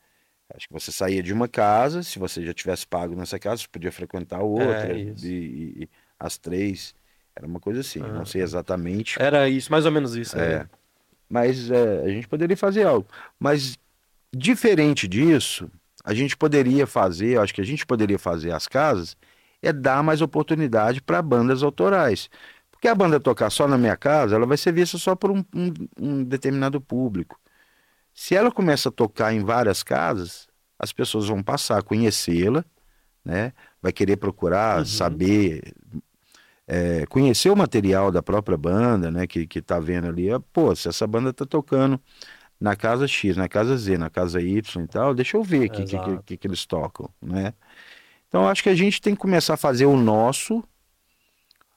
[0.54, 3.68] Acho que você saía de uma casa, se você já tivesse pago nessa casa, você
[3.68, 4.92] podia frequentar outra.
[4.92, 5.88] É, e, e- e
[6.18, 6.94] as três.
[7.36, 8.00] Era uma coisa assim.
[8.02, 9.20] Ah, não sei exatamente.
[9.20, 10.36] Era isso, mais ou menos isso.
[10.38, 10.60] É.
[10.60, 10.68] né?
[11.28, 13.06] Mas é, a gente poderia fazer algo.
[13.38, 13.78] Mas
[14.34, 15.70] diferente disso,
[16.04, 19.16] a gente poderia fazer, acho que a gente poderia fazer as casas,
[19.62, 22.30] é dar mais oportunidade para bandas autorais.
[22.70, 25.44] Porque a banda tocar só na minha casa, ela vai ser vista só por um,
[25.54, 27.38] um- um determinado público.
[28.20, 32.65] Se ela começa a tocar em várias casas, as pessoas vão passar a conhecê-la,
[33.24, 33.53] né?
[33.81, 34.85] Vai querer procurar Uhum.
[34.85, 35.73] saber,
[36.66, 39.24] é, conhecer o material da própria banda, né?
[39.24, 42.01] Que, que tá vendo ali, ah, pô, se essa banda tá tocando
[42.61, 45.70] na casa X, na casa Z, na casa Y e tal, deixa eu ver o
[45.70, 47.55] que, que, que, que eles tocam, né?
[48.28, 50.65] Então acho que a gente tem que começar a fazer o nosso,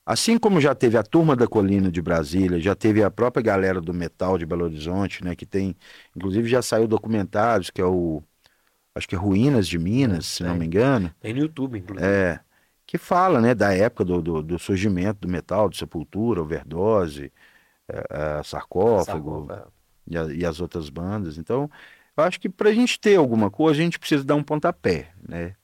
[0.05, 3.79] assim como já teve a Turma da Colina de Brasília, já teve a própria galera
[3.81, 5.35] do metal de Belo Horizonte, né?
[5.35, 5.75] Que tem,
[6.15, 8.21] inclusive já saiu documentários, que é o,
[8.95, 10.59] acho que é Ruínas de Minas, se não tem.
[10.59, 11.13] me engano.
[11.21, 12.07] Tem no YouTube, inclusive.
[12.09, 12.39] É,
[12.85, 17.31] que fala, né, da época do, do, do surgimento do metal, de Sepultura, Overdose,
[17.89, 19.71] é, é, Sarcófago Sarcófago.
[20.07, 21.37] e, a- e as outras bandas.
[21.37, 21.69] Então,
[22.17, 25.13] eu acho que para a gente ter alguma coisa, a gente precisa dar um pontapé,
[25.27, 25.55] né?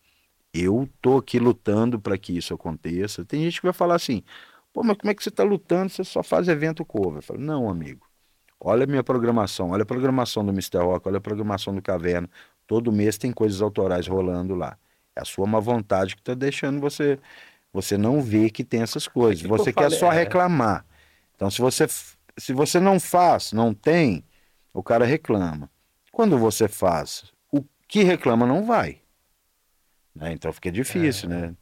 [0.54, 3.26] Eu tô aqui lutando para que isso aconteça.
[3.26, 4.24] Tem gente que vai falar assim,
[4.74, 5.90] pô, mas como é que você está lutando?
[5.90, 7.18] Você só faz evento cover.
[7.20, 8.08] Eu falo, não, amigo.
[8.60, 10.80] Olha a minha programação, olha a programação do Mr.
[10.80, 12.28] Rock, olha a programação do Caverna.
[12.66, 14.78] Todo mês tem coisas autorais rolando lá.
[15.16, 17.20] É a sua má vontade que está deixando você
[17.72, 19.44] você não ver que tem essas coisas.
[19.44, 20.16] Aquilo que Você quer falei, só é.
[20.16, 20.86] reclamar.
[21.36, 21.88] Então, se você
[22.38, 24.24] se você não faz, não tem,
[24.74, 25.70] o cara reclama.
[26.12, 29.02] Quando você faz, o que reclama não vai.
[30.18, 30.34] Né?
[30.34, 31.54] Então fica difícil, né?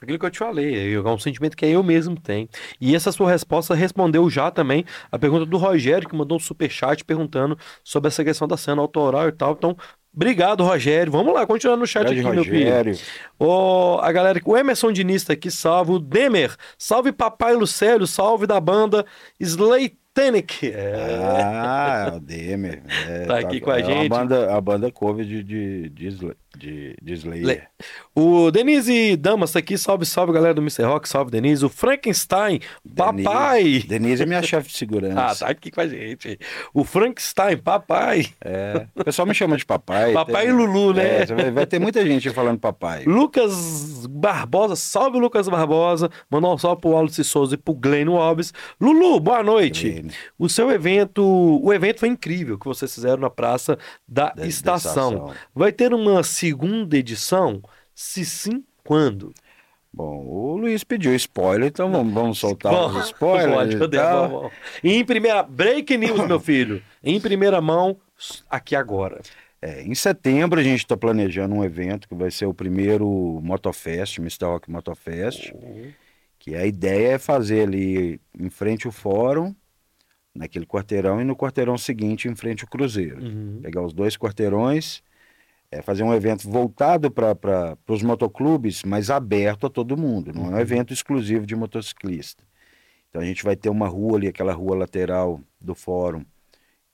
[0.00, 2.48] Aquilo que eu te falei, é um sentimento que eu mesmo tenho.
[2.78, 7.02] E essa sua resposta respondeu já também a pergunta do Rogério, que mandou um superchat
[7.02, 9.52] perguntando sobre essa questão da cena autoral e tal.
[9.52, 9.74] Então,
[10.14, 11.10] obrigado, Rogério.
[11.10, 12.66] Vamos lá, continuar no chat Grande aqui, meu filho.
[12.66, 12.98] Rogério.
[13.40, 15.92] Ó, a galera, o Emerson Diniz tá aqui, salve.
[15.92, 19.06] O Demer, salve Papai Lucélio, salve da banda
[19.40, 20.72] Slaytanic.
[20.74, 22.82] É, Ah, é o Demer.
[23.08, 24.12] É, Tá aqui com a é gente.
[24.12, 27.44] A banda, a banda cover de, de, de, de, de Slayer.
[27.46, 27.62] Le-
[28.14, 30.82] O Denise Damas tá aqui, salve, salve galera do Mr.
[30.84, 31.64] Rock, salve Denise.
[31.64, 32.60] O Frankenstein,
[32.94, 33.84] papai.
[33.86, 35.44] Denise é minha chefe de Ah, segurança.
[35.44, 36.38] tá aqui com a gente.
[36.72, 38.26] O Frankenstein, papai.
[38.44, 40.12] É, o pessoal me chama de papai.
[40.12, 41.22] Papai tem- e Lulu, né?
[41.22, 43.04] É, vai, ter muita gente falando papai.
[43.04, 46.10] Lucas Barbosa, salve Lucas Barbosa.
[46.30, 48.52] Mandar um salve pro Wallace Souza e pro Glenn Wobbs.
[48.80, 50.04] Lulu, boa noite.
[50.38, 53.78] O seu evento, o evento foi incrível que vocês fizeram na Praça
[54.08, 55.12] da, Da- da estação.
[55.12, 55.34] estação.
[55.54, 57.60] Vai ter uma segunda edição?
[57.94, 59.34] Se sim, quando?
[59.92, 63.74] Bom, o Luiz pediu spoiler, então vamos, vamos soltar Vamos, os spoilers.
[63.74, 63.76] pode,
[64.84, 66.82] em primeira, break news, meu filho.
[67.02, 67.96] Em primeira mão,
[68.48, 69.22] aqui agora.
[69.60, 73.06] É, em setembro a gente está planejando um evento que vai ser o primeiro
[73.42, 74.44] Motofest, Mr.
[74.44, 75.52] Rock Motofest,
[76.38, 79.54] que a ideia é fazer ali em frente ao fórum,
[80.34, 83.22] naquele quarteirão, e no quarteirão seguinte em frente ao Cruzeiro.
[83.22, 83.60] Uhum.
[83.62, 85.02] Pegar os dois quarteirões,
[85.76, 90.56] é, fazer um evento voltado para os motoclubes, mas aberto a todo mundo, não é
[90.56, 92.42] um evento exclusivo de motociclista.
[93.08, 96.24] Então a gente vai ter uma rua ali, aquela rua lateral do fórum,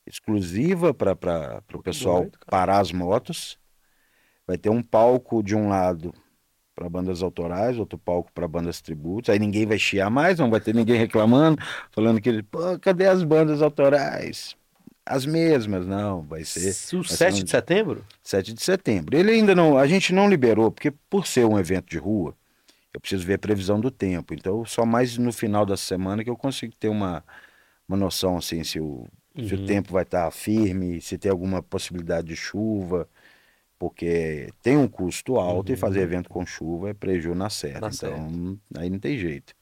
[0.06, 3.58] exclusiva para o pessoal doido, parar as motos.
[4.46, 6.12] Vai ter um palco de um lado
[6.74, 9.30] para bandas autorais, outro palco para bandas tributos.
[9.30, 13.22] Aí ninguém vai chiar mais, não vai ter ninguém reclamando, falando que, pô, cadê as
[13.22, 14.56] bandas autorais?
[15.04, 18.04] As mesmas, não, vai ser O ser 7 um- de setembro?
[18.22, 19.16] 7 de setembro.
[19.16, 22.34] Ele ainda não, a gente não liberou, porque por ser um evento de rua,
[22.94, 24.34] eu preciso ver a previsão do tempo.
[24.34, 27.24] Então, só mais no final da semana que eu consigo ter uma,
[27.88, 29.06] uma noção assim se o,
[29.36, 29.62] se Uhum.
[29.64, 33.08] o tempo vai estar firme, se tem alguma possibilidade de chuva,
[33.78, 37.80] porque tem um custo alto e fazer evento com chuva é prejuízo na certa.
[37.80, 39.54] Na então, aí não tem jeito.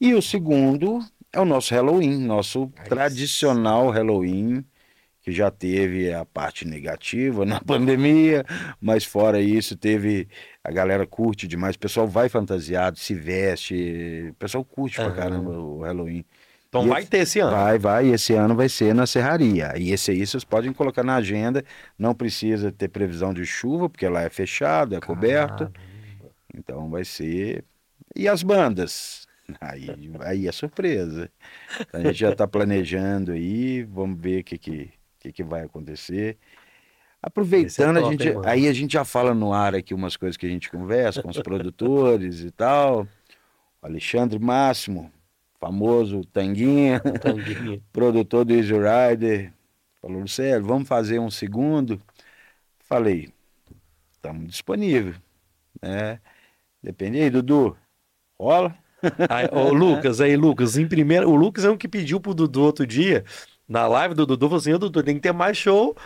[0.00, 1.00] E o segundo
[1.32, 4.64] é o nosso Halloween, nosso Aí tradicional Halloween,
[5.22, 8.44] que já teve a parte negativa na pandemia,
[8.80, 10.28] mas fora isso, teve.
[10.64, 15.14] A galera curte demais, o pessoal vai fantasiado, se veste, o pessoal curte pra Aham.
[15.14, 16.24] caramba o Halloween.
[16.68, 17.50] Então E vai ter esse ano.
[17.50, 19.74] Vai, vai, esse ano vai ser na Serraria.
[19.76, 21.62] E esse aí vocês podem colocar na agenda,
[21.98, 25.70] não precisa ter previsão de chuva, porque lá é fechado, é coberto.
[26.54, 27.64] Então vai ser.
[28.16, 29.21] E as bandas?
[29.60, 29.88] Aí,
[30.20, 31.30] aí é surpresa.
[31.92, 36.38] A gente já está planejando aí, vamos ver o que, que, que, que vai acontecer.
[37.22, 39.94] Aproveitando, Esse é top, a gente, hein, aí a gente já fala no ar aqui
[39.94, 43.02] umas coisas que a gente conversa com os produtores e tal.
[43.80, 45.12] O Alexandre Máximo,
[45.60, 47.80] famoso Tanguinha, Tanguinha.
[47.92, 49.52] produtor do Easy Rider,
[50.00, 52.02] falou, Lucélio, vamos fazer um segundo?
[52.80, 53.32] Falei,
[54.10, 55.16] estamos disponíveis,
[55.80, 56.20] né?
[56.82, 57.76] Depende aí, Dudu,
[58.36, 58.76] rola?
[59.28, 62.62] Aí, ô, Lucas, aí, Lucas, em primeiro, o Lucas é um que pediu pro Dudu
[62.62, 63.24] outro dia,
[63.68, 65.96] na live do Dudu, falou assim: ô Dudu, tem que ter mais show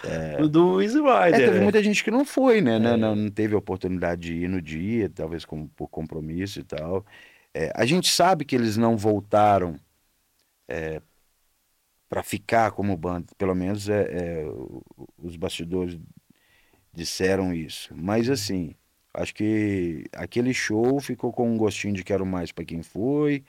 [0.41, 1.41] do, do Easy É, Rider.
[1.41, 1.63] teve né?
[1.63, 2.79] muita gente que não foi, né?
[2.79, 6.63] Não, não, não teve a oportunidade de ir no dia, talvez com, por compromisso e
[6.63, 7.05] tal.
[7.53, 9.79] É, a gente sabe que eles não voltaram
[12.09, 14.45] para ficar como banda, pelo menos é, é,
[15.19, 15.99] os bastidores
[16.93, 17.93] disseram isso.
[17.95, 18.75] Mas assim,
[19.17, 23.45] acho que aquele show ficou com um gostinho de quero mais para quem foi,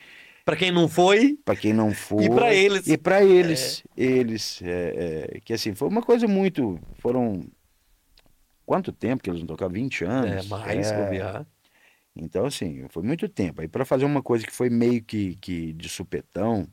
[0.48, 2.24] Pra quem não foi, para quem não foi.
[2.24, 2.88] E pra eles.
[2.88, 7.46] E para eles, eles, é, é, que assim, foi uma coisa muito, foram
[8.66, 9.74] quanto tempo que eles não tocaram?
[9.74, 10.48] 20 é, anos?
[10.48, 11.46] mais É.
[12.16, 13.60] Então assim, foi muito tempo.
[13.60, 16.66] Aí para fazer uma coisa que foi meio que, que de supetão,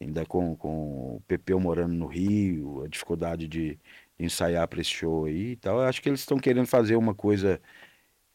[0.00, 3.80] ainda com, com o Pepeu morando no Rio, a dificuldade de,
[4.16, 6.94] de ensaiar para esse show aí e tal, eu acho que eles estão querendo fazer
[6.94, 7.60] uma coisa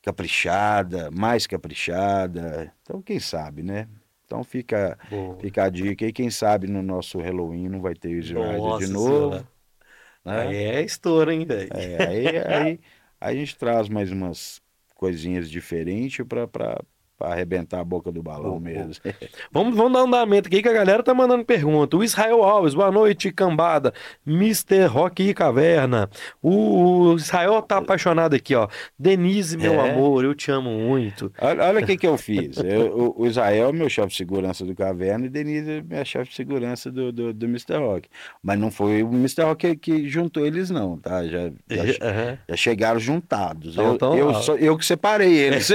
[0.01, 2.73] caprichada, mais caprichada.
[2.81, 3.87] Então quem sabe, né?
[4.25, 5.37] Então fica Boa.
[5.39, 8.91] Fica a dica aí, quem sabe no nosso Halloween não vai ter o Nossa de
[8.91, 9.09] novo.
[9.09, 9.47] Senhora.
[10.23, 10.41] né?
[10.41, 11.69] Aí é estouro, hein, velho?
[11.73, 12.79] É, aí, aí,
[13.19, 14.61] aí a gente traz mais umas
[14.95, 16.81] coisinhas diferentes para
[17.23, 18.93] arrebentar a boca do balão Boa, mesmo.
[19.51, 21.95] Vamos, vamos dar um andamento aqui que a galera tá mandando pergunta.
[21.97, 23.93] O Israel Alves, boa noite, cambada.
[24.25, 24.85] Mr.
[24.85, 26.09] Rock e Caverna.
[26.41, 28.67] O, o Israel tá apaixonado aqui, ó.
[28.97, 29.89] Denise, meu É.
[29.91, 31.31] amor, eu te amo muito.
[31.39, 32.57] Olha, o que, que eu fiz.
[32.57, 36.05] Eu- o, o Israel é meu chefe de segurança do Caverna e Denise é minha
[36.05, 37.77] chefe de segurança do, do, do Mr.
[37.77, 38.07] Rock.
[38.41, 39.43] Mas não foi o Mr.
[39.43, 41.23] Rock que, que juntou eles, não, tá?
[41.25, 41.83] Já, já,
[42.49, 43.73] já chegaram juntados.
[43.73, 44.55] Então, eu, então, eu, ó.
[44.57, 45.69] eu que separei eles.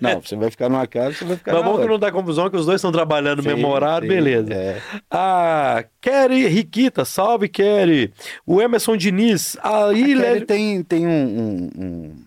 [0.00, 2.50] não, você vai ficar numa casa, você vai ficar Mas bom que não dá confusão,
[2.50, 4.52] que os dois estão trabalhando no Sim, mesmo horário, sim, beleza.
[4.52, 4.82] é.
[5.10, 8.12] Ah, Kerry Riquita, salve Kerry.
[8.46, 10.46] O Emerson Diniz, aí A Kelly leve...
[10.46, 12.24] tem, tem um, um- um-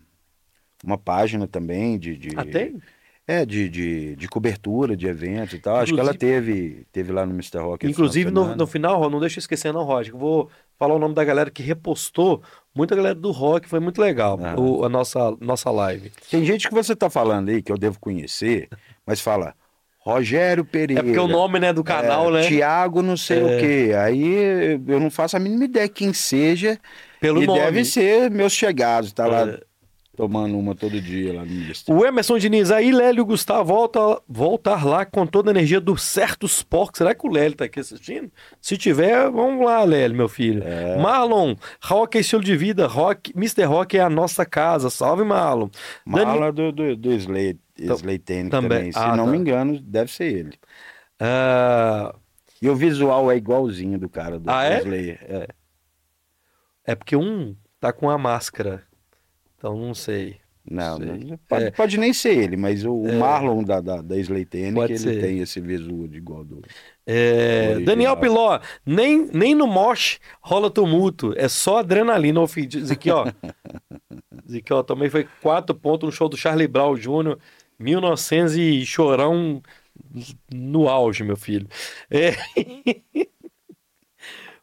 [0.84, 2.82] uma página também de, de, Ah, tem?
[3.28, 5.78] é, de, de, de cobertura de eventos e tal.
[5.78, 7.62] Acho que ela teve, teve lá no Mr.
[7.62, 7.86] Rock.
[7.86, 11.14] Inclusive, no, no final, não deixa eu esquecer não, Roger, eu vou falar o nome
[11.14, 12.42] da galera que repostou,
[12.78, 14.56] muita galera do rock, foi muito legal, Ah.
[14.60, 16.12] o- a nossa, nossa live.
[16.32, 18.70] Tem gente que você tá falando aí que eu devo conhecer,
[19.06, 19.54] mas fala
[20.00, 21.02] Rogério Pereira.
[21.02, 23.92] É porque o nome, né, do canal, é, né, Tiago não sei o quê.
[24.00, 26.80] Aí eu não faço a mínima ideia quem seja.
[27.20, 27.60] pelo e nome.
[27.60, 29.60] deve ser meus chegados, tá lá É.
[30.18, 31.94] tomando uma todo dia lá no Mr.
[31.94, 36.64] O Emerson Diniz, aí Lélio Gustavo volta voltar lá com toda a energia do Certos
[36.64, 36.98] Porcos.
[36.98, 38.32] Será que o Lélio tá aqui assistindo?
[38.60, 40.64] Se tiver, vamos lá, Lélio, meu filho.
[40.64, 40.98] É.
[40.98, 43.64] Marlon, rock é estilo de vida, rock, Mr.
[43.66, 44.90] Rock é a nossa casa.
[44.90, 45.70] Salve, Marlon.
[46.06, 48.50] Dani- Mala do, do, do Slay, Slay também.
[48.50, 48.92] também.
[48.92, 49.32] Se Ah, não tá.
[49.32, 50.58] me engano, deve ser ele.
[51.20, 52.14] Ah,
[52.60, 54.78] E o visual é igualzinho do cara do, Ah, do é?
[54.80, 55.20] Slayer.
[55.30, 55.48] É.
[56.88, 58.84] é porque um tá com a máscara.
[59.58, 60.38] Então não sei.
[60.70, 61.06] Não, Sei.
[61.06, 61.72] não- pode, É.
[61.72, 64.18] pode nem ser ele, mas o, o Marlon da, da, da
[64.82, 65.12] Pode que ser.
[65.14, 66.62] ele tem esse visual de igual do.
[67.06, 67.86] É, Original.
[67.86, 72.42] Daniel Piló, nem, nem no mosh rola tumulto, é só adrenalina.
[72.92, 73.26] Aqui, ó.
[74.46, 77.38] Diz aqui, ó, também foi quatro pontos no show do Charlie Brown Jr.,
[77.80, 79.62] 1900 e chorão
[80.54, 81.68] no auge, meu filho.
[82.12, 82.32] É.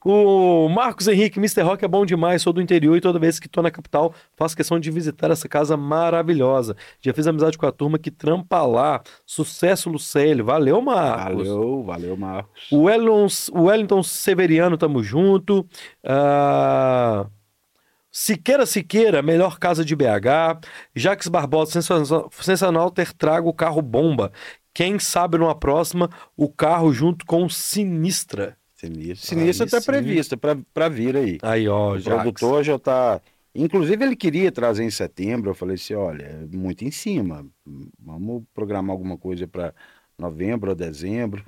[0.04, 1.62] O Marcos Henrique, Mr.
[1.62, 4.54] Rock é bom demais, sou do interior e toda vez que tô na capital faço
[4.54, 6.76] questão de visitar essa casa maravilhosa.
[7.00, 9.02] Já fiz amizade com a turma que trampa lá.
[9.24, 10.44] Sucesso, Lucélio.
[10.44, 11.48] Valeu, Marcos.
[11.48, 12.70] Valeu, valeu, Marcos.
[12.70, 15.66] O Wellington, o Wellington Severiano, tamo junto.
[16.04, 17.26] Ah,
[18.12, 20.60] Siqueira Siqueira, melhor casa de BH.
[20.94, 24.30] Jaques Barbosa, sensacional, sensacional ter trago o carro bomba.
[24.74, 28.56] Quem sabe numa próxima, o carro junto com o Sinistra.
[28.84, 29.26] Sinistro.
[29.28, 29.86] Sinistro está sim.
[29.86, 31.38] prevista para vir aí.
[31.42, 32.22] Aí, ó, O Jaques.
[32.22, 33.20] produtor já está.
[33.54, 35.50] Inclusive, ele queria trazer em setembro.
[35.50, 37.46] Eu falei assim: olha, muito em cima.
[37.98, 39.72] Vamos programar alguma coisa para
[40.18, 41.44] novembro ou dezembro.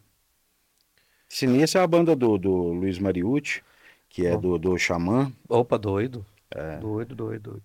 [1.28, 3.62] Sinistro é a banda do, do Luiz Mariucci,
[4.08, 5.32] que é do, do Xamã.
[5.48, 6.24] Opa, doido.
[6.54, 6.76] É.
[6.78, 7.62] Doido, doido, doido.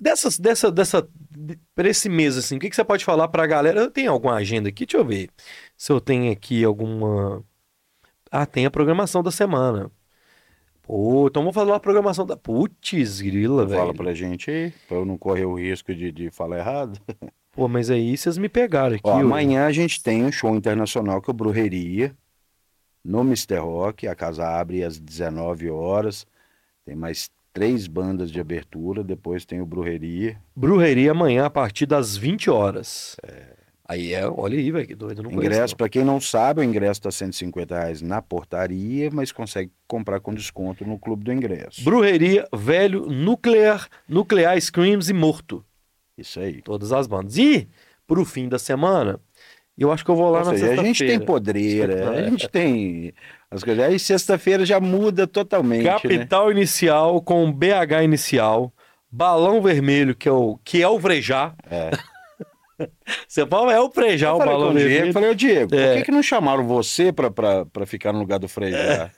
[0.00, 3.46] Dessas, dessa, dessa, de- pra esse mês, assim, o que, que você pode falar pra
[3.46, 3.80] galera?
[3.80, 4.86] Eu tenho alguma agenda aqui?
[4.86, 5.28] Deixa eu ver
[5.76, 7.42] se eu tenho aqui alguma.
[8.36, 9.88] Ah, tem a programação da semana.
[10.82, 12.36] Pô, então vamos falar a programação da.
[12.36, 13.94] Putz, grila, Fala velho.
[13.94, 16.98] pra gente aí, para eu não correr o risco de, de falar errado.
[17.52, 19.02] Pô, mas aí vocês me pegaram aqui.
[19.04, 22.12] Ó, amanhã a gente tem um show internacional que é o Brujeria,
[23.04, 23.58] no Mr.
[23.58, 24.08] Rock.
[24.08, 26.26] A casa abre às 19 horas.
[26.84, 29.04] Tem mais três bandas de abertura.
[29.04, 30.36] Depois tem o Brujeria.
[30.56, 33.16] Brujeria amanhã a partir das 20 horas.
[33.86, 35.22] Aí é, olha aí, velho, que doido.
[35.22, 39.70] Não Ingresso, para quem não sabe, o ingresso está 150 reais na portaria, mas consegue
[39.86, 41.84] comprar com desconto no Clube do Ingresso.
[41.84, 45.62] Brujeria, Velho, Nuclear, Nuclear Screams e Morto.
[46.16, 46.62] Isso aí.
[46.62, 47.36] Todas as bandas.
[47.36, 47.68] E,
[48.06, 49.20] pro fim da semana,
[49.76, 50.86] eu acho que eu vou lá Ou na seja, a sexta-feira.
[50.94, 53.12] gente tem podreira, a gente tem
[53.50, 53.84] as coisas.
[53.84, 55.84] Aí sexta-feira já muda totalmente.
[55.84, 55.90] né?
[55.90, 58.72] Capital Inicial com BH Inicial.
[59.10, 61.54] Balão Vermelho, que é o, que é o Vrejá.
[61.70, 61.90] É.
[63.28, 65.12] Você fala, é o Frejá, Eu o com Balão o Diego, Vermelho.
[65.12, 65.86] falei, ô Diego, É.
[65.88, 69.10] por que, que não chamaram você pra ficar no lugar do Frejá?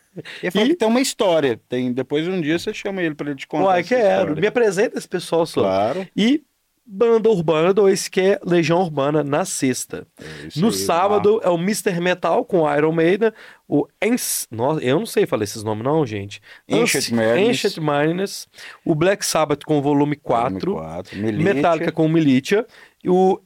[0.43, 1.61] Ele falou E- que tem uma história.
[1.69, 3.65] Tem, depois um dia você chama ele pra ele te contar.
[3.65, 4.21] Uai, quero.
[4.21, 4.41] história.
[4.41, 5.61] Me apresenta esse pessoal só.
[5.63, 6.07] Claro.
[6.17, 6.43] E
[6.89, 10.07] Banda Urbana 2, que é Legião Urbana, na sexta.
[10.21, 10.25] É
[10.61, 12.01] No aí, sábado é o Mr.
[12.01, 13.33] Metal com Iron Maiden.
[13.69, 14.47] O Ens...
[14.53, 16.41] Nossa, eu não sei falar esses nomes não, gente.
[16.71, 17.11] Ancient.
[17.13, 18.47] Ancient Madness.
[18.85, 20.73] O Black Sabbath com o volume 4.
[20.73, 21.17] Volume quatro.
[21.19, 22.65] Militia, Metallica com Militia.
[23.03, 23.41] E o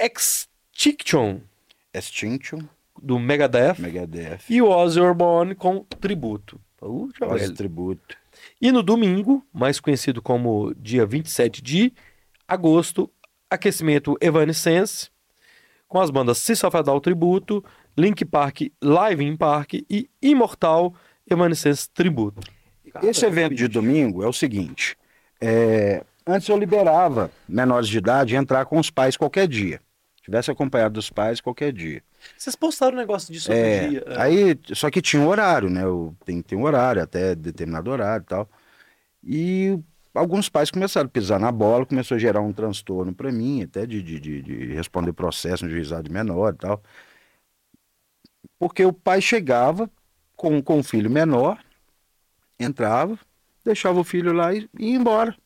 [0.00, 1.40] Extinction
[1.92, 2.60] Extinction,
[3.02, 3.78] do Megadeth.
[3.78, 6.60] Megadeth, E o Ozzy Osbourne com Tributo.
[6.78, 7.54] Quase velho.
[7.54, 8.16] Tributo.
[8.60, 11.92] E no domingo, mais conhecido como dia 27 de
[12.48, 13.10] agosto,
[13.50, 15.10] aquecimento Evanescence,
[15.86, 17.64] com as bandas System of a Down Tributo,
[17.96, 20.94] Link Park Live in Park e Imortal
[21.28, 22.40] Evanescence Tributo.
[23.02, 24.96] Esse evento de domingo é o seguinte:
[25.40, 29.80] é, antes eu liberava menores de idade entrar com os pais qualquer dia.
[30.30, 32.04] Tivesse acompanhado dos pais qualquer dia.
[32.38, 34.04] Vocês postaram um negócio disso É, dia.
[34.06, 34.20] é.
[34.20, 35.82] aí, só que tinha um horário, né?
[35.82, 38.48] Eu, tem, tem um horário, até determinado horário e tal.
[39.24, 39.78] E
[40.14, 43.84] alguns pais começaram a pisar na bola, começou a gerar um transtorno para mim, até
[43.84, 46.80] de, de, de, de responder processo no juizado de menor e tal.
[48.56, 49.90] Porque o pai chegava
[50.36, 51.58] com, com o filho menor,
[52.56, 53.18] entrava,
[53.64, 55.36] deixava o filho lá e ia embora.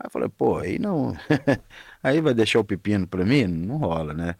[0.00, 1.14] Aí eu falei, pô, aí não.
[2.02, 3.46] aí vai deixar o pepino para mim?
[3.46, 4.36] Não rola, né?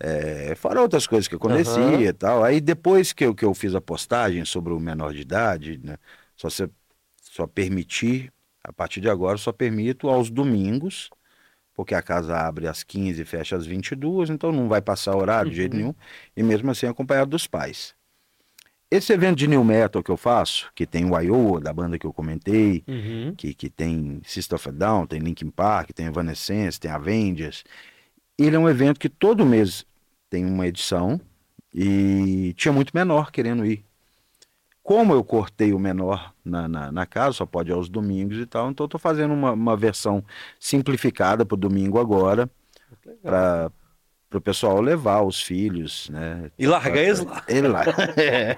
[0.00, 2.08] É, fora outras coisas que acontecia Aham.
[2.10, 2.44] e tal.
[2.44, 5.98] Aí depois que eu, que eu fiz a postagem sobre o menor de idade, né?
[6.36, 6.70] Só, você,
[7.22, 8.32] só permitir,
[8.64, 11.10] a partir de agora, só permito aos domingos,
[11.74, 15.50] porque a casa abre às 15 e fecha às 22, então não vai passar horário
[15.50, 15.76] de jeito Uhum.
[15.76, 15.94] nenhum,
[16.36, 17.96] e mesmo assim acompanhado dos pais.
[18.90, 22.06] Esse evento de new metal que eu faço, que tem o Iowa, da banda que
[22.06, 23.34] eu comentei, Uhum.
[23.36, 27.64] que, que tem System of a Down, tem Linkin Park, tem Evanescence, tem Avengers.
[28.38, 29.84] Ele é um evento que todo mês
[30.30, 31.20] tem uma edição
[31.74, 33.84] e tinha muito menor querendo ir.
[34.82, 38.46] Como eu cortei o menor na, na, na casa, só pode ir aos domingos e
[38.46, 40.24] tal, então eu tô fazendo uma, uma versão
[40.58, 42.48] simplificada para o domingo agora,
[44.28, 46.50] para o pessoal levar os filhos, né?
[46.58, 47.42] E largar eles lá.
[47.48, 47.82] Ele lá.
[48.16, 48.56] É.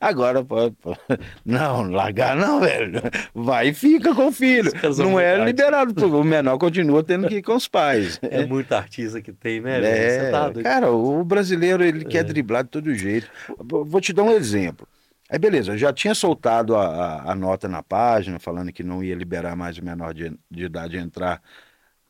[0.00, 0.96] Agora, pô, pô,
[1.44, 3.00] não, largar não, velho.
[3.34, 4.72] Vai e fica com o filho.
[4.98, 6.18] Não é muito liberado.
[6.18, 8.18] O menor continua tendo que ir com os pais.
[8.22, 9.80] É muito artista que tem, né?
[9.82, 12.04] É, tá cara, o brasileiro ele É.
[12.04, 13.28] quer driblar de todo jeito.
[13.58, 14.86] Vou vou te dar um exemplo.
[15.28, 19.02] Aí beleza, eu já tinha soltado a, a- a nota na página falando que não
[19.02, 21.40] ia liberar mais o menor de, de idade entrar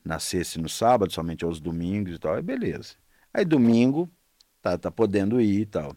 [0.05, 2.35] na sexta e no sábado, somente aos domingos e tal.
[2.35, 2.97] Aí beleza.
[3.33, 4.11] Aí domingo
[4.63, 5.97] tá, tá podendo ir e tal.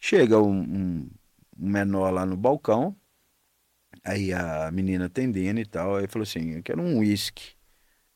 [0.00, 1.10] Chega um, um-
[1.58, 2.96] um menor lá no balcão,
[4.04, 7.54] aí a menina atendendo e tal, aí falou assim, eu quero um uísque.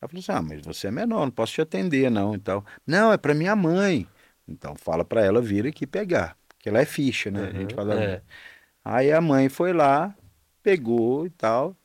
[0.01, 2.65] Ela falou assim, ah, mas você é menor, não posso te atender não e tal.
[2.86, 4.09] Não, é para minha mãe.
[4.48, 7.48] Então fala para ela vir aqui pegar, porque ela é ficha, né?
[7.48, 7.94] a gente Uhum, fala.
[7.98, 8.23] é.
[8.85, 10.16] Aí a mãe foi lá,
[10.62, 11.77] pegou e tal,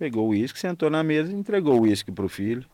[0.00, 2.64] pegou o uísque, sentou na mesa entregou o uísque pro filho.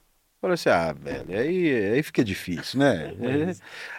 [0.40, 3.12] Falou assim, ah, velho, aí, aí fica difícil, né?
[3.20, 3.54] É.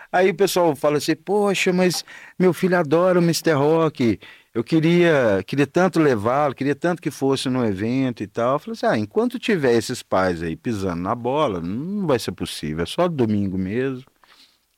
[0.10, 2.06] Aí o pessoal fala assim, poxa, mas
[2.40, 3.52] meu filho adora o Mr.
[3.52, 4.18] Rock,
[4.54, 8.54] eu queria, queria tanto levá-lo, queria tanto que fosse no evento e tal.
[8.54, 12.32] Eu falei assim, ah, enquanto tiver esses pais aí pisando na bola, não vai ser
[12.32, 14.06] possível, é só domingo mesmo.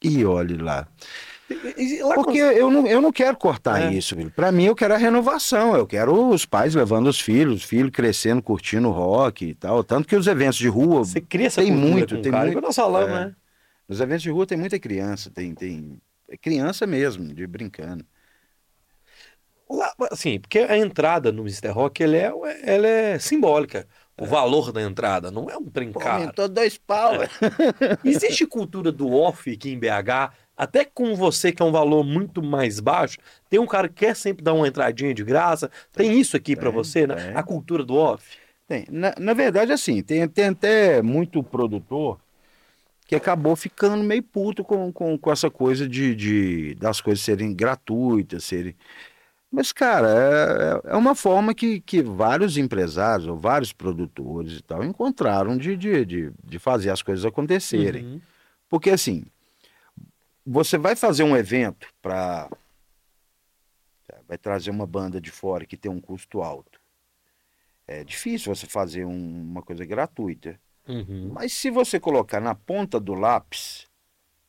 [0.04, 0.88] E olhe lá.
[2.16, 3.94] Porque eu não, eu não quero cortar É.
[3.94, 4.32] isso, filho.
[4.32, 5.76] Pra mim, eu quero a renovação.
[5.76, 9.84] Eu quero os pais levando os filhos, os filhos crescendo, curtindo rock e tal.
[9.84, 12.74] Tanto que os eventos de rua, Você cria essa Tem muito, com tem cara, muito.
[12.74, 13.26] falamos, É.
[13.26, 13.36] né?
[13.88, 16.00] nos eventos de rua tem muita criança, tem, tem
[16.30, 18.06] é criança mesmo, de brincando.
[19.68, 21.70] Lá, assim, porque a entrada no Mr.
[21.70, 22.32] Rock, ela é,
[22.64, 23.88] ela é simbólica.
[24.20, 25.64] O valor da entrada não é um
[25.94, 26.22] caro.
[26.22, 27.18] aumentou dois pau.
[27.20, 27.30] velho.
[28.04, 32.44] Existe cultura do off aqui em BH, até com você que é um valor muito
[32.44, 33.18] mais baixo,
[33.50, 35.72] tem um cara que quer sempre dar uma entradinha de graça.
[35.94, 37.16] Tem isso aqui pra Tem, você, né?
[37.16, 37.34] tem.
[37.34, 38.38] A cultura do off.
[38.68, 38.86] Tem.
[38.92, 42.20] Na, na verdade, assim, tem, tem até muito produtor
[43.08, 47.54] que acabou ficando meio puto com, com, com essa coisa de, de das coisas serem
[47.54, 48.76] gratuitas, serem.
[49.50, 54.84] Mas, cara, é, é uma forma que, que vários empresários ou vários produtores e tal
[54.84, 58.04] encontraram de, de, de, de fazer as coisas acontecerem.
[58.04, 58.22] Uhum.
[58.68, 59.24] Porque, assim,
[60.46, 62.50] você vai fazer um evento para.
[64.28, 66.80] Vai trazer uma banda de fora que tem um custo alto.
[67.88, 70.60] É difícil você fazer um- uma coisa gratuita.
[70.88, 71.32] Uhum.
[71.34, 73.88] Mas se você colocar na ponta do lápis,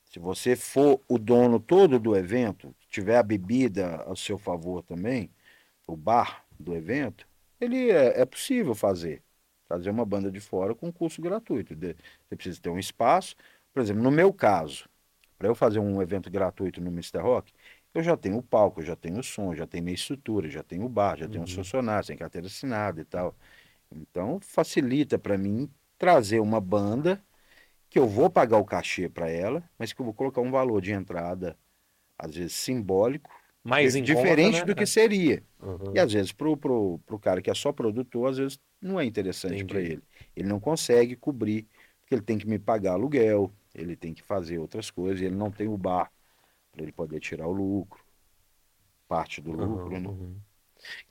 [0.05, 5.31] se você for o dono todo do evento, tiver a bebida a seu favor também,
[5.87, 7.27] o bar do evento,
[7.61, 9.23] ele é, é possível fazer.
[9.69, 11.75] Fazer uma banda de fora com custo gratuito.
[11.75, 13.37] Você precisa ter um espaço.
[13.73, 14.89] Por exemplo, no meu caso,
[15.41, 17.17] para eu fazer um evento gratuito no Mr.
[17.19, 17.51] Rock,
[17.95, 20.63] eu já tenho o palco, eu já tenho o som, já tenho minha estrutura, já
[20.63, 23.35] tenho o bar, já tenho os funcionários, tem carteira assinada e tal.
[23.91, 27.25] Então, facilita para mim trazer uma banda
[27.89, 30.79] que eu vou pagar o cachê para ela, mas que eu vou colocar um valor
[30.83, 31.57] de entrada,
[32.19, 33.31] às vezes simbólico,
[33.65, 34.65] Mais diferente conta, né?
[34.67, 35.43] do que seria.
[35.59, 35.95] Uhum.
[35.95, 39.07] E às vezes pro, pro, pro cara que é só produtor, às vezes não é
[39.07, 40.03] interessante para ele.
[40.37, 41.67] Ele não consegue cobrir,
[42.03, 45.51] porque ele tem que me pagar aluguel, ele tem que fazer outras coisas, ele não
[45.51, 46.11] tem o bar
[46.73, 48.01] para ele poder tirar o lucro,
[49.09, 50.09] parte do lucro, né?
[50.09, 50.37] Uhum.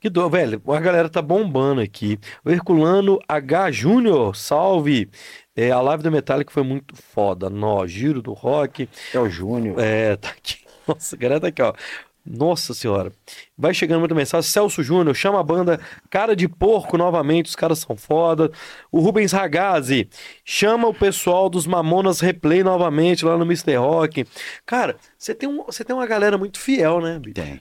[0.00, 2.18] Que do, velho, a galera tá bombando aqui.
[2.44, 5.08] O Herculano H Júnior, salve.
[5.54, 7.48] É, a live do Metallica foi muito foda.
[7.48, 8.88] Nó, giro do rock.
[9.14, 9.78] É o Júnior.
[9.78, 10.58] É, tá aqui.
[10.86, 11.72] Nossa, a galera tá aqui, ó.
[12.32, 13.12] Nossa senhora.
[13.58, 14.48] Vai chegando muita mensagem.
[14.48, 18.52] Celso Júnior, chama a banda Cara de Porco novamente, os caras são foda.
[18.92, 20.08] O Rubens Ragazzi,
[20.44, 23.74] chama o pessoal dos Mamonas Replay novamente lá no Mr.
[23.76, 24.24] Rock.
[24.64, 27.34] Cara, você tem, um, você tem uma galera muito fiel, né, bicho?
[27.34, 27.60] Tem.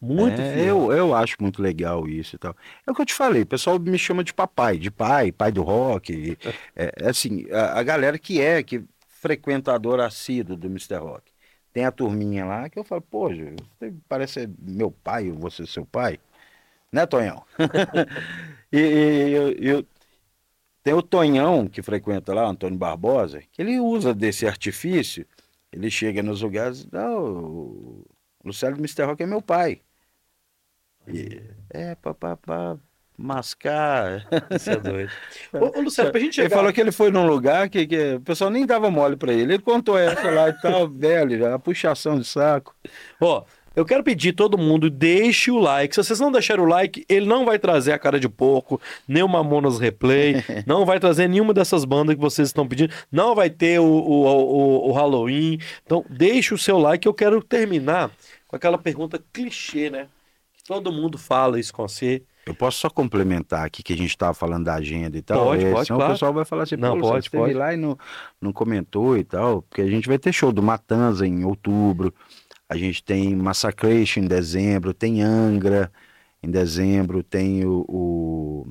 [0.00, 0.90] Muito É, fiel.
[0.90, 2.56] eu, eu acho muito legal isso e tal.
[2.86, 5.52] É o que eu te falei, o pessoal me chama de papai, de pai, pai
[5.52, 6.38] do rock.
[6.74, 10.96] É, é assim, a, a galera que é, que frequentador assíduo do Mr.
[10.96, 11.32] Rock.
[11.72, 15.66] Tem a turminha lá que eu falo, pô, você parece ser meu pai, ou você
[15.66, 16.18] seu pai.
[16.92, 17.44] Né, Tonhão?
[18.72, 19.86] e e eu, eu-
[20.82, 25.26] tem o Tonhão que frequenta lá, Antônio Barbosa, que ele usa desse artifício.
[25.72, 28.04] Ele chega nos lugares, não, o
[28.44, 29.06] Luciano Mr.
[29.06, 29.82] Rock é meu pai.
[31.06, 31.40] E-
[31.70, 32.78] é, papapá,
[33.18, 34.24] mascar.
[34.54, 35.10] Isso é doido.
[35.52, 38.20] Ô, ô, Luciano, pra gente Ele falou que ele foi num lugar que, que o
[38.20, 39.54] pessoal nem dava mole pra ele.
[39.54, 42.74] Ele contou essa lá e tal, velho, a puxação de saco.
[43.20, 45.94] Ó, eu quero pedir todo mundo, deixe o like.
[45.94, 49.22] Se vocês não deixarem o like, ele não vai trazer a cara de porco, nem
[49.22, 50.36] o Mamonas Replay,
[50.66, 54.26] não vai trazer nenhuma dessas bandas que vocês estão pedindo, não vai ter o, o,
[54.26, 55.58] o, o Halloween.
[55.84, 57.06] Então, deixe o seu like.
[57.06, 58.10] Eu quero terminar
[58.46, 60.08] com aquela pergunta clichê, né?
[60.56, 62.22] Que todo mundo fala isso com você.
[62.48, 65.44] Eu posso só complementar aqui que a gente estava falando da agenda e tal?
[65.44, 66.12] Pode, É, pode, senão claro.
[66.12, 67.54] o pessoal vai falar assim, Não, pode, você esteve pode.
[67.54, 67.96] lá e não,
[68.40, 72.12] não comentou e tal, porque a gente vai ter show do Matanza em outubro,
[72.68, 75.92] a gente tem Massacration em dezembro, tem Angra
[76.42, 78.66] em dezembro, tem o, o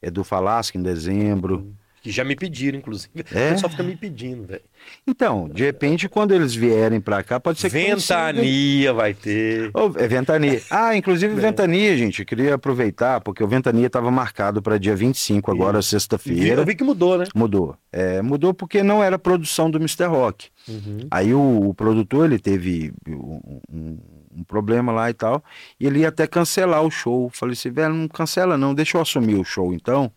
[0.00, 1.74] Edu Falaschi em dezembro.
[2.06, 3.10] Que já me pediram, inclusive.
[3.34, 3.48] É?
[3.48, 4.62] O pessoal fica me pedindo, velho.
[5.04, 7.96] Então, de repente, quando eles vierem pra cá, pode ser que consiga-
[8.32, 9.72] Ventania vai ter.
[9.74, 10.62] Ô, é Ventania.
[10.70, 12.20] Ah, inclusive Ventania, gente.
[12.20, 16.64] Eu queria aproveitar, porque o Ventania estava marcado para dia 25, agora, Eu sexta-feira.
[16.64, 17.24] vi que mudou, né?
[17.34, 17.76] Mudou.
[17.92, 20.04] É, mudou porque não era produção do Mr.
[20.06, 20.46] Rock.
[20.68, 21.08] Uhum.
[21.10, 23.98] Aí o, o produtor ele teve um, um-
[24.38, 25.42] um problema lá e tal,
[25.80, 27.28] e ele ia até cancelar o show.
[27.32, 30.12] Falei assim, velho, não cancela não, deixa eu assumir o show então.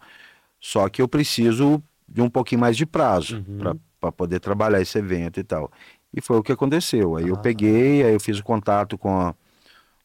[0.60, 3.80] Só que eu preciso de um pouquinho mais de prazo Uhum.
[4.00, 5.72] para poder trabalhar esse evento e tal.
[6.14, 7.16] E foi o que aconteceu.
[7.16, 7.40] Aí eu Ah.
[7.40, 9.34] peguei, aí eu fiz o contato com a,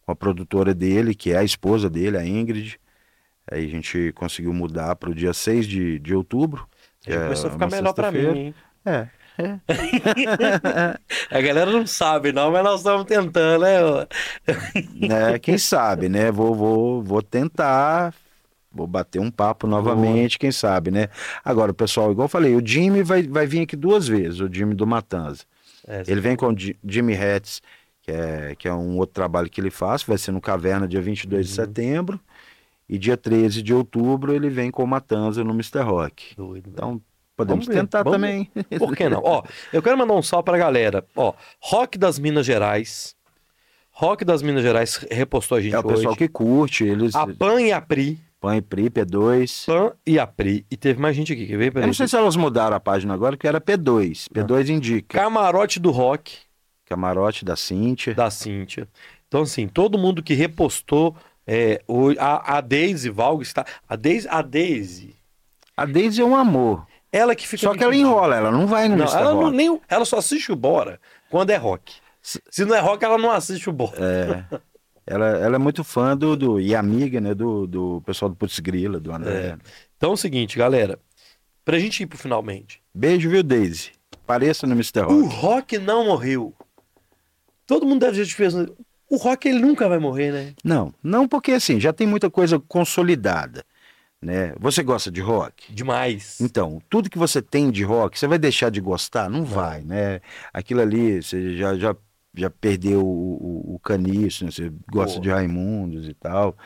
[0.04, 2.78] com a produtora dele, que é a esposa dele, a Ingrid.
[3.50, 6.66] Aí a gente conseguiu mudar para o dia 6 de, de outubro.
[7.06, 8.54] Já é começou a ficar melhor pra mim, hein?
[8.86, 9.08] É,
[9.38, 9.58] é.
[11.30, 13.78] A galera não sabe, não, mas nós estamos tentando, né?
[14.94, 16.30] né, quem sabe, né?
[16.30, 18.14] Vou, vou, vou tentar,
[18.74, 21.08] vou bater um papo novamente, quem sabe, né?
[21.44, 24.48] Agora, o pessoal, igual eu falei, o Jimmy vai, vai vir aqui duas vezes, o
[24.52, 25.44] Jimmy do Matanza.
[25.86, 27.60] É, Ele vem com o Ji- Jimmy Hatz,
[28.02, 31.00] que é, que é um outro trabalho que ele faz, vai ser no Caverna dia
[31.00, 32.18] 22 de setembro,
[32.88, 35.80] e dia 13 de outubro ele vem com o Matanza no Mr.
[35.82, 36.34] Rock.
[36.36, 36.68] doido.
[36.72, 37.00] Então,
[37.36, 38.50] podemos tentar vamos também.
[38.78, 39.20] Por que não?
[39.24, 39.42] Ó,
[39.72, 41.04] eu quero mandar um salve pra galera.
[41.16, 43.14] Ó, Rock das Minas Gerais.
[43.96, 46.18] Rock das Minas Gerais repostou a gente É o pessoal hoje.
[46.18, 48.20] que curte, eles A Pan e a Pri.
[48.44, 49.64] Põem PRI, P2.
[49.66, 50.66] Pan e a Pri.
[50.70, 51.68] E teve mais gente aqui, quer ver?
[51.68, 51.86] Eu Peraí.
[51.86, 54.26] não sei se elas mudaram a página agora, que era P2.
[54.30, 55.18] P2 indica.
[55.18, 56.36] Camarote do Rock,
[56.84, 58.14] Camarote da Cíntia.
[58.14, 58.86] da Cíntia.
[59.26, 61.16] Então, assim, todo mundo que repostou
[61.46, 63.64] É, o, a, a Daisy Valgo está.
[63.88, 65.14] A Daisy, a Daisy,
[65.76, 66.86] A Daisy é um amor.
[67.12, 67.62] ela que fica.
[67.66, 70.52] Só que ela enrola, ela não vai no Não, ela, não, nem, ela só assiste
[70.52, 70.98] o Bora
[71.30, 71.94] quando é rock.
[72.22, 73.98] Se não é rock, ela não assiste o Bora.
[74.00, 74.58] É.
[75.06, 78.58] Ela, ela é muito fã do, do e amiga, né, do, do pessoal do Putz
[78.58, 79.58] Grila, do André.
[79.96, 80.98] Então é o seguinte, galera.
[81.64, 82.82] Pra gente ir pro finalmente.
[82.94, 83.92] Beijo, viu, Daisy?
[84.26, 85.00] Pareça no Mr.
[85.00, 85.34] O Rock.
[85.34, 86.54] rock não morreu.
[87.66, 88.76] Todo mundo deve ter pensando.
[89.08, 90.54] O rock ele nunca vai morrer, né?
[90.62, 93.64] Não, não porque assim, já tem muita coisa consolidada,
[94.20, 94.54] né?
[94.58, 95.72] Você gosta de rock?
[95.72, 96.40] Demais.
[96.40, 99.28] Então, tudo que você tem de rock, você vai deixar de gostar?
[99.28, 100.20] Não vai, né?
[100.52, 101.94] Aquilo ali, você já, já,
[102.34, 104.50] já perdeu o, o, o caniço, né?
[104.50, 105.22] Você gosta Pô.
[105.22, 106.56] de Raimundos e tal.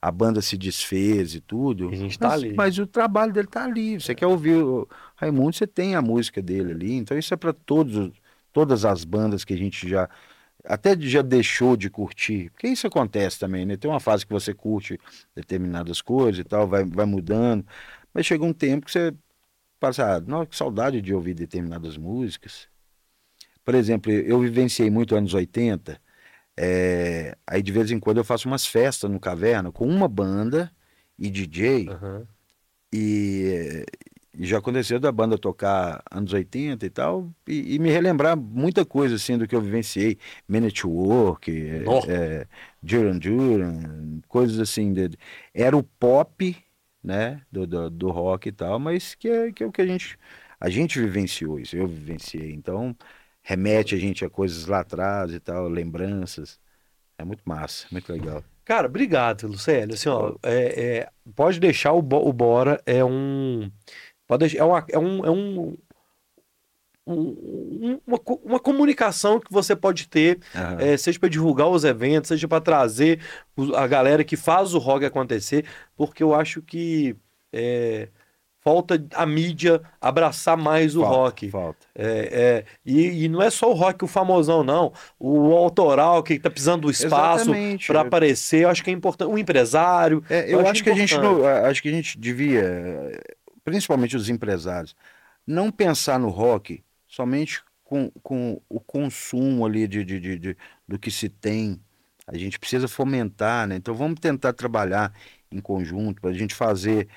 [0.00, 1.88] A banda se desfez e tudo.
[1.88, 2.54] A gente tá mas, ali.
[2.54, 4.00] mas o trabalho dele tá ali.
[4.00, 6.92] Você quer ouvir o Raimundo, você tem a música dele ali.
[6.94, 8.12] Então isso é para todos, os-
[8.52, 10.08] todas as bandas que a gente já
[10.64, 12.50] até já deixou de curtir.
[12.50, 13.76] Porque isso acontece também, né?
[13.76, 14.98] Tem uma fase que você curte
[15.34, 17.66] determinadas coisas e tal, vai, vai mudando.
[18.12, 19.14] Mas chega um tempo que você
[19.80, 22.68] passa, ah, não, que saudade de ouvir determinadas músicas.
[23.68, 26.00] Por exemplo, eu vivenciei muito anos 80.
[26.56, 30.72] é, aí de vez em quando eu faço umas festas no Caverna com uma banda
[31.18, 31.90] e DJ.
[31.90, 32.26] Aham.
[32.90, 33.84] E,
[34.32, 38.86] e já aconteceu da banda tocar anos 80 e tal, e, e me relembrar muita
[38.86, 40.18] coisa assim do que eu vivenciei.
[40.48, 42.48] Man at Work, é, é,
[42.82, 44.94] Duran Duran, coisas assim.
[45.52, 46.56] era o pop,
[47.04, 49.86] né, do, do, do rock e tal, mas que é, que é o que a
[49.86, 50.18] gente,
[50.58, 52.52] a gente vivenciou isso, eu vivenciei.
[52.52, 52.96] Então,
[53.48, 56.60] remete a gente a coisas lá atrás e tal, lembranças.
[57.16, 58.44] É muito massa, muito legal.
[58.62, 59.94] Cara, obrigado, Lucélio.
[59.94, 63.72] Assim, ó, é, é, pode deixar o, o Bora é um.
[64.26, 65.24] Pode deixar, é, uma, é um.
[65.24, 65.76] É um
[67.06, 70.76] um- uma, uma comunicação que você pode ter, Aham.
[70.78, 73.18] é, seja para divulgar os eventos, seja para trazer
[73.74, 75.64] a galera que faz o rock acontecer,
[75.96, 77.16] porque eu acho que
[77.50, 78.10] é,
[78.68, 81.50] falta a mídia abraçar mais o Falta, rock.
[81.50, 81.86] Falta.
[81.94, 84.92] É, é, e, e não é só o rock, o famosão, não.
[85.18, 87.50] O autoral que tá precisando do espaço
[87.86, 89.30] para aparecer, eu acho que é importante.
[89.30, 90.22] O empresário.
[90.28, 93.20] É, eu acho acho que a gente não, acho que a gente devia,
[93.64, 94.94] principalmente os empresários,
[95.46, 100.98] não pensar no rock somente com, com o consumo ali de, de, de, de- do
[100.98, 101.80] que se tem.
[102.26, 103.76] A gente precisa fomentar, né?
[103.76, 105.12] Então vamos tentar trabalhar
[105.50, 107.08] em conjunto para a gente fazer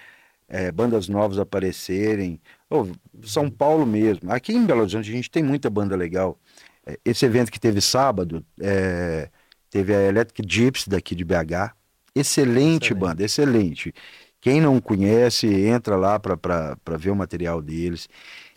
[0.51, 2.41] eh, bandas novas aparecerem.
[2.69, 2.87] Ô,
[3.23, 4.31] São Paulo mesmo.
[4.31, 6.39] Aqui em Belo Horizonte a gente tem muita banda legal.
[6.85, 9.29] Eh, Esse evento que teve sábado, eh,
[9.69, 11.75] teve a Electric Gypsy daqui de BH.
[12.15, 12.95] Excelente, Excelente.
[12.95, 13.93] banda, excelente.
[14.41, 18.09] Quem não conhece, entra lá para ver o material deles.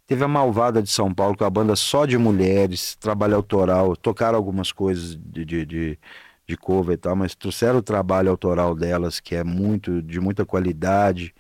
[0.07, 3.97] Teve a Malvada de São Paulo, que é uma banda só de mulheres, trabalho autoral,
[3.97, 5.99] tocaram algumas coisas de, de, de,
[6.47, 10.45] de cover e tal, mas trouxeram o trabalho autoral delas, que é muito de muita
[10.45, 11.35] qualidade.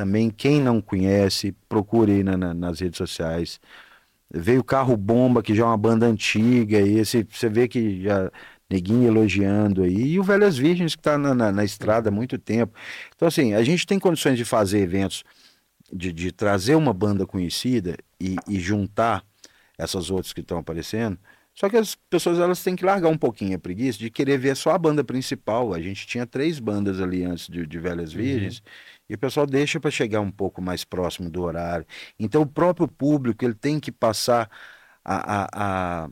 [0.00, 3.60] Também, quem não conhece, procure aí na- na- nas redes sociais.
[4.32, 8.02] Veio o Carro Bomba, que já é uma banda antiga, e esse, você vê que
[8.02, 8.32] já
[8.70, 12.38] neguinho elogiando aí, e o Velhas Virgens, que está na, na, na estrada há muito
[12.38, 12.72] tempo.
[13.14, 15.22] Então, assim, a gente tem condições de fazer eventos,
[15.92, 19.22] de, de trazer uma banda conhecida e, e juntar
[19.76, 21.18] essas outras que estão aparecendo.
[21.54, 24.56] Só que as pessoas elas têm que largar um pouquinho a preguiça de querer ver
[24.56, 25.74] só a banda principal.
[25.74, 28.62] A gente tinha três bandas ali antes de, de Velhas Virgens,
[29.10, 31.84] e o pessoal deixa para chegar um pouco mais próximo do horário.
[32.16, 34.48] Então, o próprio público ele tem que passar
[35.04, 35.48] a, a,
[36.04, 36.08] a,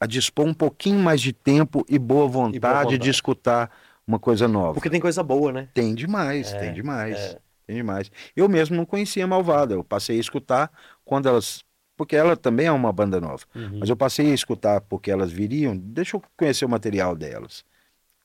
[0.00, 2.98] a dispor um pouquinho mais de tempo e boa vontade, vontade.
[2.98, 3.70] de escutar
[4.06, 4.72] uma coisa nova.
[4.72, 5.68] Porque tem coisa boa, né?
[5.74, 7.14] Tem demais, É, tem demais.
[7.14, 7.38] é.
[7.66, 8.10] Tem demais.
[8.34, 10.70] Eu mesmo não conhecia a Malvada, eu passei a escutar
[11.04, 11.62] quando elas.
[11.96, 13.44] Porque ela também é uma banda nova.
[13.54, 13.80] Uhum.
[13.80, 17.64] Mas eu passei a escutar porque elas viriam, deixa eu conhecer o material delas.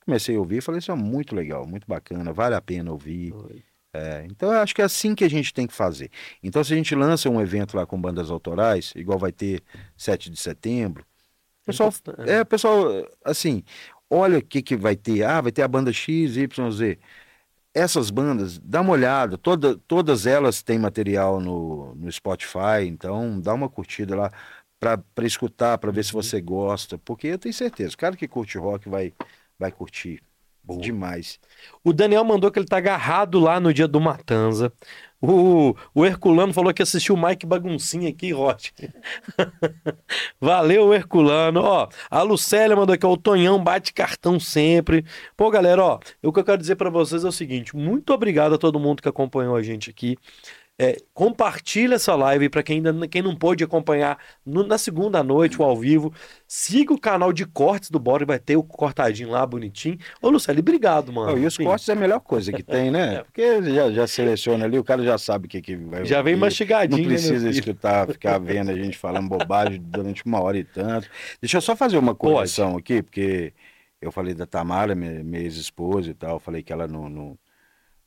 [0.04, 3.32] Comecei a ouvir e falei, isso é muito legal, muito bacana, vale a pena ouvir.
[3.92, 6.10] É, então eu acho que é assim que a gente tem que fazer.
[6.42, 9.62] Então se a gente lança um evento lá com bandas autorais, igual vai ter
[9.96, 11.04] 7 de setembro,
[11.66, 12.22] pessoal, Importante.
[12.24, 12.86] é, pessoal,
[13.24, 13.64] assim,
[14.10, 15.24] olha o que, que vai ter.
[15.24, 16.98] Ah, vai ter a banda X, Y, Z.
[17.74, 23.54] Essas bandas, dá uma olhada, toda, todas elas têm material no, no Spotify, então dá
[23.54, 24.32] uma curtida lá
[24.80, 26.14] para escutar, para ver se Uhum.
[26.14, 29.14] você gosta, porque eu tenho certeza, o cara que curte rock vai,
[29.58, 30.22] vai curtir
[30.74, 30.80] Boa.
[30.80, 31.38] demais.
[31.84, 34.72] O Daniel mandou que ele tá agarrado lá no dia do Matanza.
[35.22, 38.72] O, o Herculano falou que assistiu o Mike Baguncinha aqui, Rote.
[40.40, 41.60] Valeu, Herculano.
[41.60, 45.04] Ó, a Lucélia mandou aqui, ó, o Tonhão bate cartão sempre.
[45.36, 48.54] Pô, galera, ó, o que eu quero dizer pra vocês é o seguinte: muito obrigado
[48.54, 50.16] a todo mundo que acompanhou a gente aqui.
[50.82, 55.60] É, compartilha essa live para quem ainda quem não pôde acompanhar no- na segunda noite
[55.60, 56.10] o ao vivo.
[56.48, 59.98] Siga o canal de cortes do Bora, vai ter o cortadinho lá bonitinho.
[60.22, 61.32] Ô, Luciano, obrigado, mano.
[61.32, 63.22] Não, e os Enfim, cortes é a melhor coisa que tem, né?
[63.24, 66.34] Porque já, já seleciona ali, o cara já sabe o que, que vai Já vem
[66.36, 67.50] mastigadinho, Não né, precisa filho?
[67.50, 71.08] escutar, ficar vendo a gente falando bobagem durante uma hora e tanto.
[71.42, 73.52] Deixa eu só fazer uma correção aqui, porque
[74.00, 77.38] eu falei da Tamara, minha, minha ex-esposa e tal, falei que ela não, não,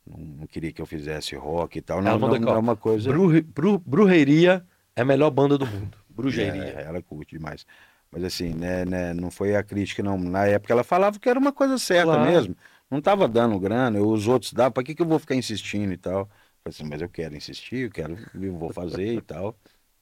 [0.06, 1.98] não, queria que eu fizesse rock e tal.
[1.98, 3.10] Ela Não, não, não é uma coisa.
[3.10, 4.64] Bru, Bru- Brujeria
[4.94, 5.96] é a melhor banda do mundo.
[6.10, 6.80] Brujeria.
[6.80, 7.66] É, ela curte demais.
[8.10, 10.16] Mas assim, né, né, não foi a crítica, não.
[10.18, 12.30] Na época ela falava que era uma coisa certa Claro.
[12.30, 12.56] mesmo.
[12.90, 15.92] Não tava dando grana, eu- os outros davam, pra que, que eu vou ficar insistindo
[15.92, 16.26] e tal?
[16.62, 19.56] Falei assim, mas eu quero insistir, eu quero, eu vou fazer e tal.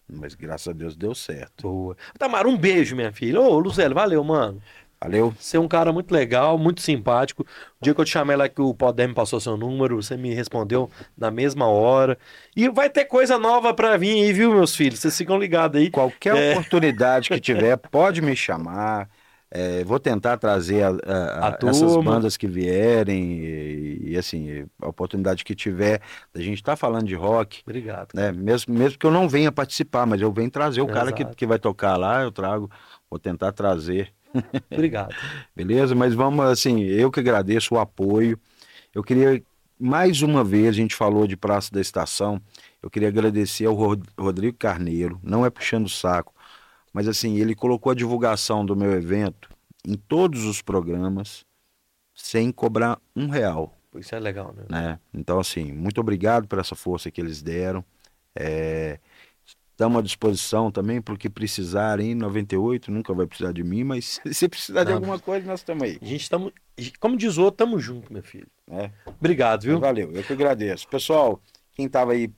[0.09, 1.63] Mas graças a Deus deu certo.
[1.63, 1.97] Boa.
[2.19, 3.41] Tamara, um beijo, minha filha.
[3.41, 4.61] Ô, Lucélio, valeu, mano.
[5.03, 5.35] Valeu?
[5.39, 7.43] Você é um cara muito legal, muito simpático.
[7.43, 7.47] O
[7.85, 10.33] dia que eu te chamei lá que o Podem me passou seu número, você me
[10.33, 12.17] respondeu na mesma hora.
[12.55, 15.01] E vai ter coisa nova pra vir aí, viu, meus filhos?
[15.01, 15.91] Vocês ficam ligados aí.
[15.91, 16.53] Qualquer É.
[16.53, 19.09] oportunidade que tiver, pode me chamar.
[19.55, 24.89] É, vou tentar trazer a, a- A essas bandas que vierem e, e, assim, a
[24.89, 26.01] oportunidade que tiver.
[26.35, 28.15] A gente está falando de rock, Obrigado.
[28.15, 28.33] né?
[28.33, 31.45] Mesmo, mesmo que eu não venha participar, mas eu venho trazer o cara que, que
[31.47, 32.71] vai tocar lá, eu trago,
[33.11, 34.11] vou tentar trazer,
[34.71, 35.15] Obrigado.
[35.55, 35.95] beleza?
[35.95, 38.39] Mas vamos, assim, eu que agradeço o apoio.
[38.95, 39.43] Eu queria,
[39.79, 42.41] mais uma vez, a gente falou de Praça da Estação,
[42.83, 46.35] eu queria agradecer ao Rod- Rodrigo Carneiro, não é puxando o saco,
[46.93, 49.49] mas assim, ele colocou a divulgação do meu evento
[49.87, 51.45] em todos os programas,
[52.15, 54.65] sem cobrar um real Isso é legal, né?
[54.69, 55.01] né?
[55.13, 57.85] Então, assim, muito obrigado por essa força que eles deram.
[58.35, 58.99] É,
[59.83, 62.13] Estamos à disposição também para o que precisarem.
[62.13, 64.99] Em 98 nunca vai precisar de mim, mas se precisar de Não.
[64.99, 65.99] alguma coisa, nós estamos aí.
[66.01, 66.53] A gente estamos.
[67.01, 68.47] Como diz o outro, tamo junto, meu filho.
[68.65, 68.93] Né?
[69.05, 69.81] Obrigado, viu?
[69.81, 70.87] Valeu, eu que agradeço.
[70.87, 71.43] Pessoal,
[71.73, 72.31] quem estava aí,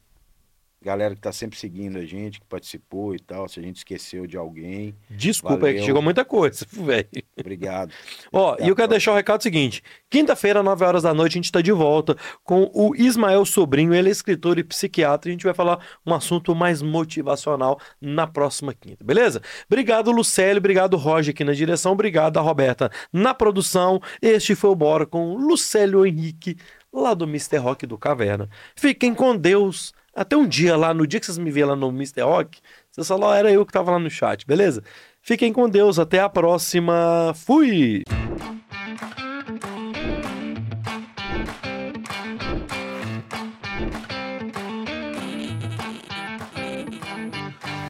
[0.85, 4.27] galera que está sempre seguindo a gente, que participou e tal, se a gente esqueceu
[4.27, 5.82] de alguém, Desculpa que Valeu.
[5.85, 7.09] chegou muita coisa, velho.
[7.39, 7.90] obrigado.
[8.32, 11.47] Ó, e eu quero deixar o recado seguinte: quinta-feira, 9 horas da noite, a gente
[11.47, 15.44] está de volta com o Ismael Sobrinho, ele é escritor e psiquiatra, e a gente
[15.44, 19.40] vai falar um assunto mais motivacional na próxima quinta, beleza?
[19.66, 24.01] Obrigado, Lucélio, obrigado, Roger, aqui na direção, obrigado a Roberta na produção.
[24.20, 26.56] Este foi o Bora com o Lucélio Henrique,
[26.93, 27.56] lá do Mr.
[27.56, 28.48] Rock do Caverna.
[28.77, 29.93] Fiquem com Deus.
[30.15, 32.23] Até um dia lá, no dia que vocês me viram lá no Mr.
[32.23, 32.61] Rock,
[32.91, 34.82] vocês falaram, era eu que tava lá no chat, beleza?
[35.20, 37.32] Fiquem com Deus, até a próxima.
[37.35, 38.05] Fui!